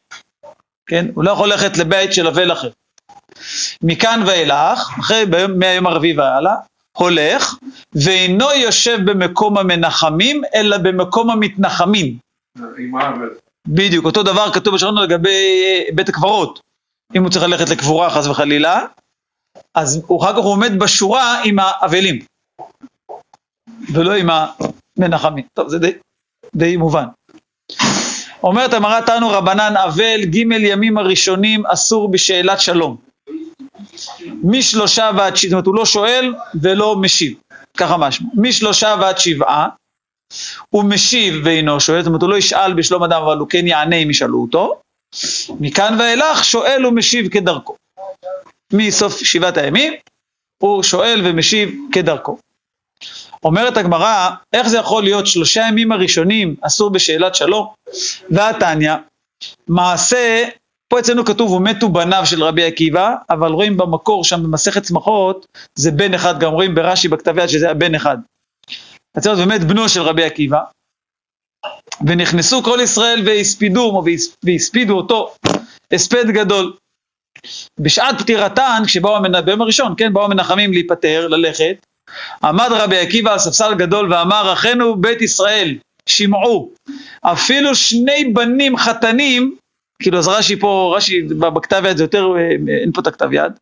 כן, 0.86 1.06
הוא 1.14 1.24
לא 1.24 1.30
יכול 1.30 1.52
ללכת 1.52 1.76
לבית 1.76 2.12
של 2.12 2.26
אבל 2.26 2.52
אחר. 2.52 2.70
מכאן 3.82 4.22
ואילך, 4.26 4.98
אחרי 5.00 5.24
מהיום 5.58 5.86
הרביעי 5.86 6.18
והלאה, 6.18 6.54
הולך, 6.96 7.54
ואינו 7.94 8.46
יושב 8.56 8.98
במקום 9.04 9.58
המנחמים, 9.58 10.42
אלא 10.54 10.78
במקום 10.78 11.30
המתנחמים. 11.30 12.16
בדיוק, 13.68 14.04
אותו 14.04 14.22
דבר 14.22 14.52
כתוב 14.52 14.74
בשעון 14.74 14.98
לגבי 14.98 15.62
אה, 15.64 15.94
בית 15.94 16.08
הקברות. 16.08 16.60
אם 17.14 17.22
הוא 17.22 17.30
צריך 17.30 17.44
ללכת 17.44 17.68
לקבורה 17.68 18.10
חס 18.10 18.26
וחלילה, 18.26 18.86
אז 19.74 20.02
הוא 20.06 20.22
אחר 20.22 20.32
כך 20.32 20.38
הוא 20.38 20.52
עומד 20.52 20.78
בשורה 20.78 21.42
עם 21.44 21.58
האבלים, 21.58 22.18
ולא 23.92 24.14
עם 24.14 24.30
המנחמים. 24.98 25.44
טוב, 25.54 25.68
זה 25.68 25.78
די, 25.78 25.92
די 26.56 26.76
מובן. 26.76 27.04
אומרת 28.42 28.72
המרא 28.72 29.00
תנו 29.00 29.28
רבנן 29.28 29.74
אבל 29.76 30.24
ג' 30.24 30.36
ימים 30.36 30.98
הראשונים 30.98 31.66
אסור 31.66 32.10
בשאלת 32.10 32.60
שלום. 32.60 32.96
משלושה 34.44 35.10
ועד 35.16 35.36
שבעה, 35.36 35.48
זאת 35.48 35.52
אומרת 35.52 35.66
הוא 35.66 35.74
לא 35.74 35.86
שואל 35.86 36.34
ולא 36.62 36.96
משיב, 36.96 37.34
ככה 37.76 37.96
משמע. 37.96 38.28
משלושה 38.34 38.96
ועד 39.00 39.18
שבעה, 39.18 39.68
הוא 40.70 40.84
משיב 40.84 41.34
ואינו 41.44 41.80
שואל, 41.80 42.00
זאת 42.00 42.06
אומרת 42.06 42.22
הוא 42.22 42.30
לא 42.30 42.36
ישאל 42.36 42.74
בשלום 42.74 43.02
אדם 43.02 43.22
אבל 43.22 43.38
הוא 43.38 43.48
כן 43.48 43.66
יענה 43.66 43.96
אם 43.96 44.10
ישאלו 44.10 44.42
אותו. 44.42 44.80
מכאן 45.60 45.96
ואילך 46.00 46.44
שואל 46.44 46.86
ומשיב 46.86 47.28
כדרכו. 47.28 47.76
מסוף 48.72 49.24
שבעת 49.24 49.56
הימים 49.56 49.92
הוא 50.62 50.82
שואל 50.82 51.20
ומשיב 51.24 51.70
כדרכו. 51.92 52.38
אומרת 53.44 53.76
הגמרא, 53.76 54.30
איך 54.52 54.68
זה 54.68 54.78
יכול 54.78 55.02
להיות 55.02 55.26
שלושה 55.26 55.66
ימים 55.68 55.92
הראשונים 55.92 56.56
אסור 56.60 56.90
בשאלת 56.90 57.34
שלום? 57.34 57.66
והתניא, 58.30 58.94
מעשה, 59.68 60.48
פה 60.88 60.98
אצלנו 60.98 61.24
כתוב 61.24 61.52
ומתו 61.52 61.88
בניו 61.88 62.26
של 62.26 62.44
רבי 62.44 62.64
עקיבא, 62.64 63.14
אבל 63.30 63.52
רואים 63.52 63.76
במקור 63.76 64.24
שם 64.24 64.42
במסכת 64.42 64.82
צמחות, 64.82 65.46
זה 65.74 65.90
בן 65.90 66.14
אחד, 66.14 66.40
גם 66.40 66.52
רואים 66.52 66.74
ברש"י 66.74 67.08
בכתב 67.08 67.38
יד 67.38 67.46
שזה 67.46 67.64
היה 67.64 67.74
בן 67.74 67.94
אחד. 67.94 68.16
אז 69.14 69.22
זה 69.22 69.46
באמת 69.46 69.64
בנו 69.64 69.88
של 69.88 70.02
רבי 70.02 70.24
עקיבא, 70.24 70.60
ונכנסו 72.06 72.62
כל 72.62 72.78
ישראל 72.82 73.22
והספידו, 73.26 74.04
והספידו 74.44 74.96
אותו 74.96 75.34
הספד 75.92 76.30
גדול. 76.30 76.76
בשעת 77.80 78.20
פטירתן, 78.20 78.82
כשבאו 78.86 79.16
המנחמים, 79.16 79.62
הראשון, 79.62 79.94
כן, 79.96 80.12
באו 80.12 80.24
המנחמים 80.24 80.72
להיפטר, 80.72 81.28
ללכת, 81.28 81.86
עמד 82.44 82.68
רבי 82.70 82.98
עקיבא 82.98 83.32
על 83.32 83.38
ספסל 83.38 83.74
גדול 83.74 84.12
ואמר, 84.12 84.52
אחינו 84.52 84.96
בית 84.96 85.22
ישראל, 85.22 85.74
שמעו, 86.06 86.70
אפילו 87.22 87.74
שני 87.74 88.24
בנים 88.24 88.76
חתנים, 88.76 89.56
כאילו 90.02 90.18
אז 90.18 90.28
רש"י 90.28 90.56
פה, 90.56 90.94
רש"י 90.96 91.22
בכתב 91.22 91.82
יד 91.86 91.96
זה 91.96 92.04
יותר, 92.04 92.26
אה, 92.36 92.50
אין 92.82 92.92
פה 92.92 93.00
את 93.00 93.06
הכתב 93.06 93.32
יד, 93.32 93.52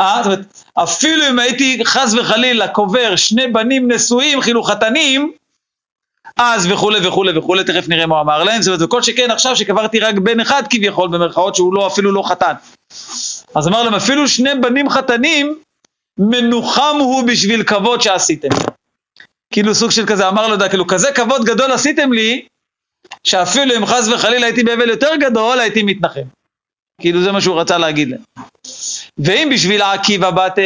אה, 0.00 0.20
זאת 0.24 0.32
אומרת, 0.32 0.62
אפילו 0.74 1.28
אם 1.30 1.38
הייתי 1.38 1.80
חס 1.84 2.14
וחלילה 2.14 2.68
קובר 2.68 3.16
שני 3.16 3.46
בנים 3.46 3.92
נשואים, 3.92 4.40
כאילו 4.40 4.62
חתנים, 4.62 5.32
אז 6.36 6.72
וכולי 6.72 7.08
וכולי 7.08 7.38
וכולי, 7.38 7.64
תכף 7.64 7.88
נראה 7.88 8.06
מה 8.06 8.20
אמר 8.20 8.44
להם, 8.44 8.62
זאת 8.62 8.68
אומרת, 8.68 8.82
וכל 8.82 9.02
שכן 9.02 9.30
עכשיו 9.30 9.56
שקברתי 9.56 10.00
רק 10.00 10.14
בן 10.14 10.40
אחד 10.40 10.62
כביכול, 10.70 11.08
במרכאות 11.08 11.54
שהוא 11.54 11.74
לא, 11.74 11.86
אפילו 11.86 12.12
לא 12.12 12.22
חתן. 12.28 12.52
אז 13.54 13.68
אמר 13.68 13.82
להם, 13.82 13.94
אפילו 13.94 14.28
שני 14.28 14.50
בנים 14.60 14.88
חתנים, 14.88 15.58
מנוחם 16.18 16.96
הוא 16.98 17.22
בשביל 17.22 17.62
כבוד 17.62 18.02
שעשיתם. 18.02 18.48
כאילו 19.52 19.74
סוג 19.74 19.90
של 19.90 20.06
כזה, 20.06 20.28
אמר 20.28 20.48
לו, 20.48 20.56
כאילו 20.70 20.86
כזה 20.86 21.12
כבוד 21.12 21.44
גדול 21.44 21.72
עשיתם 21.72 22.12
לי, 22.12 22.46
שאפילו 23.24 23.76
אם 23.76 23.86
חס 23.86 24.08
וחלילה 24.08 24.46
הייתי 24.46 24.62
באבל 24.62 24.88
יותר 24.88 25.16
גדול, 25.20 25.60
הייתי 25.60 25.82
מתנחם. 25.82 26.22
כאילו 27.00 27.22
זה 27.22 27.32
מה 27.32 27.40
שהוא 27.40 27.60
רצה 27.60 27.78
להגיד 27.78 28.08
להם. 28.08 28.20
ואם 29.18 29.50
בשביל 29.52 29.82
העקיבא 29.82 30.30
באתם, 30.30 30.62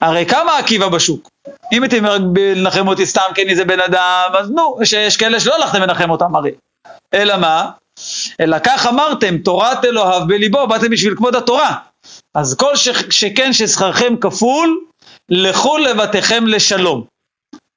הרי 0.00 0.26
כמה 0.26 0.58
עקיבא 0.58 0.88
בשוק? 0.88 1.28
אם 1.72 1.82
הייתם 1.82 2.06
רק 2.06 2.20
לנחם 2.56 2.88
אותי 2.88 3.06
סתם 3.06 3.30
כן 3.34 3.48
איזה 3.48 3.64
בן 3.64 3.80
אדם, 3.80 4.30
אז 4.38 4.50
נו, 4.50 4.78
יש, 4.82 4.92
יש 4.92 5.16
כאלה 5.16 5.40
שלא 5.40 5.54
הלכתם 5.54 5.82
לנחם 5.82 6.10
אותם 6.10 6.36
הרי. 6.36 6.50
אלא 7.14 7.36
מה? 7.36 7.70
אלא 8.40 8.56
כך 8.64 8.86
אמרתם, 8.86 9.38
תורת 9.38 9.84
אלוהיו 9.84 10.26
בליבו, 10.26 10.66
באתם 10.66 10.90
בשביל 10.90 11.14
כבוד 11.16 11.36
התורה. 11.36 11.74
אז 12.34 12.56
כל 12.56 12.76
ש, 12.76 12.88
שכן 13.10 13.52
ששכרכם 13.52 14.16
כפול, 14.20 14.80
לכו 15.28 15.78
לבתיכם 15.78 16.46
לשלום. 16.46 17.04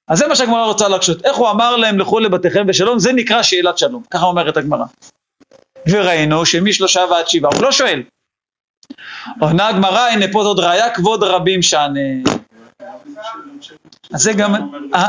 אז 0.07 0.17
זה 0.17 0.27
מה 0.27 0.35
שהגמרא 0.35 0.65
רוצה 0.65 0.87
להקשות. 0.87 1.25
איך 1.25 1.37
הוא 1.37 1.49
אמר 1.49 1.75
להם 1.75 1.99
לכו 1.99 2.19
לבתיכם 2.19 2.67
בשלום? 2.67 2.99
זה 2.99 3.13
נקרא 3.13 3.43
שאלת 3.43 3.77
שלום. 3.77 4.03
ככה 4.11 4.25
אומרת 4.25 4.57
הגמרא. 4.57 4.85
וראינו 5.87 6.45
שמשלושה 6.45 7.01
ועד 7.11 7.27
שבעה, 7.27 7.51
הוא 7.55 7.63
לא 7.63 7.71
שואל. 7.71 8.03
עונה 9.39 9.67
הגמרא, 9.67 9.99
הנה 9.99 10.25
פה 10.31 10.39
עוד 10.41 10.59
ראיה 10.59 10.93
כבוד 10.93 11.23
רבים 11.23 11.61
שענה. 11.61 11.99
אז 14.13 14.21
זה 14.21 14.33
גם, 14.33 14.55
אה, 14.93 15.05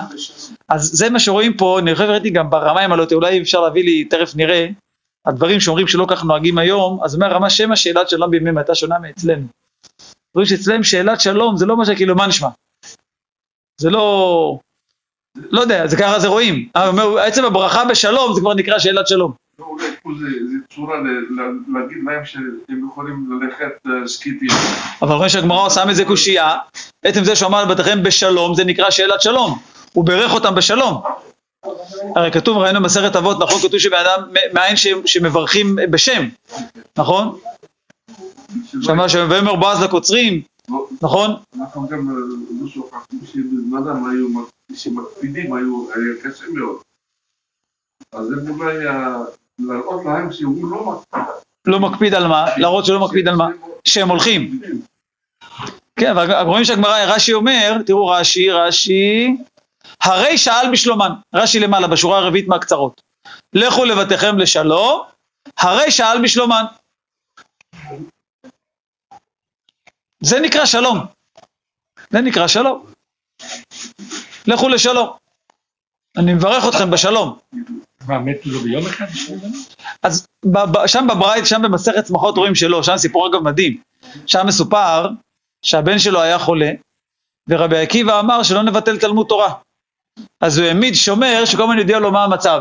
אז 0.68 0.90
זה 0.92 1.10
מה 1.10 1.20
שרואים 1.20 1.56
פה, 1.56 1.78
אני 1.78 1.94
חושב 1.94 2.08
ראיתי 2.08 2.30
גם 2.30 2.50
ברמיים 2.50 2.92
הלוטי, 2.92 3.14
אולי 3.14 3.42
אפשר 3.42 3.60
להביא 3.60 3.84
לי, 3.84 4.04
תכף 4.04 4.36
נראה, 4.36 4.66
הדברים 5.26 5.60
שאומרים 5.60 5.86
שלא 5.86 6.06
כך 6.08 6.24
נוהגים 6.24 6.58
היום, 6.58 7.00
אז 7.04 7.14
אומר 7.14 7.32
רמה 7.32 7.50
שמא 7.50 7.76
שאלת 7.76 8.08
שלום 8.08 8.30
בימיהם 8.30 8.58
הייתה 8.58 8.74
שונה 8.74 8.98
מאצלנו. 8.98 9.46
רואים 10.34 10.46
שאצלם 10.46 10.82
שאלת 10.82 11.20
שלום 11.20 11.56
זה 11.56 11.66
לא 11.66 11.76
מה 11.76 11.84
שכאילו 11.84 12.16
מה 12.16 12.26
נשמע. 12.26 12.48
זה 13.80 13.90
לא, 13.90 14.58
לא 15.50 15.60
יודע, 15.60 15.86
זה 15.86 15.96
ככה 15.96 16.18
זה 16.18 16.28
רואים. 16.28 16.68
עצם 17.20 17.44
הברכה 17.44 17.84
בשלום 17.84 18.34
זה 18.34 18.40
כבר 18.40 18.54
נקרא 18.54 18.78
שאלת 18.78 19.08
שלום. 19.08 19.32
לא, 19.58 19.64
אולי 19.64 19.86
פה 20.02 20.10
זה 20.20 20.56
צורה 20.74 20.96
להגיד 21.74 21.98
להם 22.06 22.24
שהם 22.24 22.86
יכולים 22.88 23.40
ללכת 23.42 23.86
אה, 23.86 24.08
סקיטים. 24.08 24.48
אבל 25.02 25.14
רואים 25.14 25.28
שהגמרא 25.28 25.66
עושה 25.66 25.84
מזה 25.84 26.04
קושייה, 26.04 26.56
עצם 27.04 27.24
זה 27.24 27.36
שהוא 27.36 27.48
אמר 27.48 27.64
לבתיכם 27.64 28.02
בשלום 28.02 28.54
זה 28.54 28.64
נקרא 28.64 28.90
שאלת 28.90 29.22
שלום. 29.22 29.58
הוא 29.92 30.06
בירך 30.06 30.34
אותם 30.34 30.54
בשלום. 30.54 31.02
הרי 32.16 32.30
כתוב, 32.32 32.58
ראינו 32.58 32.80
במסכת 32.80 33.16
אבות, 33.16 33.36
נכון? 33.42 33.58
כתוב 33.68 33.78
שבן 33.78 33.96
אדם 33.96 34.28
מעין 34.52 34.76
שמברכים 35.04 35.76
בשם, 35.90 36.28
נכון? 36.98 37.38
שאמר 38.82 39.06
ויאמר 39.30 39.56
בועז 39.56 39.82
לקוצרים, 39.82 40.42
נכון? 41.02 41.30
אנחנו 41.60 41.88
גם 41.88 42.10
אה, 42.10 42.14
לא 42.60 42.68
שוכחים 42.68 43.20
שבזמן 43.24 44.10
היו, 44.10 44.28
שמקפידים 44.74 45.52
היו, 45.52 45.86
היה 45.94 46.22
קשה 46.22 46.44
מאוד. 46.54 46.76
אז 48.12 48.26
זה 48.26 48.50
אולי 48.50 48.86
אה, 48.86 49.16
להראות 49.58 50.04
להם 50.04 50.32
שהוא 50.32 50.70
לא 50.70 50.92
מקפיד. 50.92 51.22
לא 51.66 51.80
מקפיד 51.80 52.14
על 52.14 52.26
מה? 52.26 52.46
להראות 52.56 52.84
שלא 52.84 53.00
מקפיד 53.00 53.28
על 53.28 53.36
מה? 53.36 53.48
שהם 53.84 54.08
הולכים. 54.08 54.60
כן, 55.96 56.10
אבל 56.10 56.46
רואים 56.46 56.64
שהגמרא, 56.64 56.98
רש"י 57.06 57.32
אומר, 57.32 57.82
תראו 57.86 58.06
רש"י, 58.06 58.50
רש"י, 58.50 59.36
הרי 60.00 60.38
שאל 60.38 60.72
בשלומן, 60.72 61.10
רש"י 61.34 61.60
למעלה, 61.60 61.86
בשורה 61.88 62.18
הרביעית 62.18 62.48
מהקצרות. 62.48 63.00
לכו 63.52 63.84
לבתיכם 63.84 64.38
לשלום, 64.38 65.02
הרי 65.58 65.90
שאל 65.90 66.22
בשלומן. 66.24 66.64
זה 70.20 70.40
נקרא 70.40 70.66
שלום. 70.66 70.98
זה 72.10 72.20
נקרא 72.20 72.46
שלום. 72.46 72.86
לכו 74.46 74.68
לשלום. 74.68 75.10
אני 76.16 76.34
מברך 76.34 76.64
אתכם 76.68 76.90
בשלום. 76.90 77.38
מה, 78.08 78.18
מתו 78.18 78.50
לו 78.50 78.60
ביום 78.60 78.86
אחד? 78.86 79.06
אז 80.02 80.26
שם 80.86 81.06
בברייט, 81.10 81.46
שם 81.46 81.62
במסכת 81.62 82.04
צמחות 82.04 82.36
רואים 82.36 82.54
שלא, 82.54 82.82
שם 82.82 82.96
סיפור 82.96 83.28
אגב 83.28 83.42
מדהים. 83.42 83.82
שם 84.26 84.46
מסופר 84.46 85.08
שהבן 85.62 85.98
שלו 85.98 86.20
היה 86.20 86.38
חולה, 86.38 86.70
ורבי 87.48 87.78
עקיבא 87.78 88.20
אמר 88.20 88.42
שלא 88.42 88.62
נבטל 88.62 88.98
תלמוד 88.98 89.26
תורה. 89.28 89.54
אז 90.40 90.58
הוא 90.58 90.66
העמיד 90.66 90.94
שומר 90.94 91.44
שכל 91.44 91.62
הזמן 91.62 91.78
יודיע 91.78 91.98
לו 91.98 92.12
מה 92.12 92.24
המצב. 92.24 92.60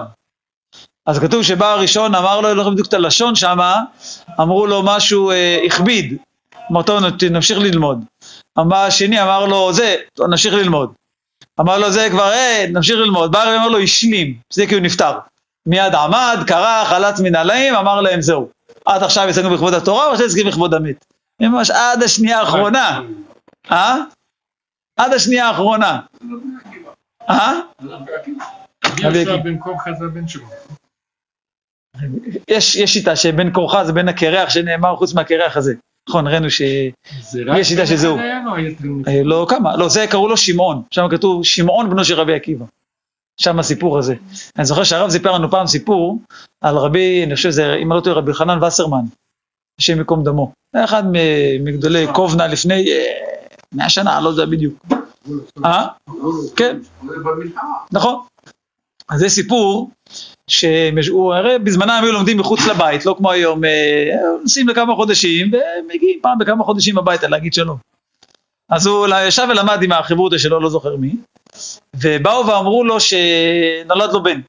אז 1.06 1.20
כתוב 1.20 1.44
שבא 1.44 1.74
הראשון, 1.74 2.16
אמר 2.16 2.42
לו, 2.42 2.54
לא 2.54 2.56
זוכר 2.56 2.70
בדיוק 2.70 2.88
את 2.88 2.94
הלשון 2.94 3.36
שמה, 3.36 3.82
אמרו 4.42 4.68
לו 4.68 4.82
משהו, 4.86 5.32
אה, 5.32 5.60
הכביד. 5.66 6.18
אמר, 6.72 6.82
טוב, 6.82 7.04
נמשיך 7.32 7.58
ללמוד. 7.58 8.06
אמר 8.60 8.78
השני, 8.78 9.22
אמר 9.22 9.46
לו, 9.46 9.74
זה, 9.74 9.96
נמשיך 10.30 10.54
ללמוד. 10.54 10.94
אמר 11.60 11.78
לו, 11.78 11.92
זה 11.92 12.08
כבר, 12.12 12.32
אה, 12.32 12.66
נמשיך 12.74 12.96
ללמוד. 12.96 13.32
בא 13.32 13.42
הרב 13.42 13.60
אמר 13.60 13.68
לו, 13.68 13.80
השלים, 13.80 14.36
זה 14.54 14.68
כי 14.68 14.76
הוא 14.76 14.82
נפטר. 14.82 15.18
מיד 15.66 15.96
עמד, 15.96 16.38
קרא, 16.48 16.86
חלץ 16.86 17.20
מנעליים, 17.20 17.76
אמר 17.76 18.02
להם, 18.02 18.22
זהו. 18.22 18.50
עד 18.86 19.04
עכשיו 19.04 19.30
יצאנו 19.30 19.50
בכבוד 19.50 19.74
התורה, 19.74 20.08
או 20.08 20.18
שעסקים 20.18 20.48
בכבוד 20.48 20.74
המת. 20.74 21.06
ממש 21.42 21.72
עד 21.72 22.04
השנייה 22.04 22.40
האחרונה. 22.40 23.02
אה? 23.72 23.98
עד 24.98 25.14
השנייה 25.14 25.48
האחרונה. 25.48 26.00
אה? 27.30 27.60
מי 28.98 29.22
עשה 29.22 29.38
בן 29.38 29.60
כורחה 29.60 29.94
זה 29.94 30.06
הבן 30.06 30.28
שלו. 30.28 30.46
יש 32.48 32.78
שיטה 32.78 33.16
שבן 33.16 33.54
כורחה 33.54 33.86
זה 33.86 33.94
בן 33.94 34.08
הקרח 34.08 34.50
שנאמר 34.50 34.96
חוץ 34.96 35.14
מהקרח 35.14 35.58
הזה. 35.58 35.74
נכון, 36.10 36.28
ראינו 36.28 36.50
ש... 36.50 36.62
יש 37.58 37.68
שיטה 37.68 37.86
שזהו. 37.86 38.18
אה, 39.08 39.24
לא, 39.24 39.46
כמה? 39.50 39.78
לא, 39.78 39.90
זה 39.90 40.06
קראו 40.10 40.28
לו 40.28 40.38
שמעון. 40.38 40.82
שם 40.92 41.08
כתוב 41.12 41.46
שמעון 41.46 41.90
בנו 41.90 42.06
של 42.06 42.14
רבי 42.14 42.34
עקיבא. 42.34 42.66
שם 43.42 43.60
הסיפור 43.60 43.98
הזה. 43.98 44.16
אני 44.58 44.66
זוכר 44.66 44.84
שהרב 44.84 45.10
סיפר 45.10 45.32
לנו 45.32 45.52
פעם 45.52 45.68
סיפור 45.68 46.20
על 46.62 46.78
רבי, 46.78 47.24
אני 47.24 47.36
חושב 47.36 47.52
שזה, 47.52 47.76
אם 47.84 47.92
לא 47.92 48.02
טועה, 48.02 48.16
רבי 48.16 48.34
חנן 48.34 48.64
וסרמן, 48.64 49.06
השם 49.80 49.98
ייקום 49.98 50.24
דמו. 50.24 50.52
אחד 50.76 51.04
מגדולי 51.64 52.08
קובנה 52.14 52.48
לפני 52.48 52.92
אה, 52.92 53.04
מאה 53.74 53.90
שנה, 53.90 54.20
לא 54.20 54.30
יודע 54.30 54.46
בדיוק. 54.46 54.86
אה? 55.66 55.88
כן. 56.56 56.78
נכון. 57.92 58.22
אז 59.10 59.20
זה 59.20 59.30
סיפור 59.30 59.92
שהוא 60.48 61.34
הרי 61.34 61.60
בזמנם 61.60 62.00
היו 62.04 62.12
לומדים 62.12 62.38
מחוץ 62.38 62.68
לבית, 62.68 63.06
לא 63.06 63.16
כמו 63.18 63.32
היום, 63.32 63.66
אה, 63.66 64.10
נוסעים 64.42 64.68
לכמה 64.68 64.96
חודשים 64.96 65.52
ומגיעים 65.52 66.20
פעם 66.22 66.38
בכמה 66.38 66.64
חודשים 66.64 66.98
הביתה 66.98 67.28
להגיד 67.28 67.54
שלום. 67.54 67.78
אז 68.70 68.88
הוא 68.88 69.08
ישב 69.28 69.48
ולמד 69.50 69.84
עם 69.84 69.92
החברותא 69.92 70.38
שלו, 70.38 70.60
לא 70.60 70.70
זוכר 70.70 70.96
מי, 70.96 71.16
ובאו 71.96 72.48
ואמרו 72.48 72.84
לו 72.84 73.00
שנולד 73.00 74.14
לו 74.14 74.24
בן. 74.24 74.42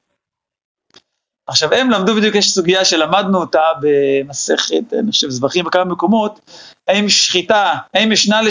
עכשיו 1.47 1.73
הם 1.73 1.89
למדו 1.89 2.15
בדיוק, 2.15 2.35
יש 2.35 2.51
סוגיה 2.51 2.85
שלמדנו 2.85 3.39
אותה 3.39 3.63
במסכת, 3.81 4.93
אני 4.99 5.11
חושב, 5.11 5.29
זבחים 5.29 5.65
בכמה 5.65 5.85
מקומות, 5.85 6.39
האם 6.87 7.09
שחיטה, 7.09 7.73
האם 7.93 8.11
ישנה 8.11 8.41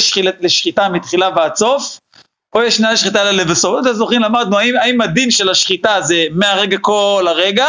לשחיטה, 0.40 0.88
מתחילה 0.88 1.30
ועד 1.36 1.54
סוף, 1.54 1.99
או 2.54 2.62
ישנה 2.62 2.92
לשחיטה 2.92 3.24
ללבסוף. 3.24 3.80
אתם 3.82 3.92
זוכרים, 3.92 4.22
למדנו, 4.22 4.58
האם, 4.58 4.76
האם 4.76 5.00
הדין 5.00 5.30
של 5.30 5.48
השחיטה 5.48 6.00
זה 6.00 6.26
מהרגע 6.30 6.78
כל 6.80 7.24
הרגע, 7.28 7.66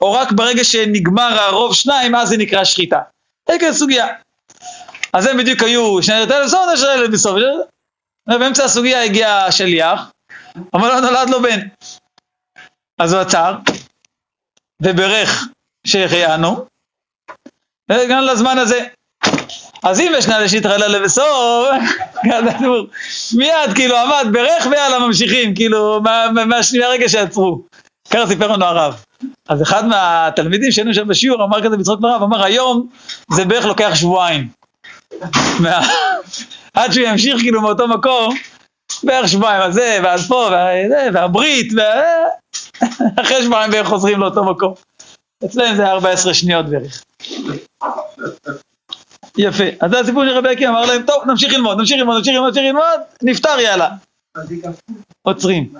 או 0.00 0.12
רק 0.12 0.32
ברגע 0.32 0.64
שנגמר 0.64 1.40
הרוב 1.40 1.74
שניים, 1.74 2.14
אז 2.14 2.28
זה 2.28 2.36
נקרא 2.36 2.64
שחיטה. 2.64 3.00
זה 3.48 3.54
כזה 3.60 3.78
סוגיה. 3.78 4.06
אז 5.12 5.26
הם 5.26 5.38
בדיוק 5.38 5.62
היו 5.62 6.02
שני 6.02 6.14
לשחיטה 6.14 6.38
ללבסוף, 6.38 6.60
שני 6.76 6.88
ללבסוף. 6.96 7.36
ובאמצע 8.28 8.64
הסוגיה 8.64 9.04
הגיע 9.04 9.36
השליח, 9.36 10.10
אמר 10.74 10.94
לו, 10.94 11.00
נולד 11.00 11.30
לו 11.30 11.42
בן. 11.42 11.60
אז 12.98 13.12
הוא 13.12 13.20
עצר, 13.20 13.54
וברך 14.82 15.44
שהחיינו, 15.86 16.66
וגם 17.90 18.22
לזמן 18.22 18.58
הזה. 18.58 18.86
אז 19.82 20.00
אם 20.00 20.12
ישנה 20.18 20.38
ראשית 20.38 20.66
חלה 20.66 20.88
לבסוף, 20.88 21.68
מיד 23.38 23.74
כאילו 23.74 23.96
עמד, 23.96 24.26
ברך 24.32 24.66
ויאללה 24.70 24.98
ממשיכים, 24.98 25.54
כאילו 25.54 26.00
מהרגע 26.74 27.08
שעצרו. 27.08 27.62
ככה 28.10 28.26
סיפר 28.26 28.52
לנו 28.52 28.64
הרב. 28.64 29.04
אז 29.48 29.62
אחד 29.62 29.86
מהתלמידים 29.86 30.72
שהיינו 30.72 30.94
שם 30.94 31.08
בשיעור 31.08 31.44
אמר 31.44 31.64
כזה 31.64 31.76
בצחוק 31.76 32.00
לרב, 32.02 32.22
אמר 32.22 32.44
היום 32.44 32.88
זה 33.30 33.44
בערך 33.44 33.64
לוקח 33.64 33.94
שבועיים. 33.94 34.48
עד 36.74 36.92
שהוא 36.92 37.06
ימשיך 37.06 37.40
כאילו 37.40 37.60
מאותו 37.62 37.88
מקום, 37.88 38.36
בערך 39.02 39.28
שבועיים, 39.28 39.62
אז 39.62 39.74
זה, 39.74 40.00
ואז 40.04 40.28
פה, 40.28 40.50
והברית, 41.14 41.72
אחרי 43.22 43.42
שבועיים 43.42 43.70
בערך 43.70 43.88
חוזרים 43.88 44.20
לאותו 44.20 44.44
מקום. 44.44 44.74
אצלם 45.44 45.76
זה 45.76 45.86
14 45.86 46.34
שניות 46.34 46.66
בערך. 46.68 47.02
יפה. 49.38 49.64
אז 49.80 49.90
זה 49.90 50.00
הסיפור 50.00 50.24
של 50.24 50.30
רבי 50.30 50.48
עקיבא, 50.48 50.70
אמר 50.70 50.84
להם, 50.84 51.02
טוב, 51.06 51.24
נמשיך 51.26 51.52
ללמוד, 51.52 51.78
נמשיך 51.78 51.98
ללמוד, 51.98 52.16
נמשיך 52.16 52.34
ללמוד, 52.34 52.48
נמשיך 52.48 52.64
ללמוד, 52.64 53.00
נפטר 53.22 53.60
יאללה. 53.60 53.88
עוצרים. 55.22 55.72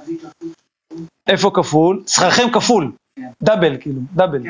איפה 1.29 1.51
כפול? 1.55 2.03
שכרכם 2.07 2.51
כפול. 2.53 2.93
דאבל, 3.43 3.77
כאילו, 3.81 4.01
דאבל. 4.15 4.43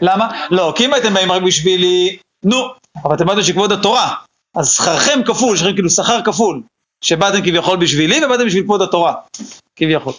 למה? 0.00 0.46
לא, 0.50 0.72
כי 0.76 0.84
אם 0.86 0.94
הייתם 0.94 1.14
באים 1.14 1.32
רק 1.32 1.42
בשבילי, 1.42 2.16
נו, 2.44 2.68
אבל 3.04 3.14
אתם 3.14 3.26
באתם 3.26 3.42
שכבוד 3.42 3.72
התורה. 3.72 4.14
אז 4.56 4.72
שכרכם 4.72 5.20
כפול, 5.26 5.56
שכרכם 5.56 5.74
כאילו 5.74 5.90
שכר 5.90 6.22
כפול. 6.24 6.62
שבאתם 7.04 7.40
כביכול 7.40 7.76
בשבילי 7.76 8.24
ובאתם 8.24 8.46
בשביל 8.46 8.62
כבוד 8.62 8.82
התורה, 8.82 9.14
כביכול. 9.76 10.12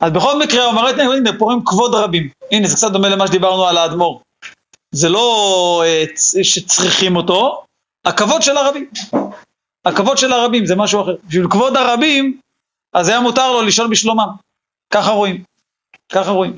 אז 0.00 0.12
בכל 0.12 0.38
מקרה, 0.38 0.64
הוא 0.64 0.72
אמר, 0.72 0.86
הנה, 0.86 1.38
פה 1.38 1.52
הם 1.52 1.60
כבוד 1.64 1.94
רבים. 1.94 2.28
הנה, 2.52 2.68
זה 2.68 2.76
קצת 2.76 2.92
דומה 2.92 3.08
למה 3.08 3.26
שדיברנו 3.26 3.66
על 3.66 3.76
האדמו"ר. 3.76 4.20
זה 4.96 5.08
לא 5.08 5.82
אה, 5.86 6.04
שצריכים 6.42 7.16
אותו, 7.16 7.64
הכבוד 8.04 8.42
של 8.42 8.56
הרבים. 8.56 8.90
הכבוד 9.84 10.18
של 10.18 10.32
הרבים 10.32 10.66
זה 10.66 10.76
משהו 10.76 11.02
אחר. 11.02 11.16
בשביל 11.28 11.46
כבוד 11.50 11.76
הרבים, 11.76 12.40
אז 12.92 13.08
היה 13.08 13.20
מותר 13.20 13.52
לו 13.52 13.62
לשאול 13.62 13.90
בשלומם. 13.90 14.28
ככה 14.92 15.10
רואים. 15.10 15.42
ככה 16.12 16.30
רואים. 16.30 16.56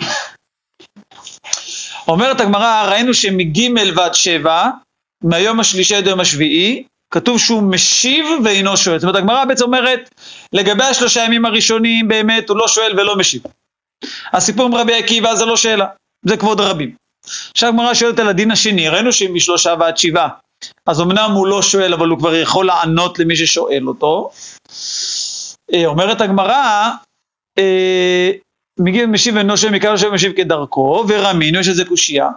אומרת 2.08 2.40
הגמרא, 2.40 2.86
ראינו 2.90 3.14
שמג' 3.14 3.58
ועד 3.96 4.14
שבע, 4.14 4.70
מהיום 5.24 5.60
השלישי 5.60 5.94
עד 5.94 6.06
היום 6.06 6.20
השביעי, 6.20 6.84
כתוב 7.10 7.38
שהוא 7.38 7.62
משיב 7.62 8.26
ואינו 8.44 8.76
שואל. 8.76 8.98
זאת 8.98 9.04
אומרת, 9.04 9.16
הגמרא 9.16 9.44
בעצם 9.44 9.64
אומרת, 9.64 10.10
לגבי 10.52 10.84
השלושה 10.84 11.24
ימים 11.24 11.44
הראשונים, 11.44 12.08
באמת 12.08 12.48
הוא 12.48 12.56
לא 12.56 12.68
שואל 12.68 12.92
ולא 13.00 13.16
משיב. 13.16 13.42
הסיפור 14.32 14.66
עם 14.66 14.74
רבי 14.74 14.94
עקיבא 14.94 15.34
זה 15.34 15.44
לא 15.44 15.56
שאלה, 15.56 15.86
זה 16.26 16.36
כבוד 16.36 16.60
רבים. 16.60 17.07
עכשיו 17.50 17.68
הגמרא 17.68 17.94
שואלת 17.94 18.18
על 18.18 18.28
הדין 18.28 18.50
השני, 18.50 18.88
ראינו 18.88 19.12
שמשלושה 19.12 19.74
ועד 19.80 19.96
שבעה, 19.96 20.28
אז 20.86 21.00
אמנם 21.00 21.30
הוא 21.34 21.46
לא 21.46 21.62
שואל, 21.62 21.94
אבל 21.94 22.08
הוא 22.08 22.18
כבר 22.18 22.34
יכול 22.34 22.66
לענות 22.66 23.18
למי 23.18 23.36
ששואל 23.36 23.88
אותו. 23.88 24.30
אה, 25.74 25.86
אומרת 25.86 26.20
הגמרא, 26.20 26.90
אה, 27.58 28.30
משיב 29.08 29.36
אינו 29.36 29.56
שואל 29.56 29.72
מכאן 29.72 29.96
שואל 29.96 30.12
משיב 30.12 30.32
כדרכו, 30.32 31.04
ורמינו, 31.08 31.58
יש 31.58 31.68
איזה 31.68 31.84
קושייה. 31.84 32.28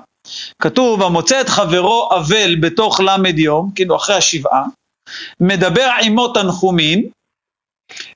כתוב, 0.61 1.03
המוצא 1.03 1.41
את 1.41 1.49
חברו 1.49 2.09
אבל 2.15 2.55
בתוך 2.55 2.99
למד 2.99 3.39
יום, 3.39 3.71
כאילו 3.75 3.95
אחרי 3.95 4.15
השבעה, 4.15 4.63
מדבר 5.39 5.89
עמו 6.03 6.27
תנחומין, 6.27 7.09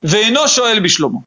ואינו 0.03 0.47
שואל 0.47 0.80
בשלומו. 0.80 1.21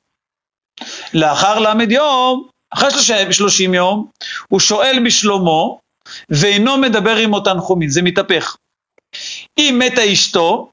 לאחר 1.14 1.58
למד 1.58 1.92
יום, 1.92 2.48
אחרי 2.70 2.90
שלושים 3.32 3.74
יום, 3.74 4.06
הוא 4.48 4.60
שואל 4.60 5.02
בשלומו, 5.06 5.78
ואינו 6.30 6.76
מדבר 6.76 7.16
עמו 7.16 7.40
תנחומין, 7.40 7.88
זה 7.88 8.02
מתהפך. 8.02 8.56
אם 9.58 9.80
מתה 9.84 10.12
אשתו, 10.12 10.70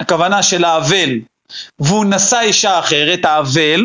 הכוונה 0.00 0.42
של 0.42 0.64
האבל, 0.64 1.10
והוא 1.78 2.04
נשא 2.04 2.40
אישה 2.40 2.78
אחרת, 2.78 3.24
האבל, 3.24 3.84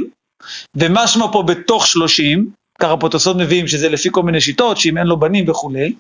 ומשמע 0.75 1.25
פה 1.31 1.43
בתוך 1.43 1.87
שלושים, 1.87 2.49
ככה 2.81 2.97
פה 2.97 3.09
תוספות 3.09 3.37
מביאים 3.37 3.67
שזה 3.67 3.89
לפי 3.89 4.09
כל 4.11 4.23
מיני 4.23 4.41
שיטות, 4.41 4.77
שאם 4.77 4.97
אין 4.97 5.07
לו 5.07 5.19
בנים 5.19 5.49
וכולי, 5.49 5.93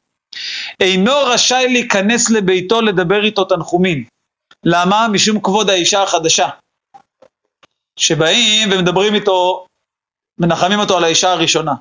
אינו 0.79 1.13
רשאי 1.25 1.65
להיכנס 1.69 2.29
לביתו 2.29 2.81
לדבר 2.81 3.23
איתו 3.23 3.43
תנחומין. 3.45 4.03
למה? 4.63 5.07
משום 5.07 5.41
כבוד 5.41 5.69
האישה 5.69 6.03
החדשה. 6.03 6.49
שבאים 7.99 8.69
ומדברים 8.71 9.15
איתו, 9.15 9.64
מנחמים 10.39 10.79
אותו 10.79 10.97
על 10.97 11.03
האישה 11.03 11.31
הראשונה. 11.31 11.73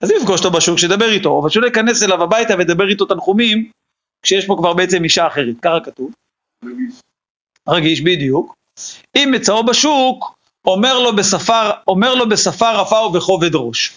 אז 0.00 0.10
אם 0.10 0.16
יפגוש 0.16 0.44
אותו 0.44 0.56
בשוק, 0.56 0.78
שידבר 0.78 1.10
איתו, 1.10 1.40
אבל 1.40 1.50
שלא 1.50 1.66
ייכנס 1.66 2.02
אליו 2.02 2.22
הביתה 2.22 2.54
וידבר 2.58 2.88
איתו 2.88 3.04
תנחומים, 3.04 3.70
כשיש 4.22 4.46
פה 4.46 4.56
כבר 4.58 4.74
בעצם 4.74 5.04
אישה 5.04 5.26
אחרת, 5.26 5.54
ככה 5.62 5.78
כתוב. 5.84 6.10
רגיש. 6.64 7.00
רגיש, 7.68 8.00
בדיוק. 8.00 8.54
אם 9.16 9.28
מצאו 9.34 9.66
בשוק, 9.66 10.34
אומר 10.66 10.98
לו 10.98 11.16
בשפה, 11.16 11.70
אומר 11.88 12.14
לו 12.14 12.28
בשפה 12.28 12.72
רפה 12.72 12.96
ובכובד 12.96 13.54
ראש. 13.54 13.92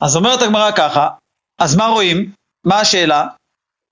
אז 0.00 0.16
אומרת 0.16 0.42
הגמרא 0.42 0.70
ככה, 0.76 1.08
אז 1.58 1.76
מה 1.76 1.86
רואים? 1.86 2.32
מה 2.66 2.80
השאלה? 2.80 3.26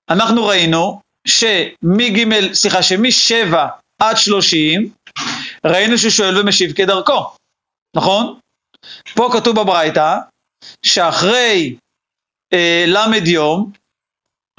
אנחנו 0.09 0.45
ראינו 0.45 1.01
שמג', 1.27 2.53
סליחה, 2.53 2.83
שמשבע 2.83 3.67
עד 4.01 4.17
שלושים, 4.17 4.93
ראינו 5.65 5.97
שהוא 5.97 6.11
שואל 6.11 6.39
ומשיב 6.39 6.73
כדרכו, 6.73 7.35
נכון? 7.95 8.39
פה 9.15 9.29
כתוב 9.33 9.61
בברייתא, 9.61 10.17
שאחרי 10.85 11.75
אה, 12.53 12.85
למד 12.87 13.27
יום, 13.27 13.71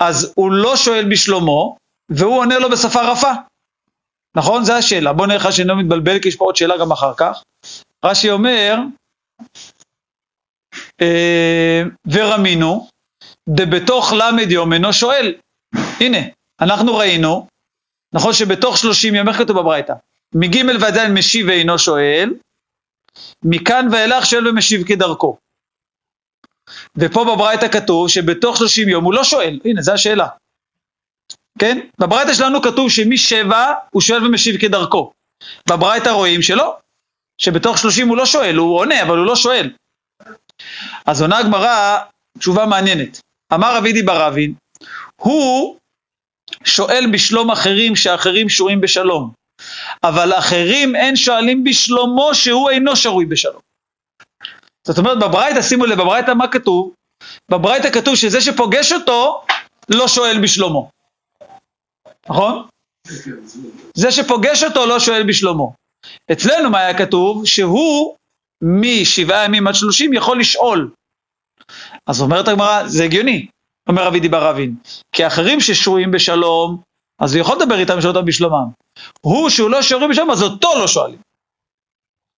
אז 0.00 0.32
הוא 0.36 0.52
לא 0.52 0.76
שואל 0.76 1.08
בשלומו, 1.10 1.76
והוא 2.10 2.38
עונה 2.38 2.58
לו 2.58 2.70
בשפה 2.70 3.12
רפה. 3.12 3.32
נכון? 4.36 4.64
זו 4.64 4.72
השאלה. 4.72 5.12
בוא 5.12 5.26
נראה 5.26 5.38
לך 5.38 5.52
שאני 5.52 5.68
לא 5.68 5.76
מתבלבל, 5.76 6.18
כי 6.22 6.28
יש 6.28 6.36
פה 6.36 6.44
עוד 6.44 6.56
שאלה 6.56 6.78
גם 6.78 6.92
אחר 6.92 7.14
כך. 7.16 7.42
רש"י 8.04 8.30
אומר, 8.30 8.76
אה, 11.02 11.82
ורמינו, 12.12 12.88
דבתוך 13.48 14.12
למד 14.12 14.50
יום 14.50 14.72
אינו 14.72 14.92
שואל. 14.92 15.34
הנה, 16.00 16.18
אנחנו 16.60 16.96
ראינו, 16.96 17.46
נכון 18.14 18.32
שבתוך 18.32 18.78
שלושים 18.78 19.14
יום, 19.14 19.28
איך 19.28 19.38
כתוב 19.38 19.60
בברייתא? 19.60 19.94
מג' 20.34 20.56
ועדיין 20.80 21.14
משיב 21.14 21.46
ואינו 21.48 21.78
שואל, 21.78 22.34
מכאן 23.44 23.88
ואילך 23.92 24.26
שואל 24.26 24.48
ומשיב 24.48 24.86
כדרכו. 24.86 25.36
ופה 26.96 27.24
בברייתא 27.24 27.68
כתוב 27.68 28.08
שבתוך 28.08 28.56
שלושים 28.56 28.88
יום 28.88 29.04
הוא 29.04 29.14
לא 29.14 29.24
שואל, 29.24 29.60
הנה, 29.64 29.82
זו 29.82 29.92
השאלה. 29.92 30.28
כן? 31.58 31.80
בברייתא 32.00 32.34
שלנו 32.34 32.62
כתוב 32.62 32.90
שמשבע 32.90 33.72
הוא 33.90 34.02
שואל 34.02 34.26
ומשיב 34.26 34.60
כדרכו. 34.60 35.12
בברייתא 35.68 36.08
רואים 36.08 36.42
שלא, 36.42 36.76
שבתוך 37.38 37.78
שלושים 37.78 38.08
הוא 38.08 38.16
לא 38.16 38.26
שואל, 38.26 38.56
הוא 38.56 38.78
עונה, 38.78 39.02
אבל 39.02 39.18
הוא 39.18 39.26
לא 39.26 39.36
שואל. 39.36 39.70
אז 41.06 41.22
עונה 41.22 41.38
הגמרא 41.38 41.98
תשובה 42.38 42.66
מעניינת. 42.66 43.20
אמר 43.54 43.76
רבי 43.76 43.92
דיבר 43.92 44.20
רבין, 44.20 44.54
הוא 45.16 45.76
שואל 46.64 47.04
בשלום 47.12 47.50
אחרים 47.50 47.96
שאחרים 47.96 48.48
שורים 48.48 48.80
בשלום, 48.80 49.32
אבל 50.04 50.32
אחרים 50.32 50.96
אין 50.96 51.16
שואלים 51.16 51.64
בשלומו 51.64 52.34
שהוא 52.34 52.70
אינו 52.70 52.96
שרוי 52.96 53.26
בשלום. 53.26 53.60
זאת 54.86 54.98
אומרת 54.98 55.18
בברייתא, 55.18 55.62
שימו 55.62 55.86
לב, 55.86 55.98
בברייתא 55.98 56.30
מה 56.30 56.48
כתוב? 56.48 56.92
בברייתא 57.50 57.90
כתוב 57.90 58.14
שזה 58.16 58.40
שפוגש 58.40 58.92
אותו 58.92 59.44
לא 59.88 60.08
שואל 60.08 60.42
בשלומו. 60.42 60.90
נכון? 62.28 62.66
זה 63.94 64.10
שפוגש 64.10 64.64
אותו 64.64 64.86
לא 64.86 65.00
שואל 65.00 65.22
בשלומו. 65.28 65.72
אצלנו 66.32 66.70
מה 66.70 66.78
היה 66.78 66.98
כתוב? 66.98 67.46
שהוא 67.46 68.16
משבעה 68.62 69.44
ימים 69.44 69.66
עד 69.66 69.74
שלושים 69.74 70.12
יכול 70.12 70.40
לשאול. 70.40 70.90
אז 72.06 72.20
אומרת 72.20 72.48
הגמרא, 72.48 72.86
זה 72.86 73.04
הגיוני, 73.04 73.46
אומר 73.88 74.06
רבי 74.06 74.20
דיבר 74.20 74.48
רבין, 74.48 74.74
כי 75.12 75.26
אחרים 75.26 75.60
ששרויים 75.60 76.10
בשלום, 76.10 76.82
אז 77.24 77.34
הוא 77.34 77.40
יכול 77.40 77.56
לדבר 77.56 77.78
איתם 77.78 77.98
לשאול 77.98 78.16
אותם 78.16 78.26
בשלומם. 78.26 78.68
הוא 79.20 79.50
שהוא 79.50 79.70
לא 79.70 79.82
שרויים 79.82 80.10
בשלום, 80.10 80.30
אז 80.30 80.42
אותו 80.42 80.68
לא 80.78 80.86
שואלים. 80.86 81.18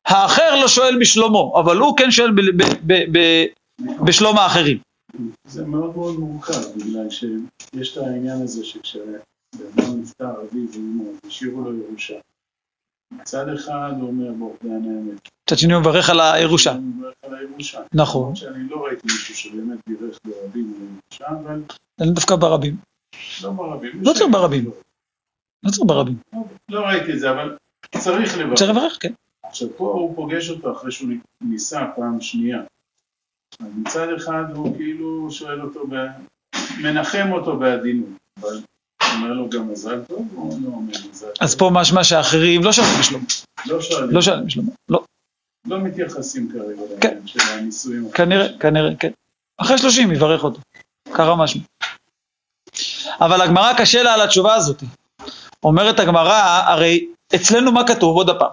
האחר 0.07 0.61
לא 0.61 0.69
שואל 0.69 0.99
בשלומו, 1.01 1.55
אבל 1.61 1.77
הוא 1.77 1.97
כן 1.97 2.11
שואל 2.11 2.31
ב- 2.31 2.63
ב- 2.87 3.19
ב- 3.19 3.47
בשלום 4.07 4.39
האחרים. 4.39 4.79
זה 5.45 5.65
מאוד 5.67 5.97
מאוד 5.97 6.19
מורכב, 6.19 6.61
בגלל 6.77 7.11
שיש 7.11 7.93
את 7.93 8.03
העניין 8.03 8.43
הזה 8.43 8.65
שכשבן 8.65 9.03
נפטר 10.03 10.25
אביו 10.31 10.67
ואמו, 10.73 11.05
השאירו 11.27 11.61
לו 11.61 11.79
ירושה. 11.79 12.15
מצד 13.13 13.49
אחד 13.49 13.93
הוא 14.01 14.09
אומר 14.09 14.33
ברוך 14.39 14.57
דיין 14.63 14.85
האמת. 14.85 15.29
מצד 15.47 15.59
שני 15.59 15.73
הוא 15.75 15.81
מברך 15.81 16.11
על 16.11 16.21
הירושה. 16.21 16.73
הוא 16.73 16.81
מברך 16.81 17.15
על 17.23 17.35
הירושה. 17.35 17.81
נכון. 17.95 18.35
שאני 18.35 18.69
לא 18.71 18.85
ראיתי 18.85 19.03
מישהו 19.05 19.35
שבאמת 19.37 19.79
בירך 19.89 20.19
ברבים 20.25 20.75
על 20.77 20.87
הירושה, 20.87 21.41
אבל 21.45 21.63
אני 22.01 22.11
דווקא 22.11 22.37
ברבים. 22.37 22.77
לא 23.43 23.51
ברבים. 23.51 23.93
לא 24.03 24.13
צריך 24.13 24.31
ברבים. 24.33 24.71
לא 25.63 25.71
צריך 25.71 25.83
ברבים. 25.87 26.17
לא 26.69 26.81
ראיתי 26.81 27.13
את 27.13 27.19
זה, 27.21 27.31
אבל 27.31 27.57
צריך 27.99 28.39
לברך. 28.39 28.59
צריך 28.59 28.71
לברך, 28.71 28.99
כן. 29.01 29.13
עכשיו 29.45 29.69
פה 29.77 29.85
הוא 29.85 30.17
פוגש 30.17 30.51
אותו 30.51 30.73
אחרי 30.73 30.93
שהוא 30.93 31.11
ניסה 31.41 31.85
פעם 31.97 32.21
שנייה. 32.21 32.59
אז 33.61 33.67
מצד 33.77 34.09
אחד 34.17 34.45
הוא 34.55 34.77
כאילו 34.77 35.29
שואל 35.31 35.63
אותו, 35.63 35.87
ב... 35.91 35.95
מנחם 36.83 37.29
אותו 37.33 37.57
בעדינות, 37.57 38.09
אבל 38.41 38.61
אומר 39.15 39.33
לו 39.33 39.51
גם 39.51 39.73
מזל 39.73 40.05
טוב, 40.05 40.29
או 40.37 40.51
לא 40.65 40.69
אומר 40.69 40.93
מזל 41.11 41.27
טוב? 41.27 41.35
אז 41.41 41.55
פה 41.55 41.71
משמע 41.73 42.05
שאחרים 42.05 42.65
לא 42.65 42.73
שואלים 42.73 42.93
בשלומו. 43.01 43.27
לא 43.67 43.81
שואלים, 43.81 44.11
לא 44.11 44.23
שואלים 44.23 44.47
בשלומו. 44.47 44.71
לא. 44.89 45.05
לא 45.67 45.79
מתייחסים 45.79 46.49
כרגע 46.53 46.83
כן. 47.01 47.09
לעניין 47.09 47.27
של 47.27 47.39
הנישואים. 47.41 48.11
כנראה, 48.11 48.59
כנראה, 48.61 48.97
כן. 48.97 49.11
אחרי 49.57 49.79
שלושים 49.79 50.13
יברך 50.13 50.45
אותו. 50.45 50.61
קרה 51.13 51.37
משהו. 51.37 51.61
אבל 53.21 53.41
הגמרא 53.41 53.73
קשה 53.79 54.03
לה 54.03 54.15
על 54.15 54.21
התשובה 54.21 54.55
הזאת. 54.55 54.83
אומרת 55.65 56.01
הגמרא, 56.01 56.63
הרי 56.67 57.07
אצלנו 57.35 57.73
מה 57.73 57.87
כתוב? 57.87 58.17
עוד 58.17 58.31
הפעם. 58.31 58.51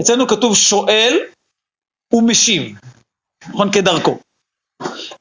אצלנו 0.00 0.28
כתוב 0.28 0.56
שואל 0.56 1.18
ומשיב. 2.12 2.78
נכון? 3.48 3.72
כדרכו. 3.72 4.18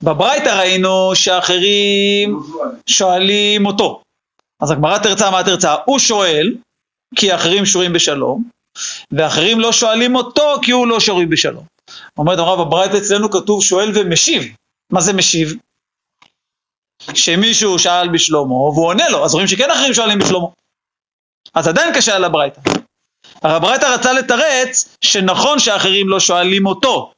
בברייתא 0.03 0.49
ראינו 0.49 1.11
שאחרים 1.15 2.39
שואלים 2.85 3.65
אותו. 3.65 4.01
אז 4.61 4.71
הגמרא 4.71 4.97
תרצה 4.97 5.31
מה 5.31 5.43
תרצה? 5.43 5.75
הוא 5.85 5.99
שואל, 5.99 6.55
כי 7.15 7.35
אחרים 7.35 7.65
שורים 7.65 7.93
בשלום, 7.93 8.43
ואחרים 9.11 9.59
לא 9.59 9.71
שואלים 9.71 10.15
אותו 10.15 10.55
כי 10.61 10.71
הוא 10.71 10.87
לא 10.87 10.99
שורוי 10.99 11.25
בשלום. 11.25 11.65
אומרת 12.17 12.39
הרב, 12.39 12.67
בברייתא 12.67 12.97
אצלנו 12.97 13.31
כתוב 13.31 13.63
שואל 13.63 13.91
ומשיב. 13.95 14.55
מה 14.91 15.01
זה 15.01 15.13
משיב? 15.13 15.53
שמישהו 17.13 17.79
שאל 17.79 18.07
בשלומו 18.09 18.71
והוא 18.75 18.87
עונה 18.87 19.09
לו, 19.09 19.25
אז 19.25 19.33
רואים 19.33 19.47
שכן 19.47 19.71
אחרים 19.71 19.93
שואלים 19.93 20.19
בשלומו. 20.19 20.53
אז 21.53 21.67
עדיין 21.67 21.93
קשה 21.93 22.15
על 22.15 22.23
הברייתא. 22.23 22.61
הרי 23.43 23.53
הברייתא 23.53 23.85
רצה 23.85 24.13
לתרץ 24.13 24.97
שנכון 25.01 25.59
שאחרים 25.59 26.09
לא 26.09 26.19
שואלים 26.19 26.65
אותו, 26.65 27.11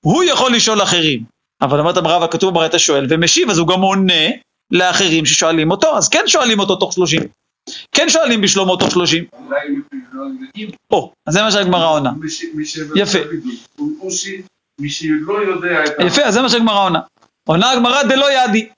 הוא 0.00 0.24
יכול 0.24 0.54
לשאול 0.54 0.82
אחרים. 0.82 1.24
אבל 1.62 1.80
אומרת 1.80 1.96
הרב, 1.96 2.22
הכתוב 2.22 2.50
בברייתא 2.50 2.78
שואל 2.78 3.06
ומשיב, 3.10 3.50
אז 3.50 3.58
הוא 3.58 3.68
גם 3.68 3.80
עונה 3.80 4.24
לאחרים 4.70 5.26
ששואלים 5.26 5.70
אותו, 5.70 5.96
אז 5.96 6.08
כן 6.08 6.24
שואלים 6.26 6.58
אותו 6.58 6.76
תוך 6.76 6.92
שלושים. 6.92 7.22
כן 7.92 8.08
שואלים 8.08 8.40
בשלומו 8.40 8.76
תוך 8.76 8.90
שלושים. 8.90 9.24
או, 10.90 11.12
אז 11.26 11.34
זה 11.34 11.42
מה 11.42 11.52
שהגמרא 11.52 11.90
עונה. 11.90 12.10
יפה. 12.96 13.18
מי 14.80 14.90
שלא 14.90 15.42
יודע 15.42 15.84
את. 15.84 15.92
יפה, 16.06 16.22
אז 16.22 16.34
זה 16.34 16.42
מה 16.42 16.48
שהגמרא 16.48 16.84
עונה. 16.84 17.00
עונה 17.48 17.70
הגמרא 17.70 18.02
דלא 18.02 18.26
ידי. 18.32 18.68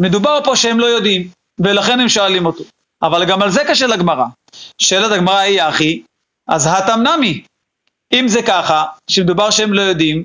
מדובר 0.00 0.40
פה 0.44 0.56
שהם 0.56 0.80
לא 0.80 0.86
יודעים, 0.86 1.28
ולכן 1.58 2.00
הם 2.00 2.08
שואלים 2.08 2.46
אותו. 2.46 2.64
אבל 3.02 3.24
גם 3.24 3.42
על 3.42 3.50
זה 3.50 3.60
קשה 3.68 3.86
לגמרא. 3.86 4.24
שאלת 4.78 5.12
הגמרא 5.12 5.38
היא 5.38 5.62
אחי, 5.62 6.02
אז 6.48 6.68
הטם 6.72 7.00
נמי. 7.02 7.42
אם 8.12 8.28
זה 8.28 8.42
ככה, 8.42 8.84
שמדובר 9.10 9.50
שהם 9.50 9.72
לא 9.72 9.82
יודעים, 9.82 10.24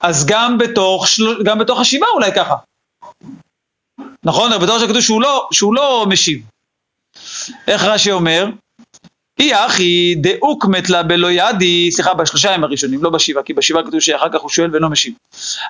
אז 0.00 0.26
גם 0.26 0.58
בתוך, 0.58 1.08
של... 1.08 1.42
גם 1.44 1.58
בתוך 1.58 1.80
השבעה 1.80 2.08
אולי 2.10 2.32
ככה. 2.32 2.56
נכון? 4.24 4.58
בתור 4.62 4.78
שכתוב 4.78 5.00
שהוא 5.00 5.22
לא, 5.22 5.48
שהוא 5.52 5.74
לא 5.74 6.06
משיב. 6.08 6.42
איך 7.68 7.84
רש"י 7.84 8.12
אומר? 8.12 8.46
אי 9.40 9.66
אחי 9.66 10.14
דאוק 10.14 10.64
מתלה 10.64 11.02
בלא 11.02 11.30
ידי, 11.30 11.90
סליחה, 11.90 12.14
בשלושה 12.14 12.48
ימים 12.50 12.64
הראשונים, 12.64 13.02
לא 13.02 13.10
בשבעה, 13.10 13.42
כי 13.42 13.52
בשבעה 13.52 13.82
כתוב 13.82 14.00
שאחר 14.00 14.28
כך 14.32 14.40
הוא 14.40 14.50
שואל 14.50 14.70
ולא 14.72 14.88
משיב. 14.88 15.14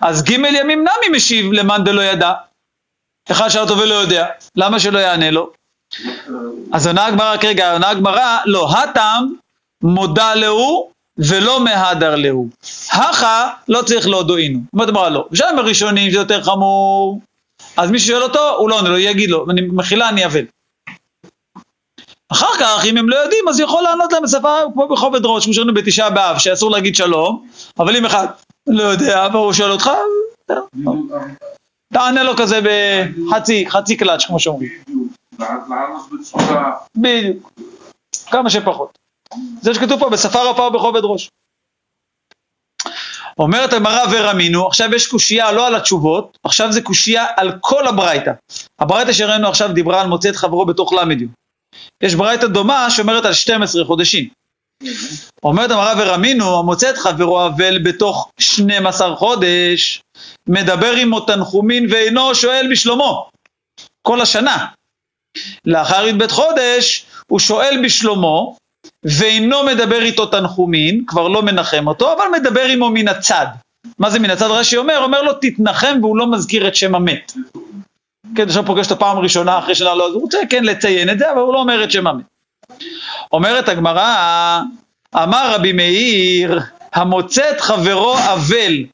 אז 0.03 0.22
ג' 0.22 0.30
ימים 0.30 0.78
נמי 0.78 1.16
משיב 1.16 1.53
למאן 1.53 1.84
דלא 1.84 2.03
ידע. 2.03 2.32
אחד 3.30 3.48
שאל 3.48 3.62
אותו 3.62 3.78
ולא 3.78 3.94
יודע, 3.94 4.26
למה 4.56 4.80
שלא 4.80 4.98
יענה 4.98 5.30
לו? 5.30 5.50
אז 6.72 6.86
עונה 6.86 7.06
הגמרא, 7.06 7.32
רק 7.32 7.44
רגע, 7.44 7.72
עונה 7.72 7.88
הגמרא, 7.88 8.38
לא, 8.46 8.70
הטעם 8.72 9.34
מודע 9.82 10.34
להו 10.34 10.90
ולא 11.18 11.60
מהדר 11.60 12.16
להו. 12.16 12.48
הכה 12.92 13.50
לא 13.68 13.82
צריך 13.82 14.08
להודועינו. 14.08 14.58
אומרת 14.72 14.88
הגמרא 14.88 15.08
לא. 15.08 15.28
בשלבים 15.30 15.58
הראשונים 15.58 16.10
זה 16.10 16.16
יותר 16.16 16.42
חמור, 16.42 17.20
אז 17.76 17.90
מי 17.90 17.98
ששואל 17.98 18.22
אותו, 18.22 18.50
הוא 18.56 18.70
לא 18.70 18.78
עונה 18.78 18.88
לו, 18.88 18.98
יגיד 18.98 19.30
לו, 19.30 19.46
אני 19.50 19.60
מחילה, 19.60 20.08
אני 20.08 20.24
אבל. 20.24 20.44
אחר 22.32 22.56
כך, 22.60 22.84
אם 22.84 22.96
הם 22.96 23.08
לא 23.08 23.16
יודעים, 23.16 23.48
אז 23.48 23.60
יכול 23.60 23.82
לענות 23.82 24.12
להם 24.12 24.22
בשפה 24.22 24.54
כמו 24.74 24.88
בכובד 24.88 25.20
ראש, 25.24 25.44
כמו 25.44 25.54
שראינו 25.54 25.74
בתשעה 25.74 26.10
באב, 26.10 26.38
שאסור 26.38 26.70
להגיד 26.70 26.96
שלום, 26.96 27.46
אבל 27.78 27.96
אם 27.96 28.06
אחד 28.06 28.26
לא 28.66 28.82
יודע, 28.82 29.28
והוא 29.32 29.52
שואל 29.52 29.70
אותך, 29.70 29.90
תענה 31.93 32.22
לו 32.22 32.36
כזה 32.36 32.61
בחצי, 32.61 33.64
חצי 33.68 33.97
קלאץ', 33.97 34.24
כמו 34.24 34.41
שאומרים. 34.41 34.70
בדיוק. 36.97 37.53
כמה 38.26 38.51
שפחות. 38.51 38.99
זה 39.61 39.74
שכתוב 39.74 40.01
פה 40.01 40.11
בשפה 40.11 40.51
רפה 40.51 40.62
ובכובד 40.62 41.01
ראש. 41.05 41.28
אומרת 43.38 43.72
הגמרא 43.72 44.05
ורמינו, 44.12 44.66
עכשיו 44.66 44.95
יש 44.95 45.07
קושייה 45.07 45.53
לא 45.53 45.66
על 45.66 45.74
התשובות, 45.74 46.38
עכשיו 46.45 46.72
זה 46.72 46.82
קושייה 46.82 47.26
על 47.36 47.53
כל 47.61 47.86
הברייתא. 47.86 48.32
הברייתא 48.78 49.12
שראינו 49.12 49.49
עכשיו 49.49 49.72
דיברה 49.72 50.01
על 50.01 50.09
מוצא 50.09 50.28
את 50.28 50.36
חברו 50.36 50.66
בתוך 50.66 50.93
למדיו. 50.93 51.28
יש 52.03 52.14
ברייתא 52.14 52.47
דומה 52.47 52.91
שאומרת 52.91 53.24
על 53.24 53.32
12 53.32 53.84
חודשים. 53.84 54.28
אומרת 55.43 55.70
הגמרא 55.70 55.95
ורמינו, 55.99 56.59
המוצא 56.59 56.91
את 56.91 56.99
חברו 56.99 57.47
אבל 57.47 57.78
בתוך 57.78 58.31
12 58.41 59.16
חודש, 59.16 60.03
מדבר 60.49 60.93
עמו 60.93 61.20
תנחומין 61.20 61.87
ואינו 61.91 62.35
שואל 62.35 62.68
בשלומו. 62.70 63.28
כל 64.03 64.20
השנה. 64.20 64.66
לאחר 65.64 66.07
י"ב 66.07 66.26
חודש, 66.26 67.07
הוא 67.26 67.39
שואל 67.39 67.83
בשלומו, 67.85 68.57
ואינו 69.05 69.64
מדבר 69.64 70.03
איתו 70.03 70.26
תנחומין, 70.26 71.05
כבר 71.07 71.28
לא 71.28 71.43
מנחם 71.43 71.89
אותו, 71.89 72.12
אבל 72.12 72.24
מדבר 72.41 72.64
עמו 72.64 72.91
מן 72.91 73.09
הצד. 73.09 73.47
מה 73.99 74.11
זה 74.11 74.18
מן 74.18 74.31
הצד? 74.31 74.47
רש"י 74.47 74.76
אומר, 74.76 74.99
אומר 75.03 75.22
לו 75.22 75.33
תתנחם 75.33 75.99
והוא 76.01 76.16
לא 76.16 76.31
מזכיר 76.31 76.68
את 76.68 76.76
שם 76.76 76.95
המת. 76.95 77.33
כן, 78.37 78.49
עכשיו 78.49 78.66
פוגש 78.66 78.91
אותו 78.91 79.01
פעם 79.01 79.18
ראשונה, 79.18 79.59
אחרי 79.59 79.74
שנה 79.74 79.95
לא, 79.95 80.09
אז 80.09 80.14
הוא 80.14 80.22
רוצה 80.22 80.39
כן 80.51 80.64
לציין 80.64 81.11
את 81.11 81.18
זה, 81.18 81.33
אבל 81.33 81.41
הוא 81.41 81.55
לא 81.55 81.59
אומר 81.59 81.85
את 81.85 81.91
שם 81.91 82.07
המת. 82.07 82.24
אומרת 83.32 83.68
הגמרא, 83.68 84.60
אמר 85.16 85.54
רבי 85.54 85.72
מאיר, 85.72 86.60
המוצא 86.92 87.50
את 87.50 87.60
חברו 87.60 88.18
אבל 88.18 88.84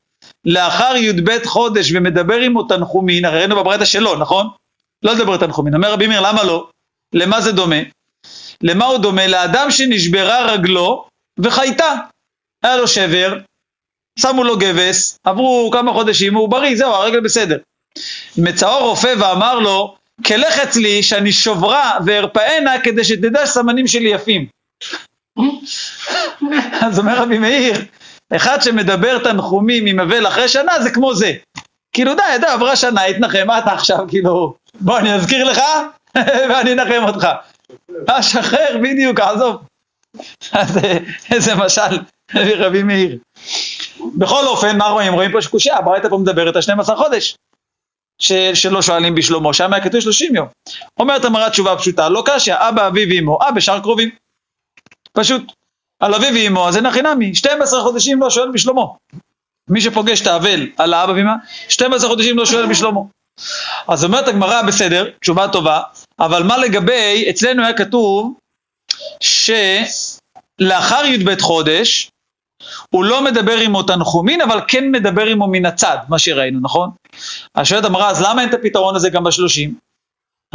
לאחר 0.44 0.96
י"ב 0.96 1.44
חודש 1.44 1.92
ומדבר 1.94 2.36
עמו 2.36 2.62
תנחומין, 2.62 3.24
הרי 3.24 3.38
ראינו 3.38 3.56
בברייתא 3.56 3.84
שלו, 3.84 4.16
נכון? 4.16 4.48
לא 5.02 5.12
לדבר 5.12 5.36
תנחומין. 5.36 5.74
אומר 5.74 5.92
רבי 5.92 6.06
מאיר, 6.06 6.20
למה 6.20 6.44
לא? 6.44 6.68
למה 7.14 7.40
זה 7.40 7.52
דומה? 7.52 7.76
למה 8.62 8.84
הוא 8.86 8.98
דומה? 8.98 9.26
לאדם 9.26 9.70
שנשברה 9.70 10.52
רגלו 10.52 11.06
וחייתה. 11.38 11.94
היה 12.62 12.76
לו 12.76 12.88
שבר, 12.88 13.38
שמו 14.18 14.44
לו 14.44 14.58
גבס, 14.58 15.18
עברו 15.24 15.70
כמה 15.72 15.92
חודשים, 15.92 16.34
הוא 16.34 16.48
בריא, 16.48 16.76
זהו, 16.76 16.92
הרגל 16.92 17.20
בסדר. 17.20 17.58
מצאו 18.38 18.88
רופא 18.88 19.14
ואמר 19.18 19.58
לו, 19.58 19.96
כלך 20.24 20.58
אצלי 20.58 21.02
שאני 21.02 21.32
שוברה 21.32 21.98
וארפאנה 22.06 22.80
כדי 22.80 23.04
שתדע 23.04 23.46
שסמנים 23.46 23.86
שלי 23.86 24.08
יפים. 24.08 24.46
אז 26.82 26.98
אומר 26.98 27.22
רבי 27.22 27.38
מאיר, 27.38 27.84
אחד 28.36 28.62
שמדבר 28.62 29.18
תנחומים 29.18 29.86
עם 29.86 30.00
אבל 30.00 30.26
אחרי 30.26 30.48
שנה 30.48 30.80
זה 30.82 30.90
כמו 30.90 31.14
זה. 31.14 31.32
כאילו 31.92 32.14
די, 32.14 32.22
די, 32.40 32.46
עברה 32.46 32.76
שנה, 32.76 33.04
התנחם, 33.04 33.46
מה 33.46 33.58
אתה 33.58 33.72
עכשיו, 33.72 33.98
כאילו, 34.08 34.54
בוא 34.80 34.98
אני 34.98 35.14
אזכיר 35.14 35.44
לך 35.44 35.60
ואני 36.48 36.72
אנחם 36.72 37.02
אותך. 37.06 37.28
אה, 38.10 38.22
שחרר, 38.22 38.78
בדיוק, 38.82 39.20
עזוב. 39.20 39.56
אז 40.52 40.78
איזה 41.30 41.54
משל, 41.54 41.98
רבי 42.34 42.82
מאיר. 42.82 43.18
בכל 44.16 44.46
אופן, 44.46 44.78
מה 44.78 44.88
רואים? 44.88 45.12
רואים 45.12 45.32
פה 45.32 45.42
שקושייה, 45.42 45.76
הברייתא 45.76 46.08
פה 46.08 46.18
מדברת 46.18 46.56
על 46.56 46.62
12 46.62 46.96
חודש. 46.96 47.36
ש- 48.18 48.32
שלא 48.54 48.82
שואלים 48.82 49.14
בשלומו, 49.14 49.54
שם 49.54 49.72
היה 49.72 49.84
כתוב 49.84 50.00
30 50.00 50.36
יום. 50.36 50.48
אומרת 51.00 51.24
המראה 51.24 51.50
תשובה 51.50 51.76
פשוטה, 51.76 52.08
לא 52.08 52.22
קשיא, 52.26 52.54
אבא, 52.58 52.88
אביו, 52.88 53.18
אמו, 53.18 53.38
אה, 53.42 53.52
בשאר 53.52 53.80
קרובים. 53.80 54.10
פשוט. 55.12 55.52
על 56.00 56.14
אביו 56.14 56.30
ואמו, 56.34 56.68
אז 56.68 56.76
אין 56.76 56.86
הכי 56.86 57.02
נמי, 57.02 57.34
12 57.34 57.80
חודשים 57.82 58.20
לא 58.20 58.30
שואל 58.30 58.52
בשלמה. 58.52 58.82
מי 59.70 59.80
שפוגש 59.80 60.20
את 60.20 60.26
האבל 60.26 60.66
על 60.76 60.94
האבא 60.94 61.12
ואמא, 61.12 61.32
12 61.68 62.10
חודשים 62.10 62.38
לא 62.38 62.46
שואל 62.46 62.66
בשלמה. 62.66 63.00
אז 63.88 64.04
אומרת 64.04 64.28
הגמרא, 64.28 64.62
בסדר, 64.62 65.10
תשובה 65.20 65.48
טובה, 65.48 65.80
אבל 66.18 66.42
מה 66.42 66.56
לגבי, 66.58 67.26
אצלנו 67.30 67.62
היה 67.64 67.76
כתוב 67.76 68.34
שלאחר 69.20 71.04
י"ב 71.04 71.40
חודש, 71.40 72.08
הוא 72.90 73.04
לא 73.04 73.24
מדבר 73.24 73.56
עמו 73.58 73.82
תנחומין, 73.82 74.40
אבל 74.40 74.60
כן 74.68 74.90
מדבר 74.90 75.26
עמו 75.26 75.46
מן 75.46 75.66
הצד, 75.66 75.96
מה 76.08 76.18
שראינו, 76.18 76.60
נכון? 76.62 76.90
אז 77.54 77.66
שואלת 77.66 77.84
הגמרא, 77.84 78.10
אז 78.10 78.22
למה 78.22 78.42
אין 78.42 78.48
את 78.48 78.54
הפתרון 78.54 78.96
הזה 78.96 79.10
גם 79.10 79.24
בשלושים? 79.24 79.74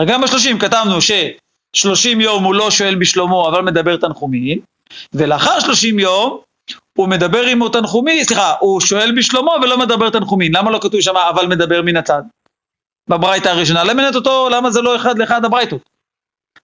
גם 0.07 0.21
בשלושים 0.21 0.59
כתבנו 0.59 0.97
ששלושים 1.01 2.21
יום 2.21 2.43
הוא 2.43 2.55
לא 2.55 2.71
שואל 2.71 2.95
בשלמה, 2.95 3.47
אבל 3.47 3.61
מדבר 3.61 3.97
תנחומין, 3.97 4.59
ולאחר 5.13 5.59
שלושים 5.59 5.99
יום 5.99 6.41
הוא 6.97 7.07
מדבר 7.07 7.41
עמו 7.41 7.69
תנחומין, 7.69 8.23
סליחה, 8.23 8.53
הוא 8.59 8.81
שואל 8.81 9.15
בשלמה 9.17 9.51
ולא 9.63 9.77
מדבר 9.77 10.09
תנחומין. 10.09 10.55
למה 10.55 10.71
לא 10.71 10.79
כתוב 10.81 11.01
שם 11.01 11.17
אבל 11.17 11.47
מדבר 11.47 11.81
מן 11.81 11.97
הצד? 11.97 12.21
בברייתא 13.07 13.49
הראשונה, 13.49 14.09
את 14.09 14.15
אותו, 14.15 14.49
למה 14.49 14.71
זה 14.71 14.81
לא 14.81 14.95
אחד 14.95 15.17
לאחד 15.17 15.45
הברייתות? 15.45 15.81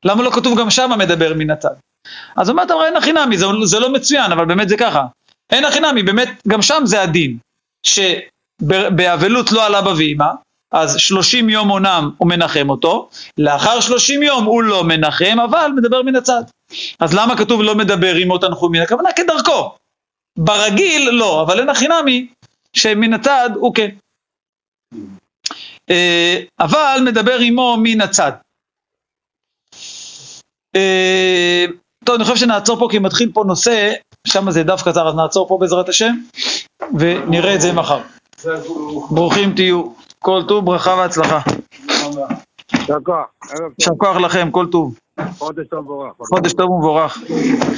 למה 0.05 0.23
לא 0.23 0.31
כתוב 0.31 0.59
גם 0.59 0.69
שמה 0.69 0.95
מדבר 0.97 1.33
מן 1.33 1.49
הצד? 1.49 1.75
אז 2.37 2.49
אומרת 2.49 2.71
אמרה 2.71 2.85
אין 2.85 2.95
הכי 2.95 3.13
נמי, 3.13 3.37
זה, 3.37 3.45
זה 3.63 3.79
לא 3.79 3.93
מצוין, 3.93 4.31
אבל 4.31 4.45
באמת 4.45 4.69
זה 4.69 4.77
ככה. 4.77 5.05
אין 5.51 5.65
הכי 5.65 5.79
נמי, 5.79 6.03
באמת, 6.03 6.29
גם 6.47 6.61
שם 6.61 6.81
זה 6.85 7.01
הדין, 7.01 7.37
שבאבלות 7.83 9.51
לא 9.51 9.65
על 9.65 9.75
אבא 9.75 9.89
ואמא, 9.89 10.31
אז 10.71 10.95
שלושים 10.97 11.49
יום 11.49 11.69
עונם 11.69 12.11
הוא 12.17 12.29
מנחם 12.29 12.69
אותו, 12.69 13.09
לאחר 13.37 13.79
שלושים 13.79 14.23
יום 14.23 14.45
הוא 14.45 14.63
לא 14.63 14.83
מנחם, 14.83 15.37
אבל 15.49 15.71
מדבר 15.75 16.01
מן 16.01 16.15
הצד. 16.15 16.41
אז 16.99 17.13
למה 17.13 17.37
כתוב 17.37 17.61
לא 17.61 17.75
מדבר 17.75 18.15
עמו 18.15 18.37
תנחומין? 18.37 18.81
הכוונה 18.81 19.09
כדרכו. 19.15 19.75
ברגיל 20.37 21.09
לא, 21.09 21.41
אבל 21.41 21.59
אין 21.59 21.69
הכי 21.69 21.87
נמי, 21.87 22.27
שמן 22.73 23.13
הצד 23.13 23.49
הוא 23.55 23.75
כן. 23.75 23.89
אה, 25.89 26.41
אבל 26.59 26.99
מדבר 27.05 27.37
עמו 27.39 27.77
מן 27.83 28.01
הצד. 28.01 28.31
אה, 30.75 31.65
טוב, 32.05 32.15
אני 32.15 32.23
חושב 32.23 32.35
שנעצור 32.35 32.79
פה 32.79 32.87
כי 32.91 32.99
מתחיל 32.99 33.31
פה 33.33 33.43
נושא, 33.47 33.93
שם 34.27 34.51
זה 34.51 34.63
דף 34.63 34.81
קצר, 34.81 35.07
אז 35.07 35.15
נעצור 35.15 35.47
פה 35.47 35.57
בעזרת 35.61 35.89
השם, 35.89 36.13
ונראה 36.99 37.55
את 37.55 37.61
זה 37.61 37.73
מחר. 37.73 37.99
ברוכים 39.11 39.53
תהיו, 39.55 39.83
כל 40.19 40.41
טוב, 40.47 40.65
ברכה 40.65 40.91
והצלחה. 40.91 41.39
יישר 43.79 43.91
כוח, 43.97 44.15
לכם, 44.17 44.51
כל 44.51 44.65
טוב. 44.71 44.95
חודש 46.19 46.53
טוב 46.53 46.69
ומבורך. 46.69 47.17